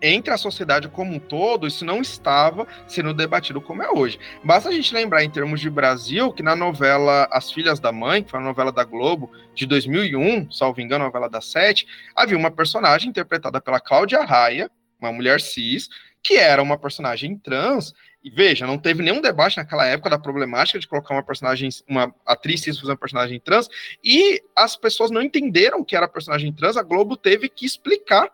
[0.00, 4.18] entre a sociedade como um todo, isso não estava sendo debatido como é hoje.
[4.44, 8.22] Basta a gente lembrar, em termos de Brasil, que na novela As Filhas da Mãe,
[8.22, 12.50] que foi a novela da Globo de 2001, salvo engano, novela da Sete, havia uma
[12.50, 14.70] personagem interpretada pela Cláudia Raia,
[15.00, 15.88] uma mulher cis,
[16.22, 17.94] que era uma personagem trans.
[18.22, 22.12] E veja, não teve nenhum debate naquela época da problemática de colocar uma personagem, uma
[22.26, 23.68] atriz cis fazer uma personagem trans,
[24.02, 28.28] e as pessoas não entenderam que era personagem trans, a Globo teve que explicar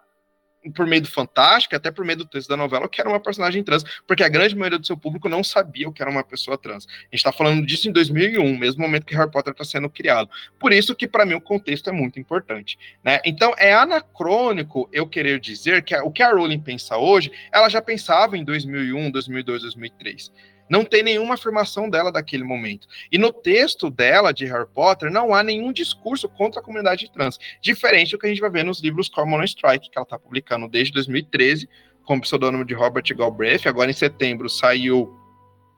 [0.72, 3.62] por meio do Fantástico, até por meio do texto da novela, que era uma personagem
[3.62, 6.56] trans, porque a grande maioria do seu público não sabia o que era uma pessoa
[6.56, 6.86] trans.
[6.86, 10.28] A gente está falando disso em 2001, mesmo momento que Harry Potter está sendo criado.
[10.58, 12.78] Por isso que, para mim, o contexto é muito importante.
[13.02, 13.20] Né?
[13.24, 17.82] Então, é anacrônico eu querer dizer que o que a Rowling pensa hoje, ela já
[17.82, 20.32] pensava em 2001, 2002, 2003.
[20.68, 22.86] Não tem nenhuma afirmação dela daquele momento.
[23.10, 27.38] E no texto dela, de Harry Potter, não há nenhum discurso contra a comunidade trans.
[27.60, 30.68] Diferente do que a gente vai ver nos livros Common Strike, que ela está publicando
[30.68, 31.68] desde 2013,
[32.04, 33.66] com o pseudônimo de Robert Galbraith.
[33.66, 35.23] Agora, em setembro, saiu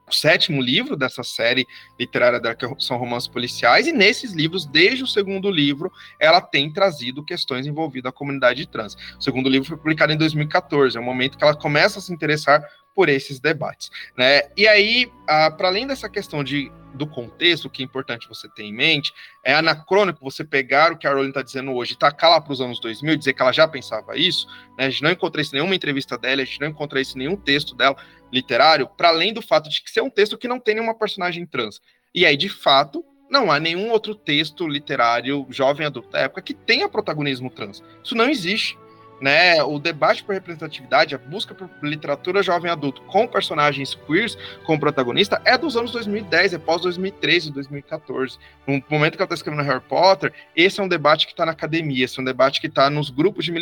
[0.08, 1.66] o sétimo livro dessa série
[1.98, 7.24] literária da são romances policiais, e nesses livros, desde o segundo livro, ela tem trazido
[7.24, 8.94] questões envolvidas à comunidade trans.
[9.18, 12.12] O segundo livro foi publicado em 2014, é o momento que ela começa a se
[12.12, 12.62] interessar
[12.94, 14.42] por esses debates, né?
[14.56, 18.72] E aí, para além dessa questão de do contexto, que é importante você ter em
[18.72, 19.12] mente,
[19.44, 22.54] é anacrônico você pegar o que a Rowling está dizendo hoje e tacar lá para
[22.54, 24.46] os anos 2000 e dizer que ela já pensava isso,
[24.78, 24.86] né?
[24.86, 27.18] A gente não encontra isso em nenhuma entrevista dela, a gente não encontra isso em
[27.18, 27.94] nenhum texto dela
[28.32, 31.46] literário, para além do fato de que ser um texto que não tem nenhuma personagem
[31.46, 31.80] trans.
[32.14, 36.54] E aí, de fato, não há nenhum outro texto literário jovem adulto da época que
[36.54, 37.82] tenha protagonismo trans.
[38.02, 38.78] Isso não existe
[39.20, 44.78] né, o debate por representatividade, a busca por literatura jovem adulto com personagens queers como
[44.78, 48.38] protagonista é dos anos 2010, é pós 2013, 2014.
[48.66, 51.52] No momento que ela está escrevendo Harry Potter, esse é um debate que está na
[51.52, 53.52] academia, esse é um debate que está nos grupos de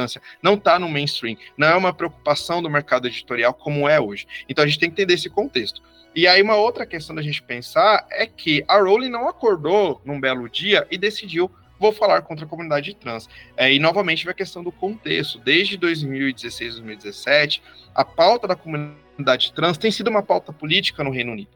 [0.00, 4.26] militância, não está no mainstream, não é uma preocupação do mercado editorial como é hoje.
[4.48, 5.82] Então a gente tem que entender esse contexto.
[6.14, 10.20] E aí uma outra questão da gente pensar é que a Rowling não acordou num
[10.20, 13.26] belo dia e decidiu vou falar contra a comunidade trans.
[13.56, 15.38] É, e novamente vai a questão do contexto.
[15.38, 17.62] Desde 2016, 2017,
[17.94, 21.48] a pauta da comunidade trans tem sido uma pauta política no Reino Unido.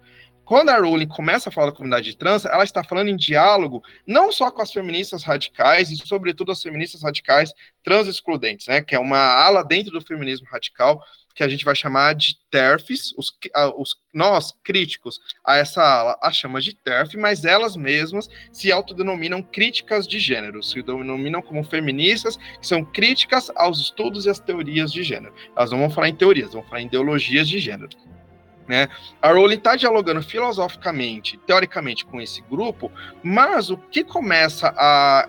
[0.44, 4.30] Quando a Rowling começa a falar da comunidade trans, ela está falando em diálogo não
[4.30, 7.52] só com as feministas radicais e, sobretudo, as feministas radicais
[7.82, 11.02] trans excludentes, né, que é uma ala dentro do feminismo radical
[11.34, 13.36] que a gente vai chamar de TERFs, os,
[13.76, 19.42] os, nós, críticos a essa ala, a chama de TERF, mas elas mesmas se autodenominam
[19.42, 24.92] críticas de gênero, se denominam como feministas, que são críticas aos estudos e às teorias
[24.92, 25.34] de gênero.
[25.56, 27.90] Elas não vão falar em teorias, vão falar em ideologias de gênero.
[28.66, 28.89] Né?
[29.20, 32.91] A Rowling está dialogando filosoficamente, teoricamente, com esse grupo,
[33.23, 35.28] mas o que começa a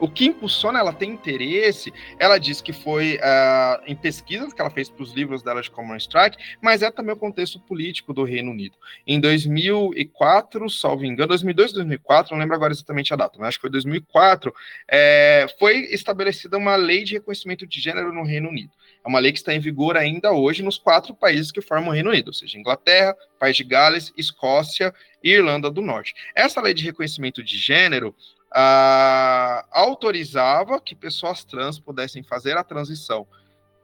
[0.00, 4.70] o que impulsiona ela tem interesse, ela diz que foi uh, em pesquisas que ela
[4.70, 8.24] fez para os livros dela de Common Strike, mas é também o contexto político do
[8.24, 8.76] Reino Unido.
[9.06, 13.62] Em 2004, salvo engano, 2002, 2004, não lembro agora exatamente a data, mas acho que
[13.62, 14.54] foi 2004,
[14.88, 18.70] é, foi estabelecida uma lei de reconhecimento de gênero no Reino Unido.
[19.08, 21.92] É uma lei que está em vigor ainda hoje nos quatro países que formam o
[21.94, 24.92] Reino Unido, ou seja, Inglaterra, País de Gales, Escócia
[25.24, 26.14] e Irlanda do Norte.
[26.34, 28.14] Essa lei de reconhecimento de gênero
[28.54, 33.26] uh, autorizava que pessoas trans pudessem fazer a transição,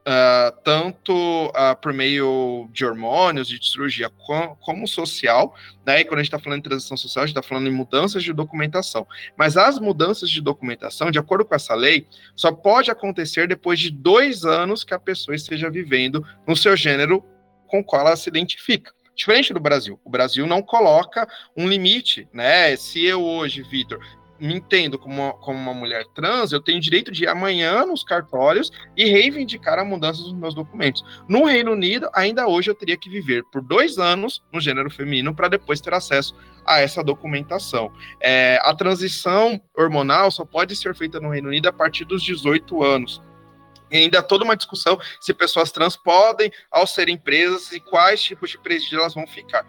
[0.07, 1.13] uh, tanto
[1.49, 5.55] uh, por meio de hormônios, de cirurgia, com, como social.
[5.85, 6.01] Né?
[6.01, 8.23] E quando a gente está falando de transição social, a gente está falando em mudanças
[8.23, 9.07] de documentação.
[9.37, 12.07] Mas as mudanças de documentação, de acordo com essa lei,
[12.37, 17.25] só pode acontecer depois de dois anos que a pessoa esteja vivendo no seu gênero
[17.67, 18.93] com qual ela se identifica.
[19.17, 19.99] Diferente do Brasil.
[20.05, 22.75] O Brasil não coloca um limite, né?
[22.77, 24.01] Se eu hoje, Vitor,
[24.39, 28.03] me entendo como uma, como uma mulher trans, eu tenho direito de ir amanhã nos
[28.03, 31.05] cartórios e reivindicar a mudança dos meus documentos.
[31.29, 35.35] No Reino Unido, ainda hoje eu teria que viver por dois anos no gênero feminino
[35.35, 36.35] para depois ter acesso
[36.67, 37.93] a essa documentação.
[38.21, 42.83] É, a transição hormonal só pode ser feita no Reino Unido a partir dos 18
[42.83, 43.23] anos.
[43.91, 48.51] E ainda toda uma discussão se pessoas trans podem, ao serem presas, e quais tipos
[48.51, 49.65] de presídio elas vão ficar.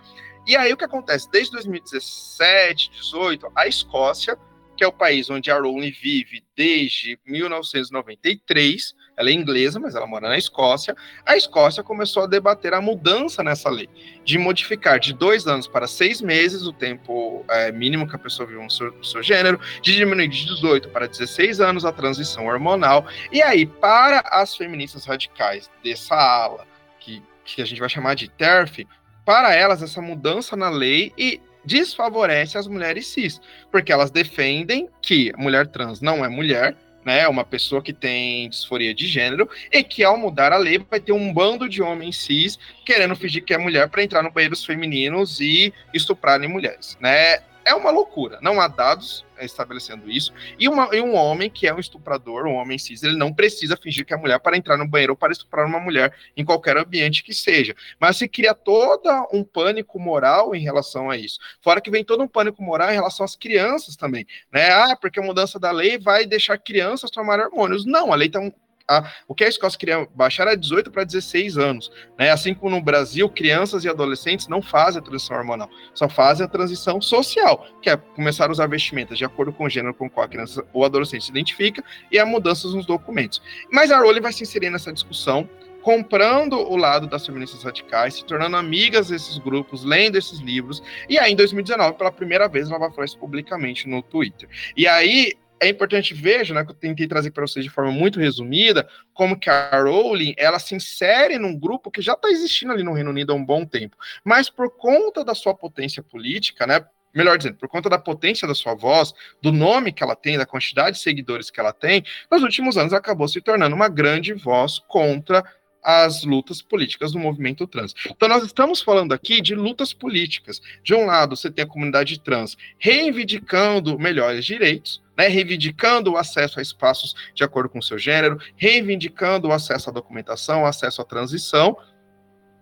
[0.47, 1.29] E aí o que acontece?
[1.29, 4.37] Desde 2017, 2018, a Escócia
[4.75, 8.95] que é o país onde a Rowling vive desde 1993.
[9.17, 10.95] Ela é inglesa, mas ela mora na Escócia.
[11.25, 13.89] A Escócia começou a debater a mudança nessa lei,
[14.23, 18.47] de modificar de dois anos para seis meses o tempo é, mínimo que a pessoa
[18.47, 22.45] vive no seu, no seu gênero, de diminuir de 18 para 16 anos a transição
[22.47, 23.05] hormonal.
[23.31, 26.67] E aí, para as feministas radicais dessa ala,
[26.99, 28.85] que, que a gente vai chamar de TERF,
[29.25, 35.31] para elas, essa mudança na lei e desfavorece as mulheres cis, porque elas defendem que
[35.37, 36.75] mulher trans não é mulher,
[37.05, 40.79] né, é uma pessoa que tem disforia de gênero, e que ao mudar a lei
[40.89, 44.31] vai ter um bando de homens cis querendo fingir que é mulher para entrar no
[44.31, 47.39] banheiros femininos e estuprarem mulheres, né?
[47.65, 50.31] É uma loucura, não há dados estabelecendo isso.
[50.57, 53.75] E, uma, e, um homem que é um estuprador, um homem cis, ele não precisa
[53.75, 56.77] fingir que é mulher para entrar no banheiro ou para estuprar uma mulher em qualquer
[56.77, 57.75] ambiente que seja.
[57.99, 61.39] Mas se cria todo um pânico moral em relação a isso.
[61.61, 64.25] Fora que vem todo um pânico moral em relação às crianças também.
[64.51, 64.69] Né?
[64.69, 67.85] Ah, porque a mudança da lei vai deixar crianças tomar hormônios.
[67.85, 68.39] Não, a lei está
[68.87, 71.91] a, o que a Escócia queria baixar era 18 para 16 anos.
[72.17, 72.29] Né?
[72.31, 76.49] Assim como no Brasil, crianças e adolescentes não fazem a transição hormonal, só fazem a
[76.49, 80.09] transição social, que é começar a usar vestimentas de acordo com o gênero com o
[80.09, 83.41] qual a criança ou adolescente se identifica e a mudanças nos documentos.
[83.71, 85.49] Mas a Rowling vai se inserir nessa discussão,
[85.81, 91.19] comprando o lado das feministas radicais, se tornando amigas desses grupos, lendo esses livros, e
[91.19, 94.49] aí em 2019, pela primeira vez, ela vai falar isso publicamente no Twitter.
[94.75, 98.19] E aí é importante veja, né, que eu tentei trazer para vocês de forma muito
[98.19, 102.83] resumida, como que a Rowling, ela se insere num grupo que já está existindo ali
[102.83, 106.85] no Reino Unido há um bom tempo, mas por conta da sua potência política, né,
[107.13, 110.45] melhor dizendo, por conta da potência da sua voz, do nome que ela tem, da
[110.45, 114.79] quantidade de seguidores que ela tem, nos últimos anos acabou se tornando uma grande voz
[114.79, 115.43] contra
[115.85, 117.93] as lutas políticas do movimento trans.
[118.09, 120.59] Então, nós estamos falando aqui de lutas políticas.
[120.83, 126.59] De um lado, você tem a comunidade trans reivindicando melhores direitos, né, reivindicando o acesso
[126.59, 131.05] a espaços de acordo com o seu gênero, reivindicando o acesso à documentação, acesso à
[131.05, 131.77] transição,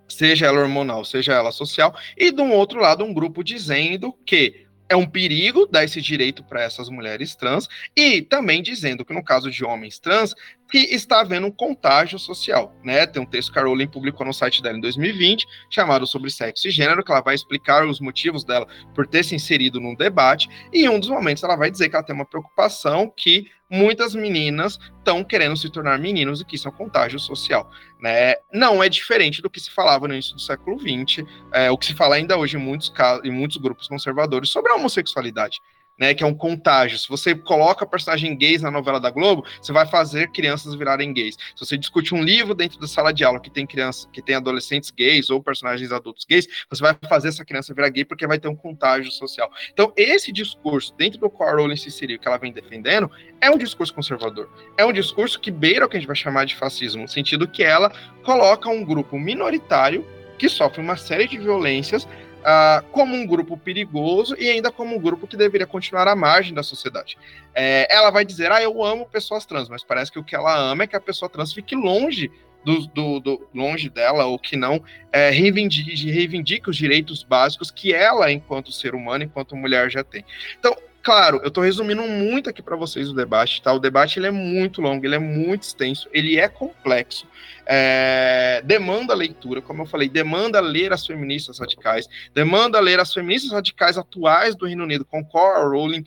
[0.05, 4.67] seja ela hormonal, seja ela social, e de um outro lado, um grupo dizendo que
[4.89, 9.23] é um perigo dar esse direito para essas mulheres trans, e também dizendo que no
[9.23, 10.35] caso de homens trans,
[10.69, 13.05] que está havendo um contágio social, né?
[13.05, 16.67] Tem um texto que a Rowling publicou no site dela em 2020, chamado sobre sexo
[16.67, 20.49] e gênero, que ela vai explicar os motivos dela por ter se inserido num debate,
[20.71, 24.13] e em um dos momentos ela vai dizer que ela tem uma preocupação que muitas
[24.13, 27.71] meninas estão querendo se tornar meninos e que isso é um contágio social.
[27.99, 28.35] Né?
[28.53, 31.87] Não é diferente do que se falava no início do século XX, é, o que
[31.87, 35.59] se fala ainda hoje em muitos, casos, em muitos grupos conservadores sobre a homossexualidade
[35.99, 36.97] né, que é um contágio.
[36.97, 41.37] Se você coloca personagem gays na novela da Globo, você vai fazer crianças virarem gays.
[41.55, 44.35] Se você discute um livro dentro da sala de aula que tem crianças, que tem
[44.35, 48.39] adolescentes gays ou personagens adultos gays, você vai fazer essa criança virar gay porque vai
[48.39, 49.51] ter um contágio social.
[49.71, 53.09] Então, esse discurso dentro do qual a Rowling se inseriu, que ela vem defendendo,
[53.39, 54.49] é um discurso conservador.
[54.77, 57.47] É um discurso que beira o que a gente vai chamar de fascismo, no sentido
[57.47, 57.91] que ela
[58.23, 60.05] coloca um grupo minoritário
[60.37, 62.07] que sofre uma série de violências
[62.43, 66.53] uh, como um grupo perigoso e ainda como um grupo que deveria continuar à margem
[66.53, 67.17] da sociedade.
[67.53, 70.55] É, ela vai dizer, ah, eu amo pessoas trans, mas parece que o que ela
[70.55, 72.29] ama é que a pessoa trans fique longe
[72.63, 77.93] do, do, do, longe dela, ou que não é, reivindique, reivindique os direitos básicos que
[77.93, 80.23] ela, enquanto ser humano, enquanto mulher, já tem.
[80.57, 83.73] Então, claro, eu estou resumindo muito aqui para vocês o debate, tá?
[83.73, 87.27] O debate ele é muito longo, ele é muito extenso, ele é complexo,
[87.65, 93.51] é, demanda leitura, como eu falei, demanda ler as feministas radicais, demanda ler as feministas
[93.51, 96.05] radicais atuais do Reino Unido, com Cora Rowling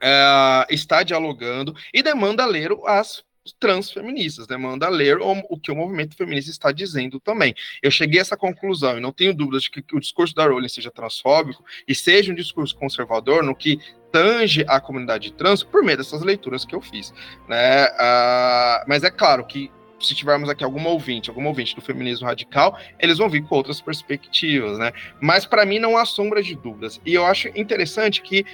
[0.00, 3.22] é, está dialogando, e demanda ler as
[3.58, 7.54] transfeministas, demanda ler o, o, que o movimento feminista está dizendo também.
[7.82, 10.46] Eu cheguei a essa conclusão e não tenho dúvidas de que, que o discurso da
[10.46, 13.78] Rowling seja transfóbico e seja um discurso conservador no que
[14.12, 17.14] tange a comunidade trans por meio dessas leituras que eu fiz,
[17.48, 17.86] né?
[17.86, 22.78] Uh, mas é claro que se tivermos aqui algum ouvinte, algum ouvinte do feminismo radical,
[22.98, 24.92] eles vão vir com outras perspectivas, né?
[25.20, 27.00] Mas para mim não há sombra de dúvidas.
[27.04, 28.44] E eu acho interessante que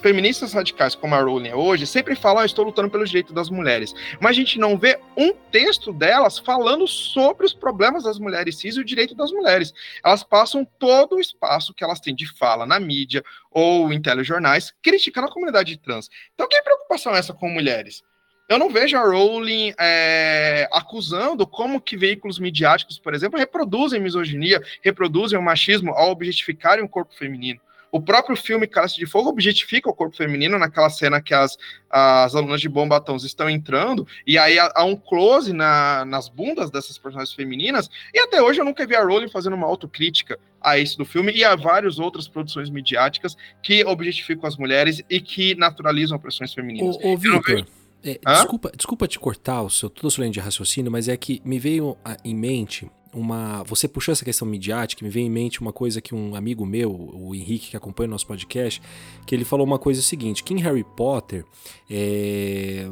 [0.00, 3.50] feministas radicais como a Rowling é hoje sempre falam, ah, estou lutando pelos direitos das
[3.50, 3.94] mulheres.
[4.20, 8.76] Mas a gente não vê um texto delas falando sobre os problemas das mulheres cis
[8.76, 9.72] e o direito das mulheres.
[10.04, 14.74] Elas passam todo o espaço que elas têm de fala na mídia ou em telejornais
[14.82, 16.08] criticando a comunidade trans.
[16.34, 18.02] Então, que preocupação é essa com mulheres?
[18.48, 24.62] Eu não vejo a Rowling é, acusando como que veículos midiáticos, por exemplo, reproduzem misoginia,
[24.82, 27.60] reproduzem o machismo ao objetificarem o corpo feminino.
[27.92, 31.56] O próprio filme Cálice de Fogo objetifica o corpo feminino naquela cena que as,
[31.90, 36.70] as alunas de Bombatons estão entrando, e aí há, há um close na, nas bundas
[36.70, 40.78] dessas personagens femininas, e até hoje eu nunca vi a Rowling fazendo uma autocrítica a
[40.78, 45.54] isso do filme e a várias outras produções midiáticas que objetificam as mulheres e que
[45.54, 46.96] naturalizam opressões femininas.
[46.96, 47.66] Ô, ô Victor,
[48.04, 51.40] é, desculpa, desculpa te cortar o seu, todo o seu de raciocínio, mas é que
[51.44, 53.62] me veio em mente uma.
[53.64, 56.92] Você puxou essa questão midiática, me veio em mente uma coisa que um amigo meu,
[56.92, 58.80] o Henrique, que acompanha o nosso podcast,
[59.26, 61.44] que ele falou uma coisa seguinte: que em Harry Potter
[61.90, 62.86] é,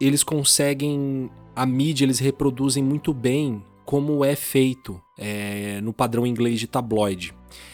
[0.00, 1.30] eles conseguem.
[1.54, 7.32] A mídia eles reproduzem muito bem como é feito é, no padrão inglês de tabloide.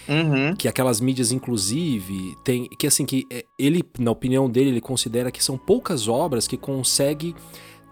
[0.08, 0.54] Uhum.
[0.54, 2.68] Que aquelas mídias, inclusive, tem.
[2.68, 6.56] Que assim, que é, ele, na opinião dele, ele considera que são poucas obras que
[6.56, 7.34] conseguem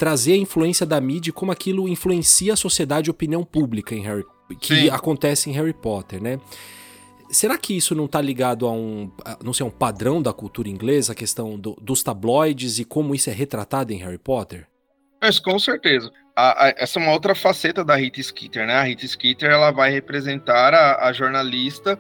[0.01, 4.01] trazer a influência da mídia como aquilo influencia a sociedade e a opinião pública em
[4.01, 4.25] Harry
[4.59, 4.89] que Sim.
[4.89, 6.41] acontece em Harry Potter, né?
[7.31, 10.71] Será que isso não está ligado a um, a, não sei, um padrão da cultura
[10.71, 14.67] inglesa, a questão do, dos tabloides e como isso é retratado em Harry Potter?
[15.21, 16.11] Mas com certeza.
[16.35, 18.73] A, a, essa é uma outra faceta da Rita Skeeter, né?
[18.73, 21.99] A Rita Skeeter ela vai representar a, a jornalista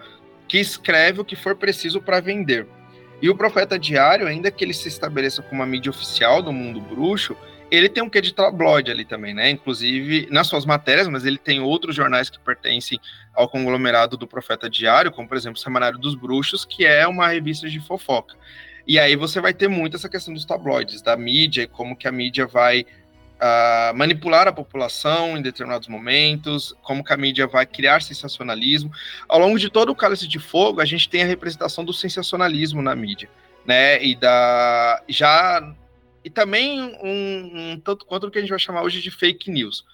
[0.49, 2.67] que escreve o que for preciso para vender.
[3.21, 6.81] E o Profeta Diário, ainda que ele se estabeleça como uma mídia oficial do mundo
[6.81, 7.37] bruxo,
[7.71, 9.51] ele tem um quê de tabloide ali também, né?
[9.51, 12.99] Inclusive nas suas matérias, mas ele tem outros jornais que pertencem
[13.35, 17.29] ao conglomerado do Profeta Diário, como por exemplo o Semanário dos Bruxos, que é uma
[17.29, 18.37] revista de fofoca.
[18.87, 22.09] E aí você vai ter muito essa questão dos tabloides, da mídia, e como que
[22.09, 27.67] a mídia vai uh, manipular a população em determinados momentos, como que a mídia vai
[27.67, 28.91] criar sensacionalismo.
[29.29, 32.83] Ao longo de todo o Cálice de Fogo, a gente tem a representação do sensacionalismo
[32.83, 33.29] na mídia
[33.65, 34.03] né?
[34.03, 35.75] E da já
[36.25, 39.51] e também um, um tanto quanto o que a gente vai chamar hoje de fake
[39.51, 39.85] news.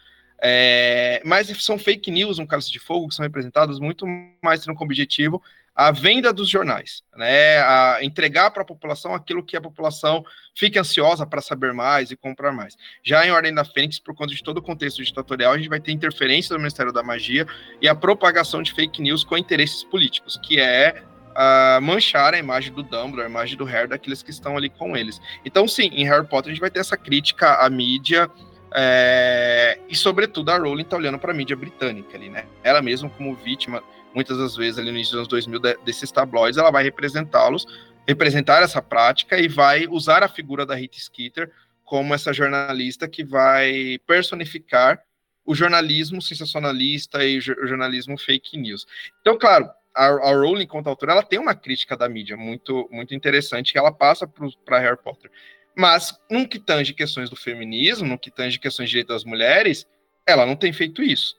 [0.42, 4.06] É, mas são fake news, um cálice de fogo, que são representados muito
[4.42, 5.42] mais tendo como objetivo
[5.76, 10.24] a venda dos jornais, né, a entregar para a população aquilo que a população
[10.56, 12.74] fica ansiosa para saber mais e comprar mais.
[13.04, 15.78] Já em Ordem da Fênix, por conta de todo o contexto ditatorial, a gente vai
[15.78, 17.46] ter interferência do Ministério da Magia
[17.82, 21.02] e a propagação de fake news com interesses políticos, que é
[21.36, 24.96] uh, manchar a imagem do Dumbledore, a imagem do Harry, daqueles que estão ali com
[24.96, 25.20] eles.
[25.44, 28.30] Então, sim, em Harry Potter a gente vai ter essa crítica à mídia
[28.74, 32.46] é, e, sobretudo, a Rowling está olhando para a mídia britânica ali, né?
[32.62, 33.82] Ela mesma como vítima
[34.14, 37.66] muitas das vezes ali no início dos anos 2000 desses tabloides, ela vai representá-los,
[38.06, 41.50] representar essa prática e vai usar a figura da Rita Skeeter
[41.84, 45.00] como essa jornalista que vai personificar
[45.44, 48.84] o jornalismo sensacionalista e o jornalismo fake news.
[49.20, 53.14] Então, claro, a, a Rowling, enquanto autora, ela tem uma crítica da mídia muito, muito
[53.14, 54.26] interessante que ela passa
[54.64, 55.30] para Harry Potter.
[55.74, 59.86] Mas, no que tange questões do feminismo, no que tange questões de direitos das mulheres,
[60.26, 61.36] ela não tem feito isso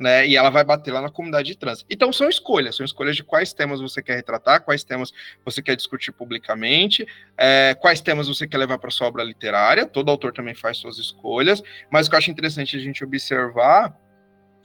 [0.00, 0.26] né?
[0.26, 1.84] E ela vai bater lá na comunidade trans.
[1.88, 5.12] Então são escolhas, são escolhas de quais temas você quer retratar, quais temas
[5.44, 7.06] você quer discutir publicamente,
[7.36, 9.86] é, quais temas você quer levar para sua obra literária.
[9.86, 13.94] Todo autor também faz suas escolhas, mas o que eu acho interessante a gente observar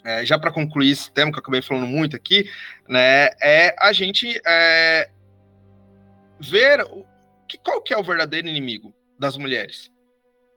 [0.05, 2.49] é, já para concluir esse tema que eu acabei falando muito aqui,
[2.87, 5.09] né, é a gente é,
[6.39, 7.05] ver o,
[7.47, 9.91] que, qual que é o verdadeiro inimigo das mulheres.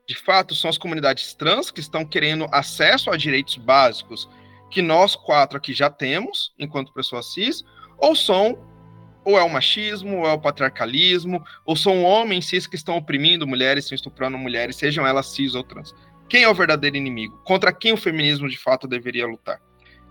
[0.07, 4.29] De fato, são as comunidades trans que estão querendo acesso a direitos básicos,
[4.69, 7.63] que nós quatro aqui já temos, enquanto pessoas cis,
[7.97, 8.67] ou são
[9.23, 13.45] ou é o machismo, ou é o patriarcalismo, ou são homens cis que estão oprimindo
[13.45, 15.93] mulheres, estão estuprando mulheres, sejam elas cis ou trans.
[16.29, 17.41] Quem é o verdadeiro inimigo?
[17.43, 19.59] Contra quem o feminismo de fato deveria lutar?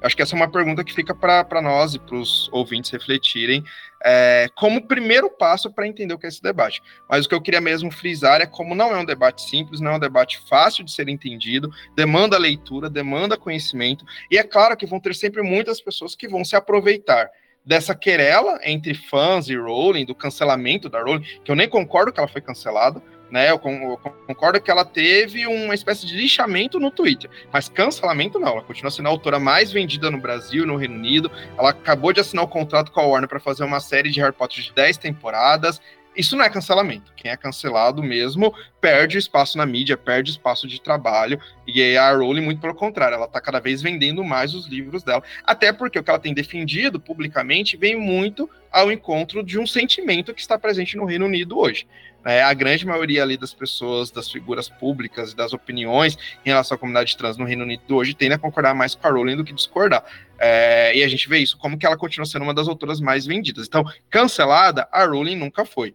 [0.03, 3.65] Acho que essa é uma pergunta que fica para nós e para os ouvintes refletirem
[4.05, 6.81] é, como primeiro passo para entender o que é esse debate.
[7.09, 9.93] Mas o que eu queria mesmo frisar é como não é um debate simples, não
[9.93, 14.87] é um debate fácil de ser entendido, demanda leitura, demanda conhecimento, e é claro que
[14.87, 17.29] vão ter sempre muitas pessoas que vão se aproveitar
[17.65, 22.21] dessa querela entre fãs e Rowling, do cancelamento da Rowling, que eu nem concordo que
[22.21, 23.51] ela foi cancelada, né?
[23.51, 28.53] Eu, concordo que ela teve uma espécie de lixamento no Twitter, mas cancelamento não.
[28.53, 31.31] Ela continua sendo a autora mais vendida no Brasil, no Reino Unido.
[31.57, 34.21] Ela acabou de assinar o um contrato com a Warner para fazer uma série de
[34.21, 35.81] Harry Potter de 10 temporadas.
[36.19, 37.13] Isso não é cancelamento.
[37.15, 41.41] Quem é cancelado mesmo perde espaço na mídia, perde espaço de trabalho.
[41.65, 45.23] E a Rowling, muito pelo contrário, ela está cada vez vendendo mais os livros dela.
[45.45, 50.35] Até porque o que ela tem defendido publicamente vem muito ao encontro de um sentimento
[50.35, 51.87] que está presente no Reino Unido hoje.
[52.25, 56.75] É, a grande maioria ali das pessoas, das figuras públicas e das opiniões em relação
[56.75, 59.45] à comunidade trans no Reino Unido hoje tendem a concordar mais com a Rowling do
[59.45, 60.05] que discordar.
[60.39, 63.25] É, e a gente vê isso como que ela continua sendo uma das autoras mais
[63.25, 63.67] vendidas.
[63.67, 65.95] Então, cancelada, a Rowling nunca foi.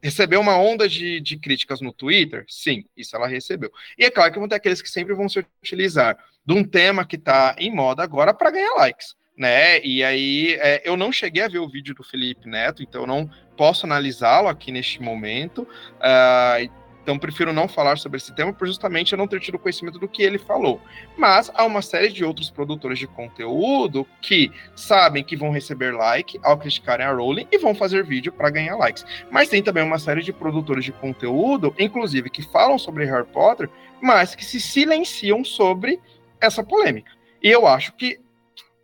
[0.00, 2.44] Recebeu uma onda de, de críticas no Twitter?
[2.48, 3.70] Sim, isso ela recebeu.
[3.98, 7.04] E é claro que vão ter aqueles que sempre vão se utilizar de um tema
[7.04, 9.80] que está em moda agora para ganhar likes né?
[9.80, 13.28] E aí é, eu não cheguei a ver o vídeo do Felipe Neto, então não
[13.56, 15.62] posso analisá-lo aqui neste momento.
[15.98, 16.70] Uh,
[17.02, 20.06] então prefiro não falar sobre esse tema por justamente eu não ter tido conhecimento do
[20.06, 20.80] que ele falou.
[21.18, 26.38] Mas há uma série de outros produtores de conteúdo que sabem que vão receber like
[26.44, 29.04] ao criticarem a Rowling e vão fazer vídeo para ganhar likes.
[29.28, 33.68] Mas tem também uma série de produtores de conteúdo, inclusive que falam sobre Harry Potter,
[34.00, 35.98] mas que se silenciam sobre
[36.40, 37.10] essa polêmica.
[37.42, 38.21] E eu acho que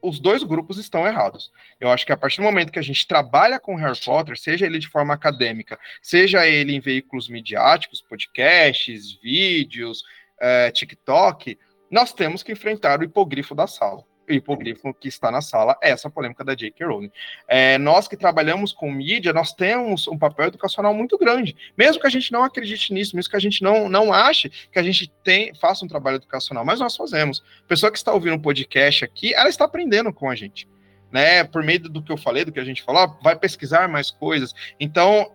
[0.02, 1.50] os dois grupos estão errados.
[1.80, 4.66] Eu acho que a partir do momento que a gente trabalha com Harry Potter, seja
[4.66, 10.02] ele de forma acadêmica, seja ele em veículos midiáticos, podcasts, vídeos,
[10.40, 11.58] é, TikTok,
[11.90, 16.44] nós temos que enfrentar o hipogrifo da sala hipogrifo que está na sala essa polêmica
[16.44, 16.86] da J.K.
[16.86, 17.10] Rowling.
[17.46, 21.56] É, nós que trabalhamos com mídia, nós temos um papel educacional muito grande.
[21.76, 24.78] Mesmo que a gente não acredite nisso, mesmo que a gente não, não ache que
[24.78, 27.42] a gente tem, faça um trabalho educacional, mas nós fazemos.
[27.64, 30.68] A pessoa que está ouvindo um podcast aqui, ela está aprendendo com a gente.
[31.10, 34.10] Né, por meio do que eu falei, do que a gente falou, vai pesquisar mais
[34.10, 34.54] coisas.
[34.78, 35.32] Então,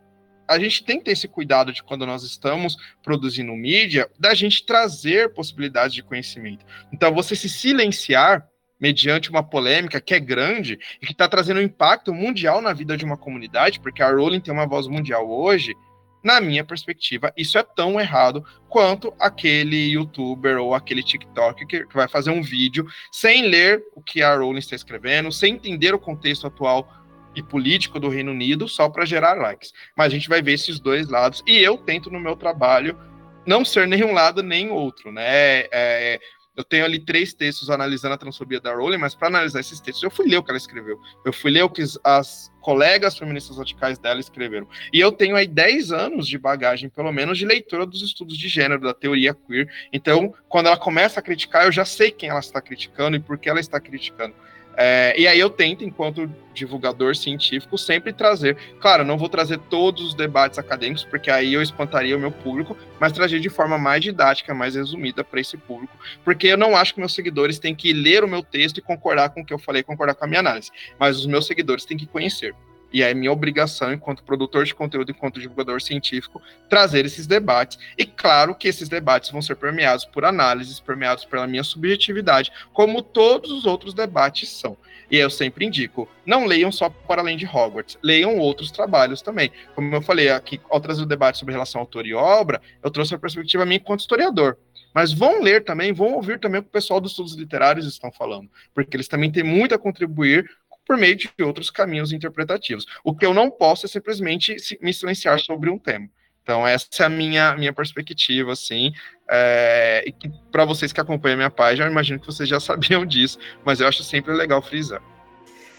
[0.47, 4.65] a gente tem que ter esse cuidado de quando nós estamos produzindo mídia, da gente
[4.65, 6.65] trazer possibilidades de conhecimento.
[6.91, 8.47] Então, você se silenciar
[8.83, 12.97] mediante uma polêmica que é grande e que está trazendo um impacto mundial na vida
[12.97, 15.73] de uma comunidade, porque a Rowling tem uma voz mundial hoje,
[16.21, 22.09] na minha perspectiva, isso é tão errado quanto aquele youtuber ou aquele TikTok que vai
[22.09, 26.47] fazer um vídeo sem ler o que a Rowling está escrevendo, sem entender o contexto
[26.47, 26.85] atual
[27.33, 29.71] e político do Reino Unido só para gerar likes.
[29.95, 32.99] Mas a gente vai ver esses dois lados e eu tento no meu trabalho
[33.45, 35.67] não ser nenhum lado nem outro, né?
[35.71, 36.19] É,
[36.55, 40.03] eu tenho ali três textos analisando a transfobia da Rowling, mas para analisar esses textos,
[40.03, 40.99] eu fui ler o que ela escreveu.
[41.25, 44.67] Eu fui ler o que as colegas feministas radicais dela escreveram.
[44.93, 48.47] E eu tenho aí 10 anos de bagagem, pelo menos, de leitura dos estudos de
[48.47, 49.67] gênero, da teoria queer.
[49.91, 53.37] Então, quando ela começa a criticar, eu já sei quem ela está criticando e por
[53.37, 54.35] que ela está criticando.
[54.75, 58.55] É, e aí eu tento, enquanto divulgador científico, sempre trazer.
[58.79, 62.77] Claro, não vou trazer todos os debates acadêmicos, porque aí eu espantaria o meu público,
[62.99, 66.93] mas trazer de forma mais didática, mais resumida para esse público, porque eu não acho
[66.93, 69.59] que meus seguidores têm que ler o meu texto e concordar com o que eu
[69.59, 72.55] falei, concordar com a minha análise, mas os meus seguidores têm que conhecer.
[72.93, 77.79] E é minha obrigação, enquanto produtor de conteúdo, enquanto divulgador científico, trazer esses debates.
[77.97, 83.01] E claro que esses debates vão ser permeados por análises, permeados pela minha subjetividade, como
[83.01, 84.77] todos os outros debates são.
[85.09, 89.51] E eu sempre indico, não leiam só para além de Hogwarts, leiam outros trabalhos também.
[89.75, 93.13] Como eu falei aqui, ao trazer o debate sobre relação autor e obra, eu trouxe
[93.15, 94.57] a perspectiva minha enquanto historiador.
[94.93, 98.11] Mas vão ler também, vão ouvir também o que o pessoal dos estudos literários estão
[98.11, 100.47] falando, porque eles também têm muito a contribuir
[100.85, 102.85] por meio de outros caminhos interpretativos.
[103.03, 106.09] O que eu não posso é simplesmente me silenciar sobre um tema.
[106.43, 108.91] Então, essa é a minha, minha perspectiva, assim.
[109.29, 110.13] É, e
[110.51, 113.79] para vocês que acompanham a minha página, eu imagino que vocês já sabiam disso, mas
[113.79, 115.01] eu acho sempre legal frisar.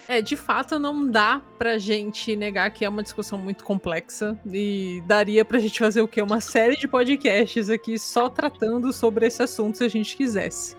[0.06, 5.02] É, de fato, não dá pra gente negar que é uma discussão muito complexa e
[5.06, 6.20] daria pra gente fazer o quê?
[6.20, 10.76] Uma série de podcasts aqui só tratando sobre esse assunto se a gente quisesse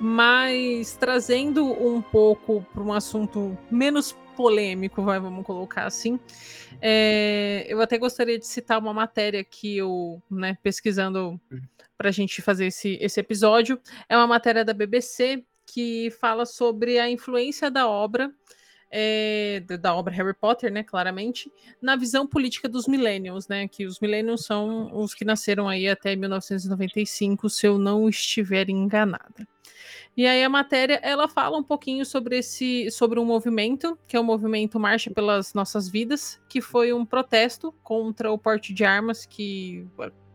[0.00, 6.18] mas trazendo um pouco para um assunto menos polêmico, vai, vamos colocar assim.
[6.80, 11.40] É, eu até gostaria de citar uma matéria que eu, né, pesquisando
[11.96, 16.98] para a gente fazer esse, esse episódio, é uma matéria da BBC que fala sobre
[16.98, 18.32] a influência da obra
[18.92, 21.50] é, da obra Harry Potter, né, claramente,
[21.80, 26.14] na visão política dos millennials, né, que os millennials são os que nasceram aí até
[26.14, 29.48] 1995, se eu não estiver enganada.
[30.14, 34.20] E aí a matéria ela fala um pouquinho sobre esse sobre um movimento, que é
[34.20, 39.24] o movimento Marcha pelas Nossas Vidas, que foi um protesto contra o porte de armas
[39.24, 39.86] que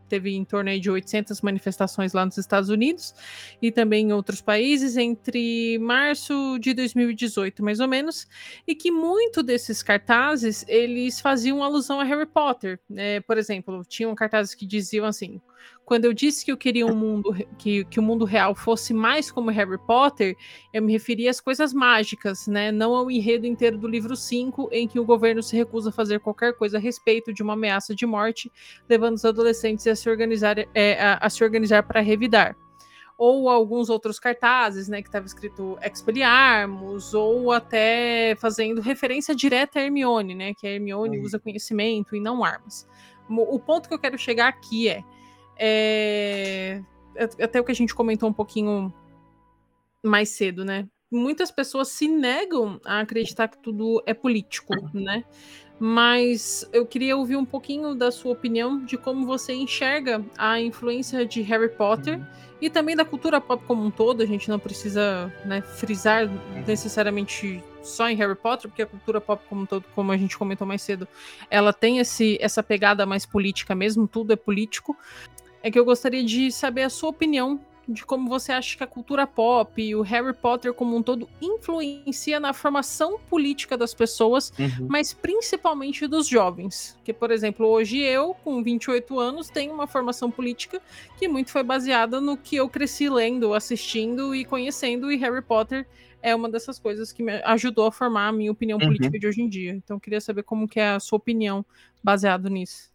[0.08, 3.14] teve em torno de 800 manifestações lá nos Estados Unidos
[3.62, 8.28] e também em outros países entre março de 2018, mais ou menos,
[8.68, 12.80] e que muito desses cartazes eles faziam alusão a Harry Potter.
[12.96, 15.42] É, por exemplo, tinham cartazes que diziam assim:
[15.88, 19.32] quando eu disse que eu queria um mundo que, que o mundo real fosse mais
[19.32, 20.36] como Harry Potter,
[20.74, 22.74] eu me referia às coisas mágicas, né?
[22.74, 26.20] Não ao enredo inteiro do livro 5, em que o governo se recusa a fazer
[26.20, 28.52] qualquer coisa a respeito de uma ameaça de morte,
[28.90, 32.58] levando os adolescentes a se organizar, é, a, a se organizar para revidar
[33.18, 39.84] ou alguns outros cartazes, né, que estava escrito Expelliarmus, ou até fazendo referência direta a
[39.84, 42.86] Hermione, né, que a Hermione usa conhecimento e não armas.
[43.30, 45.04] O ponto que eu quero chegar aqui é,
[45.60, 46.82] é,
[47.42, 48.94] até o que a gente comentou um pouquinho
[50.04, 50.88] mais cedo, né?
[51.12, 55.24] Muitas pessoas se negam a acreditar que tudo é político, né?
[55.80, 61.26] Mas eu queria ouvir um pouquinho da sua opinião de como você enxerga a influência
[61.26, 62.20] de Harry Potter
[62.60, 64.24] e também da cultura pop como um todo.
[64.24, 66.28] A gente não precisa né, frisar
[66.66, 70.38] necessariamente só em Harry Potter, porque a cultura pop como um todo, como a gente
[70.38, 71.08] comentou mais cedo,
[71.50, 74.98] ela tem esse, essa pegada mais política mesmo, tudo é político
[75.64, 78.88] é que eu gostaria de saber a sua opinião de como você acha que a
[78.88, 84.52] cultura pop e o Harry Potter como um todo influencia na formação política das pessoas,
[84.60, 84.88] uhum.
[84.90, 86.98] mas principalmente dos jovens.
[87.04, 90.82] Que, por exemplo, hoje eu, com 28 anos, tenho uma formação política
[91.18, 95.88] que muito foi baseada no que eu cresci lendo, assistindo e conhecendo, e Harry Potter
[96.22, 98.86] é uma dessas coisas que me ajudou a formar a minha opinião uhum.
[98.86, 99.72] política de hoje em dia.
[99.72, 101.66] Então, eu queria saber como que é a sua opinião
[102.04, 102.92] baseado nisso.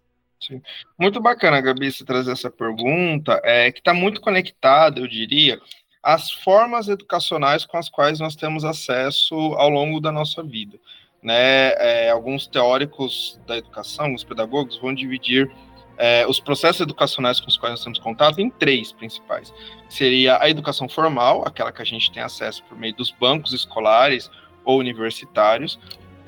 [0.46, 0.60] Sim.
[0.98, 5.60] Muito bacana, Gabi, você trazer essa pergunta, é, que está muito conectada, eu diria,
[6.02, 10.76] às formas educacionais com as quais nós temos acesso ao longo da nossa vida.
[11.22, 11.74] Né?
[11.74, 15.48] É, alguns teóricos da educação, alguns pedagogos, vão dividir
[15.96, 19.54] é, os processos educacionais com os quais nós temos contato em três principais.
[19.88, 24.28] Seria a educação formal, aquela que a gente tem acesso por meio dos bancos escolares
[24.64, 25.78] ou universitários,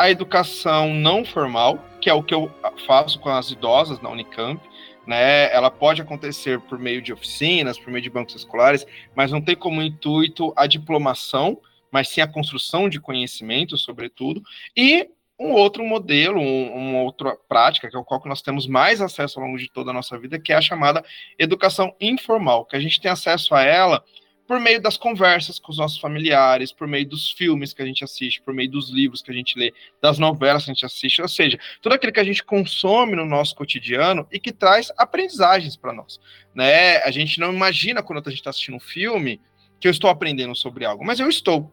[0.05, 2.51] a educação não formal, que é o que eu
[2.87, 4.61] faço com as idosas na Unicamp,
[5.07, 5.51] né?
[5.51, 9.57] Ela pode acontecer por meio de oficinas, por meio de bancos escolares, mas não tem
[9.57, 11.59] como intuito a diplomação,
[11.91, 14.43] mas sim a construção de conhecimento, sobretudo,
[14.77, 15.09] e
[15.39, 19.41] um outro modelo, um, uma outra prática, que é o qual nós temos mais acesso
[19.41, 21.03] ao longo de toda a nossa vida, que é a chamada
[21.39, 24.05] educação informal, que a gente tem acesso a ela
[24.47, 28.05] por meio das conversas com os nossos familiares, por meio dos filmes que a gente
[28.05, 29.73] assiste, por meio dos livros que a gente lê,
[30.03, 33.25] das novelas que a gente assiste, ou seja, tudo aquilo que a gente consome no
[33.25, 36.21] nosso cotidiano e que traz aprendizagens para nós,
[36.55, 36.99] né?
[36.99, 39.41] A gente não imagina quando a gente está assistindo um filme
[39.81, 41.71] que eu estou aprendendo sobre algo, mas eu estou.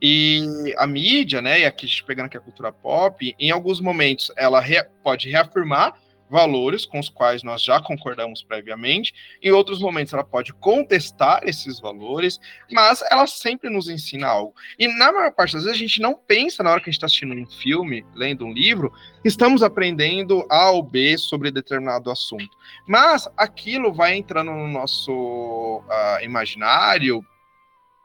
[0.00, 4.60] E a mídia, né, e aqui pegando aqui a cultura pop, em alguns momentos ela
[4.60, 5.94] re pode reafirmar
[6.34, 11.78] valores com os quais nós já concordamos previamente, em outros momentos ela pode contestar esses
[11.78, 12.40] valores,
[12.72, 14.52] mas ela sempre nos ensina algo.
[14.76, 16.96] E na maior parte das vezes a gente não pensa na hora que a gente
[16.96, 18.92] está assistindo um filme, lendo um livro,
[19.24, 22.50] estamos aprendendo A ou B sobre determinado assunto.
[22.84, 27.24] Mas aquilo vai entrando no nosso uh, imaginário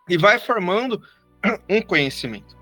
[0.07, 1.01] e vai formando
[1.67, 2.55] um conhecimento.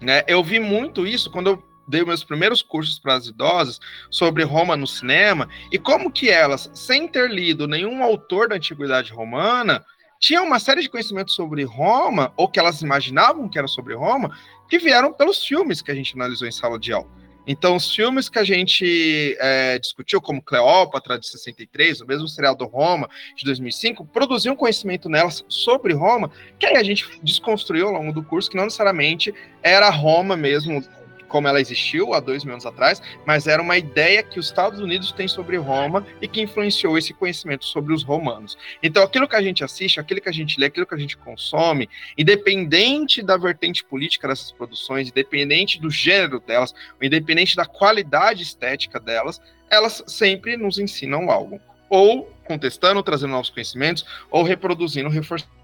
[0.00, 0.24] Né?
[0.26, 4.76] Eu vi muito isso quando eu dei meus primeiros cursos para as idosas sobre Roma
[4.76, 9.84] no cinema e como que elas, sem ter lido nenhum autor da antiguidade romana,
[10.20, 14.36] tinham uma série de conhecimentos sobre Roma, ou que elas imaginavam que era sobre Roma,
[14.68, 17.08] que vieram pelos filmes que a gente analisou em sala de aula.
[17.50, 22.54] Então, os filmes que a gente é, discutiu, como Cleópatra, de 63, o mesmo serial
[22.54, 27.94] do Roma, de 2005, produziam conhecimento nelas sobre Roma, que aí a gente desconstruiu ao
[27.94, 30.84] longo do curso, que não necessariamente era Roma mesmo,
[31.28, 34.80] como ela existiu há dois mil anos atrás, mas era uma ideia que os Estados
[34.80, 38.56] Unidos têm sobre Roma e que influenciou esse conhecimento sobre os romanos.
[38.82, 41.16] Então, aquilo que a gente assiste, aquilo que a gente lê, aquilo que a gente
[41.16, 48.98] consome, independente da vertente política dessas produções, independente do gênero delas, independente da qualidade estética
[48.98, 49.40] delas,
[49.70, 51.60] elas sempre nos ensinam algo.
[51.90, 55.57] Ou contestando, trazendo novos conhecimentos, ou reproduzindo, reforçando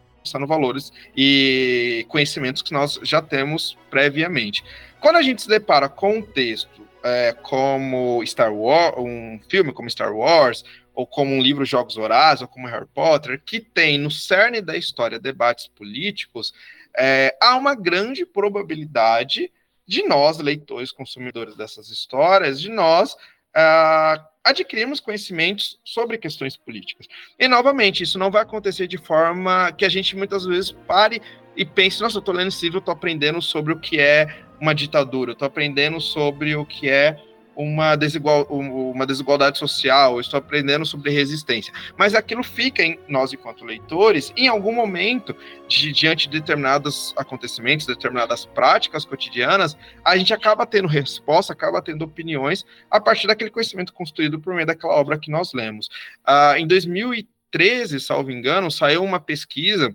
[0.47, 4.65] valores e conhecimentos que nós já temos previamente.
[5.01, 9.91] Quando a gente se depara com um texto é, como Star Wars, um filme como
[9.91, 10.65] Star Wars,
[10.95, 14.77] ou como um livro Jogos Horazes, ou como Harry Potter, que tem no cerne da
[14.77, 16.55] história debates políticos,
[16.97, 19.53] é, há uma grande probabilidade
[19.87, 23.17] de nós, leitores, consumidores dessas histórias, de nós
[23.57, 27.07] uh, adquirirmos conhecimentos sobre questões políticas.
[27.39, 31.23] E, novamente, isso não vai acontecer de forma que a gente muitas vezes pare
[31.57, 34.75] e pense, nossa, eu estou lendo esse livro, estou aprendendo sobre o que é uma
[34.75, 37.17] ditadura, estou aprendendo sobre o que é
[37.57, 41.73] uma, desigual, uma desigualdade social, estou aprendendo sobre resistência.
[41.97, 45.37] Mas aquilo fica em nós, enquanto leitores, em algum momento,
[45.69, 52.05] de, diante de determinados acontecimentos, determinadas práticas cotidianas, a gente acaba tendo resposta, acaba tendo
[52.05, 55.89] opiniões a partir daquele conhecimento construído por meio daquela obra que nós lemos.
[56.27, 59.95] Uh, em 2013, salvo engano, saiu uma pesquisa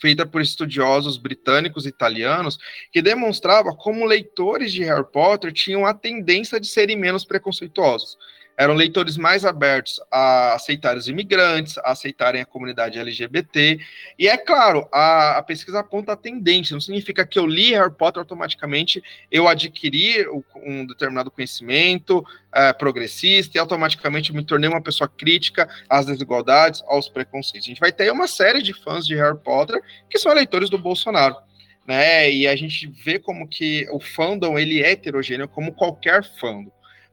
[0.00, 2.58] feita por estudiosos britânicos e italianos,
[2.90, 8.16] que demonstrava como leitores de Harry Potter tinham a tendência de serem menos preconceituosos
[8.60, 13.80] eram leitores mais abertos a aceitar os imigrantes, a aceitarem a comunidade LGBT.
[14.18, 17.90] E é claro, a, a pesquisa aponta a tendência, não significa que eu li Harry
[17.90, 20.26] Potter automaticamente eu adquiri
[20.62, 22.22] um determinado conhecimento
[22.54, 27.66] é, progressista e automaticamente me tornei uma pessoa crítica às desigualdades, aos preconceitos.
[27.66, 30.76] A gente vai ter uma série de fãs de Harry Potter que são eleitores do
[30.76, 31.34] Bolsonaro.
[31.86, 36.70] Né, e a gente vê como que o fandom ele é heterogêneo como qualquer fandom.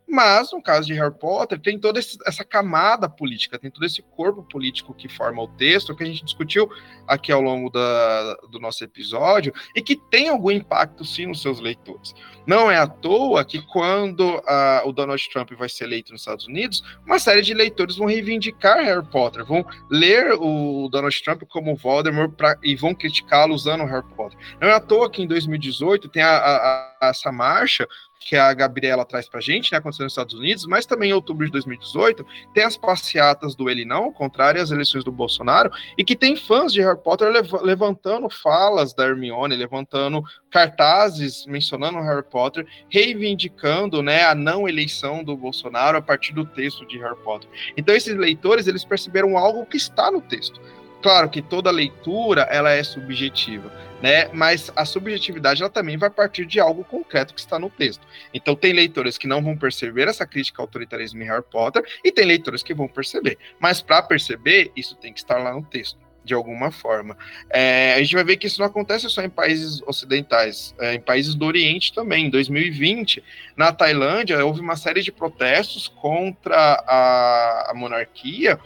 [0.08, 4.42] Mas, no caso de Harry Potter, tem toda essa camada política, tem todo esse corpo
[4.42, 6.70] político que forma o texto, que a gente discutiu
[7.06, 11.60] aqui ao longo da, do nosso episódio, e que tem algum impacto, sim, nos seus
[11.60, 12.16] leitores.
[12.48, 16.48] Não é à toa que, quando uh, o Donald Trump vai ser eleito nos Estados
[16.48, 21.76] Unidos, uma série de leitores vão reivindicar Harry Potter, vão ler o Donald Trump como
[21.76, 24.40] Voldemort pra, e vão criticá-lo usando Harry Potter.
[24.62, 27.86] Não é à toa que, em 2018, tem a, a, a, essa marcha
[28.20, 31.46] que a Gabriela traz pra gente, né, aconteceu nos Estados Unidos, mas também em outubro
[31.46, 36.16] de 2018, tem as passeatas do Ele Não, contrário às eleições do Bolsonaro, e que
[36.16, 42.66] tem fãs de Harry Potter lev levantando falas da Hermione, levantando cartazes mencionando Harry Potter,
[42.90, 47.50] reivindicando, né, a não eleição do Bolsonaro a partir do texto de Harry Potter.
[47.76, 50.60] Então esses leitores, eles perceberam algo que está no texto.
[51.02, 54.30] Claro que toda leitura, ela é subjetiva, né?
[54.34, 58.06] Mas a subjetividade ela também vai partir de algo concreto que está no texto.
[58.34, 62.12] Então tem leitores que não vão perceber essa crítica ao autoritarismo em Harry Potter e
[62.12, 63.38] tem leitores que vão perceber.
[63.60, 67.18] Mas para perceber, isso tem que estar lá no texto de alguma forma.
[67.50, 71.00] É, a gente vai ver que isso não acontece só em países ocidentais, é, em
[71.00, 72.26] países do Oriente também.
[72.26, 73.24] Em 2020,
[73.56, 76.56] na Tailândia, houve uma série de protestos contra
[76.86, 78.60] a, a monarquia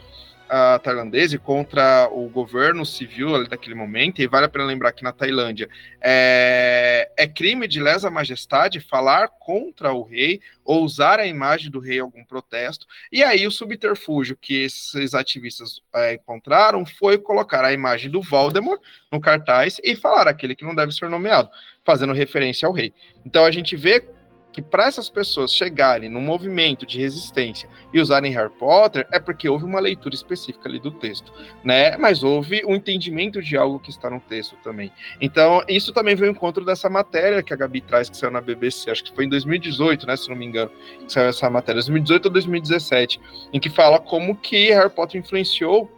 [0.52, 5.02] uh, tailandesa contra o governo civil ali daquele momento, e vale a pena lembrar que
[5.02, 5.68] na Tailândia
[6.00, 11.80] é, é crime de lesa majestade falar contra o rei ou usar a imagem do
[11.80, 17.64] rei em algum protesto, e aí o subterfúgio que esses ativistas é, encontraram foi colocar
[17.64, 18.80] a imagem do Voldemort
[19.10, 21.48] no cartaz e falar aquele que não deve ser nomeado,
[21.84, 22.92] fazendo referência ao rei.
[23.24, 24.04] Então a gente vê
[24.52, 29.48] que para essas pessoas chegarem num movimento de resistência e usarem Harry Potter é porque
[29.48, 31.32] houve uma leitura específica ali do texto,
[31.64, 31.96] né?
[31.96, 34.92] Mas houve um entendimento de algo que está no texto também.
[35.20, 38.40] Então, isso também veio ao encontro dessa matéria que a Gabi traz, que saiu na
[38.40, 40.16] BBC, acho que foi em 2018, né?
[40.16, 40.70] Se não me engano,
[41.06, 43.20] que saiu essa matéria, 2018 ou 2017,
[43.52, 45.90] em que fala como que Harry Potter influenciou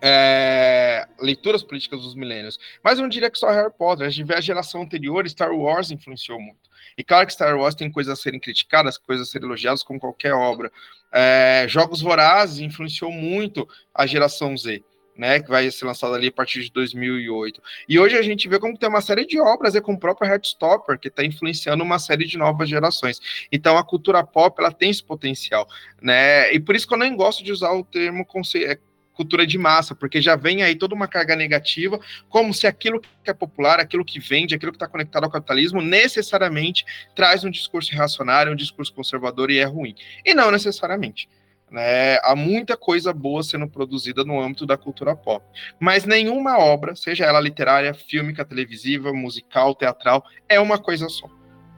[0.00, 2.58] é, leituras políticas dos milênios.
[2.82, 4.06] Mas eu não diria que só Harry Potter.
[4.06, 6.65] A gente vê a geração anterior, Star Wars influenciou muito.
[6.96, 10.00] E claro que Star Wars tem coisas a serem criticadas, coisas a serem elogiadas, como
[10.00, 10.72] qualquer obra.
[11.12, 14.82] É, Jogos Vorazes influenciou muito a geração Z.
[15.18, 17.62] Né, que vai ser lançada ali a partir de 2008.
[17.88, 20.30] E hoje a gente vê como tem uma série de obras, é com o próprio
[20.30, 23.18] Heartstopper, que está influenciando uma série de novas gerações.
[23.50, 25.66] Então a cultura pop, ela tem esse potencial,
[26.02, 26.52] né?
[26.52, 28.78] E por isso que eu nem gosto de usar o termo é,
[29.16, 31.98] cultura de massa, porque já vem aí toda uma carga negativa,
[32.28, 35.80] como se aquilo que é popular, aquilo que vende, aquilo que está conectado ao capitalismo,
[35.80, 36.84] necessariamente
[37.14, 39.94] traz um discurso reacionário, um discurso conservador e é ruim.
[40.24, 41.28] E não necessariamente.
[41.70, 42.18] Né?
[42.22, 45.44] Há muita coisa boa sendo produzida no âmbito da cultura pop.
[45.80, 51.28] Mas nenhuma obra, seja ela literária, fílmica, televisiva, musical, teatral, é uma coisa só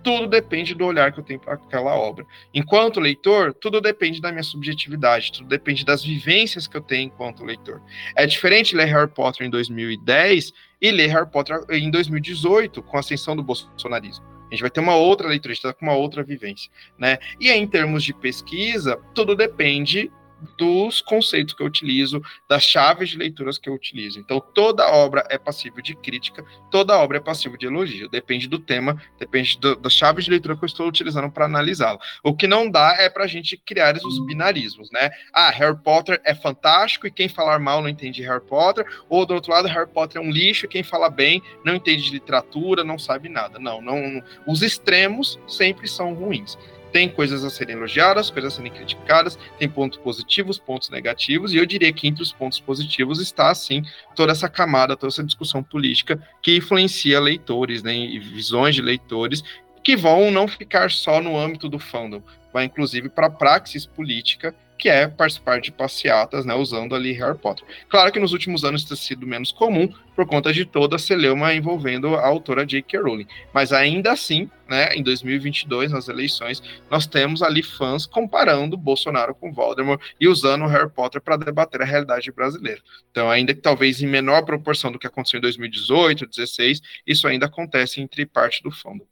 [0.03, 2.27] tudo depende do olhar que eu tenho para aquela obra.
[2.53, 7.45] Enquanto leitor, tudo depende da minha subjetividade, tudo depende das vivências que eu tenho enquanto
[7.45, 7.81] leitor.
[8.15, 13.01] É diferente ler Harry Potter em 2010 e ler Harry Potter em 2018, com a
[13.01, 14.25] ascensão do bolsonarismo.
[14.49, 17.19] A gente vai ter uma outra leitura, a gente está com uma outra vivência, né?
[17.39, 20.11] E aí, em termos de pesquisa, tudo depende
[20.57, 24.19] dos conceitos que eu utilizo, das chaves de leituras que eu utilizo.
[24.21, 28.09] Então, toda obra é passível de crítica, toda obra é passível de elogio.
[28.09, 31.99] Depende do tema, depende das chaves de leitura que eu estou utilizando para analisá-la.
[32.23, 35.11] O que não dá é para a gente criar os binarismos, né?
[35.33, 39.35] Ah, Harry Potter é fantástico e quem falar mal não entende Harry Potter, ou do
[39.35, 42.85] outro lado, Harry Potter é um lixo e quem fala bem não entende de literatura,
[42.85, 43.59] não sabe nada.
[43.59, 46.57] Não, não, os extremos sempre são ruins.
[46.93, 51.57] Tem coisas a serem elogiadas, coisas a serem criticadas, tem pontos positivos, pontos negativos, e
[51.57, 53.83] eu diria que entre os pontos positivos está, assim,
[54.15, 59.43] toda essa camada, toda essa discussão política que influencia leitores, né, e visões de leitores,
[59.83, 64.55] que vão não ficar só no âmbito do fandom, vai inclusive para a praxis política
[64.79, 67.65] que é participar de passeatas, né, usando ali Harry Potter.
[67.89, 71.53] Claro que nos últimos anos tem sido menos comum por conta de toda a celeuma
[71.53, 73.01] envolvendo a autora J.K.
[73.01, 79.35] Rowling, mas ainda assim, né, em 2022 nas eleições, nós temos ali fãs comparando Bolsonaro
[79.35, 82.81] com Voldemort e usando Harry Potter para debater a realidade brasileira.
[83.11, 87.47] Então, ainda que talvez em menor proporção do que aconteceu em 2018, 2016, isso ainda
[87.47, 89.07] acontece entre parte do fandom.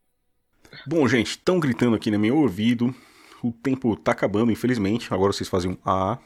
[0.87, 2.95] Bom, gente, estão gritando aqui no meu ouvido
[3.43, 5.13] o tempo tá acabando, infelizmente.
[5.13, 6.19] Agora vocês fazem um A.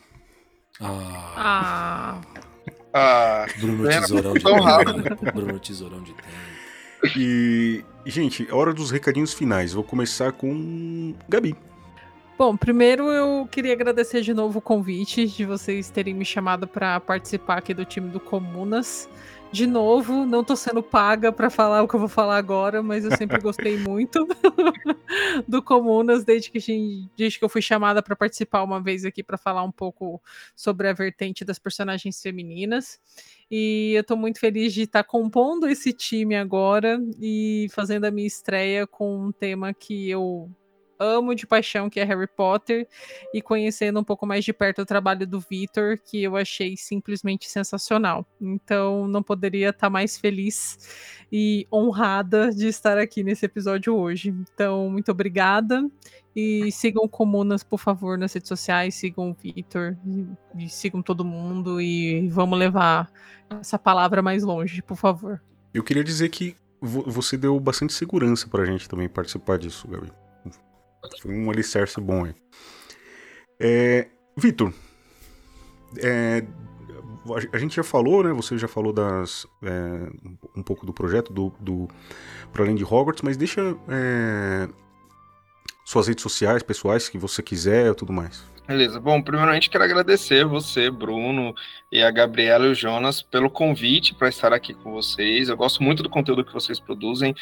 [0.81, 1.35] Ah.
[1.37, 2.21] Ah.
[2.95, 3.47] ah.
[3.59, 5.33] Bruno Tesourão de tempo.
[5.33, 6.51] Bruno Tesourão de tempo.
[7.17, 9.73] E, gente, é hora dos recadinhos finais.
[9.73, 11.57] Vou começar com Gabi.
[12.39, 16.99] Bom, primeiro eu queria agradecer de novo o convite de vocês terem me chamado para
[16.99, 19.09] participar aqui do time do Comunas.
[19.53, 23.05] De novo, não tô sendo paga para falar o que eu vou falar agora, mas
[23.05, 24.25] eu sempre gostei muito
[25.47, 26.59] do Comunas desde que,
[27.17, 30.23] desde que eu fui chamada para participar uma vez aqui para falar um pouco
[30.55, 33.01] sobre a vertente das personagens femininas.
[33.51, 38.11] E eu tô muito feliz de estar tá compondo esse time agora e fazendo a
[38.11, 40.49] minha estreia com um tema que eu
[41.01, 42.87] amo de paixão, que é Harry Potter,
[43.35, 47.49] e conhecendo um pouco mais de perto o trabalho do Victor, que eu achei simplesmente
[47.49, 48.27] sensacional.
[48.41, 50.79] Então, não poderia estar mais feliz
[51.33, 54.29] e honrada de estar aqui nesse episódio hoje.
[54.29, 55.89] Então, muito obrigada.
[56.37, 61.25] E sigam Comunas, por favor, nas redes sociais, sigam o Victor, e, e sigam todo
[61.25, 63.11] mundo e vamos levar
[63.61, 65.43] essa palavra mais longe, por favor.
[65.75, 70.11] Eu queria dizer que você deu bastante segurança pra gente também participar disso, Gabi.
[71.21, 72.35] Foi um alicerce bom aí.
[73.59, 74.73] É, Vitor,
[75.99, 76.45] é,
[77.53, 78.33] a gente já falou, né?
[78.33, 80.11] Você já falou das é,
[80.57, 81.89] um pouco do projeto do, do
[82.53, 84.69] para além de Hogwarts, mas deixa é,
[85.85, 88.43] suas redes sociais, pessoais, que você quiser, tudo mais.
[88.71, 89.01] Beleza.
[89.01, 91.53] Bom, primeiramente quero agradecer você, Bruno,
[91.91, 95.49] e a Gabriela e o Jonas pelo convite para estar aqui com vocês.
[95.49, 97.35] Eu gosto muito do conteúdo que vocês produzem.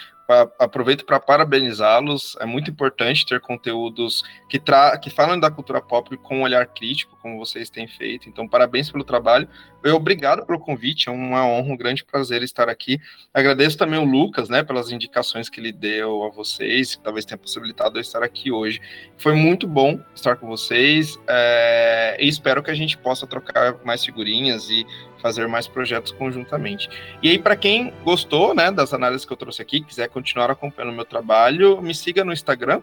[0.58, 2.34] Aproveito para parabenizá-los.
[2.40, 6.66] É muito importante ter conteúdos que, tra que falam da cultura pop com um olhar
[6.66, 8.26] crítico, como vocês têm feito.
[8.28, 9.46] Então, parabéns pelo trabalho.
[9.82, 11.08] Eu obrigado pelo convite.
[11.08, 12.98] É uma honra, um grande prazer estar aqui.
[13.34, 17.38] Agradeço também o Lucas, né, pelas indicações que ele deu a vocês, que talvez tenha
[17.38, 18.80] possibilitado eu estar aqui hoje.
[19.16, 21.17] Foi muito bom estar com vocês.
[21.26, 24.86] É, e espero que a gente possa trocar mais figurinhas e
[25.20, 26.88] fazer mais projetos conjuntamente.
[27.22, 30.92] E aí, para quem gostou né, das análises que eu trouxe aqui, quiser continuar acompanhando
[30.92, 32.82] o meu trabalho, me siga no Instagram,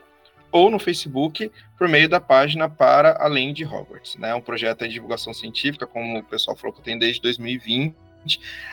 [0.55, 4.15] ou no Facebook por meio da página Para Além de Hogwarts.
[4.15, 4.29] Né?
[4.29, 7.93] É um projeto de divulgação científica, como o pessoal falou que eu tenho desde 2020.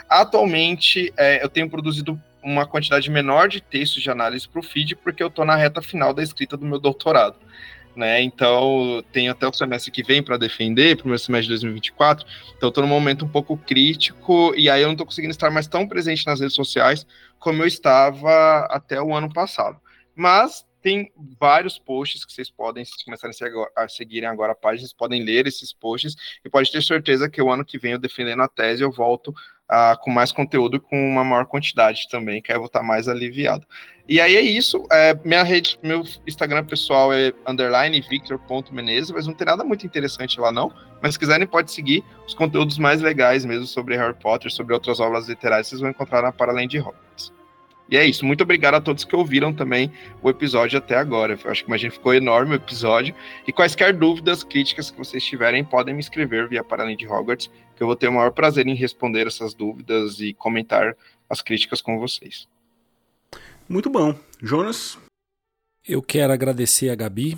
[0.08, 4.94] Atualmente, é, eu tenho produzido uma quantidade menor de textos de análise para o feed,
[4.94, 7.36] porque eu estou na reta final da escrita do meu doutorado.
[7.94, 8.22] Né?
[8.22, 12.26] Então, tenho até o semestre que vem para defender, para o semestre de 2024.
[12.56, 15.66] Então, estou num momento um pouco crítico, e aí eu não estou conseguindo estar mais
[15.66, 17.06] tão presente nas redes sociais
[17.38, 19.78] como eu estava até o ano passado.
[20.14, 23.34] Mas tem vários posts que vocês podem, se começarem
[23.76, 26.14] a seguirem agora a página, vocês podem ler esses posts
[26.44, 29.32] e pode ter certeza que o ano que vem eu defendendo a tese, eu volto
[30.00, 33.66] com mais conteúdo, com uma maior quantidade também, que aí eu vou estar mais aliviado.
[34.08, 34.84] E aí é isso.
[34.90, 40.40] É, minha rede, meu Instagram pessoal é underline victor.menezes, mas não tem nada muito interessante
[40.40, 40.72] lá, não.
[41.00, 45.00] Mas se quiserem, pode seguir os conteúdos mais legais mesmo sobre Harry Potter, sobre outras
[45.00, 47.32] obras literárias, vocês vão encontrar na de Hogwarts.
[47.92, 48.24] E é isso.
[48.24, 49.92] Muito obrigado a todos que ouviram também
[50.22, 51.38] o episódio até agora.
[51.44, 53.14] Eu acho que imagina ficou enorme o episódio.
[53.46, 57.50] E quaisquer dúvidas, críticas que vocês tiverem, podem me escrever via Paralém de Hogwarts,
[57.82, 60.96] que eu vou ter o maior prazer em responder essas dúvidas e comentar
[61.28, 62.46] as críticas com vocês.
[63.68, 64.16] Muito bom.
[64.40, 64.96] Jonas?
[65.84, 67.36] Eu quero agradecer a Gabi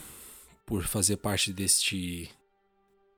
[0.66, 2.28] por fazer parte deste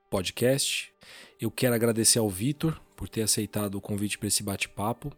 [0.08, 0.92] podcast.
[1.40, 5.12] Eu quero agradecer ao Vitor por ter aceitado o convite para esse bate-papo.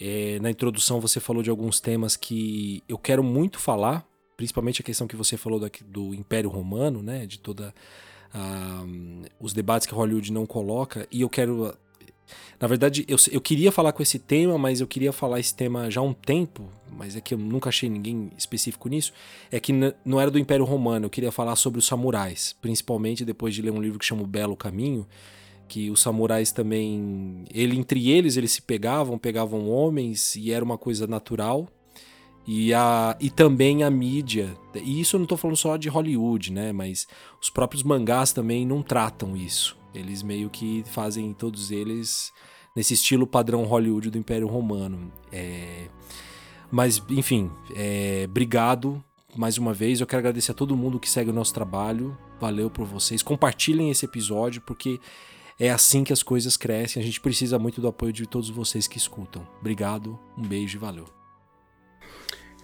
[0.00, 4.04] É, na introdução você falou de alguns temas que eu quero muito falar,
[4.36, 7.72] principalmente a questão que você falou daqui, do Império Romano, né, de toda
[9.38, 11.74] os debates que Hollywood não coloca, e eu quero
[12.60, 15.90] na verdade, eu, eu queria falar com esse tema, mas eu queria falar esse tema
[15.90, 19.12] já há um tempo, mas é que eu nunca achei ninguém específico nisso.
[19.50, 19.72] É que
[20.04, 23.70] não era do Império Romano, eu queria falar sobre os samurais, principalmente depois de ler
[23.70, 25.06] um livro que chama O Belo Caminho,
[25.68, 30.78] que os samurais também, ele entre eles eles se pegavam, pegavam homens e era uma
[30.78, 31.68] coisa natural.
[32.46, 36.52] E, a, e também a mídia, e isso eu não estou falando só de Hollywood,
[36.52, 36.72] né?
[36.72, 37.06] Mas
[37.40, 39.76] os próprios mangás também não tratam isso.
[39.94, 42.32] Eles meio que fazem todos eles
[42.76, 45.10] nesse estilo padrão Hollywood do Império Romano.
[45.32, 45.86] É...
[46.70, 48.26] Mas, enfim, é...
[48.28, 49.02] obrigado
[49.36, 50.00] mais uma vez.
[50.00, 52.16] Eu quero agradecer a todo mundo que segue o nosso trabalho.
[52.40, 53.22] Valeu por vocês.
[53.22, 55.00] Compartilhem esse episódio, porque
[55.58, 57.02] é assim que as coisas crescem.
[57.02, 59.46] A gente precisa muito do apoio de todos vocês que escutam.
[59.60, 61.13] Obrigado, um beijo e valeu.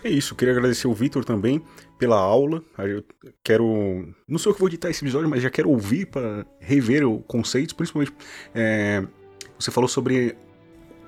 [0.03, 1.63] É isso, queria agradecer o Vitor também
[1.99, 2.63] pela aula.
[2.79, 3.05] Eu
[3.45, 4.15] quero.
[4.27, 7.19] Não sei o que vou editar esse episódio, mas já quero ouvir para rever o
[7.21, 8.13] conceito, principalmente.
[8.55, 9.05] É,
[9.59, 10.37] você falou sobre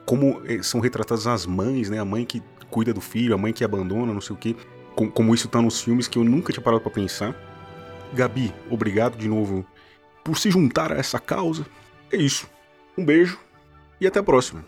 [0.05, 1.99] como é, são retratadas as mães, né?
[1.99, 4.57] A mãe que cuida do filho, a mãe que abandona, não sei o que.
[4.95, 7.35] Como isso tá nos filmes que eu nunca tinha parado para pensar.
[8.13, 9.65] Gabi, obrigado de novo
[10.23, 11.65] por se juntar a essa causa.
[12.13, 12.47] É isso.
[12.97, 13.39] Um beijo
[13.99, 14.63] e até a próxima.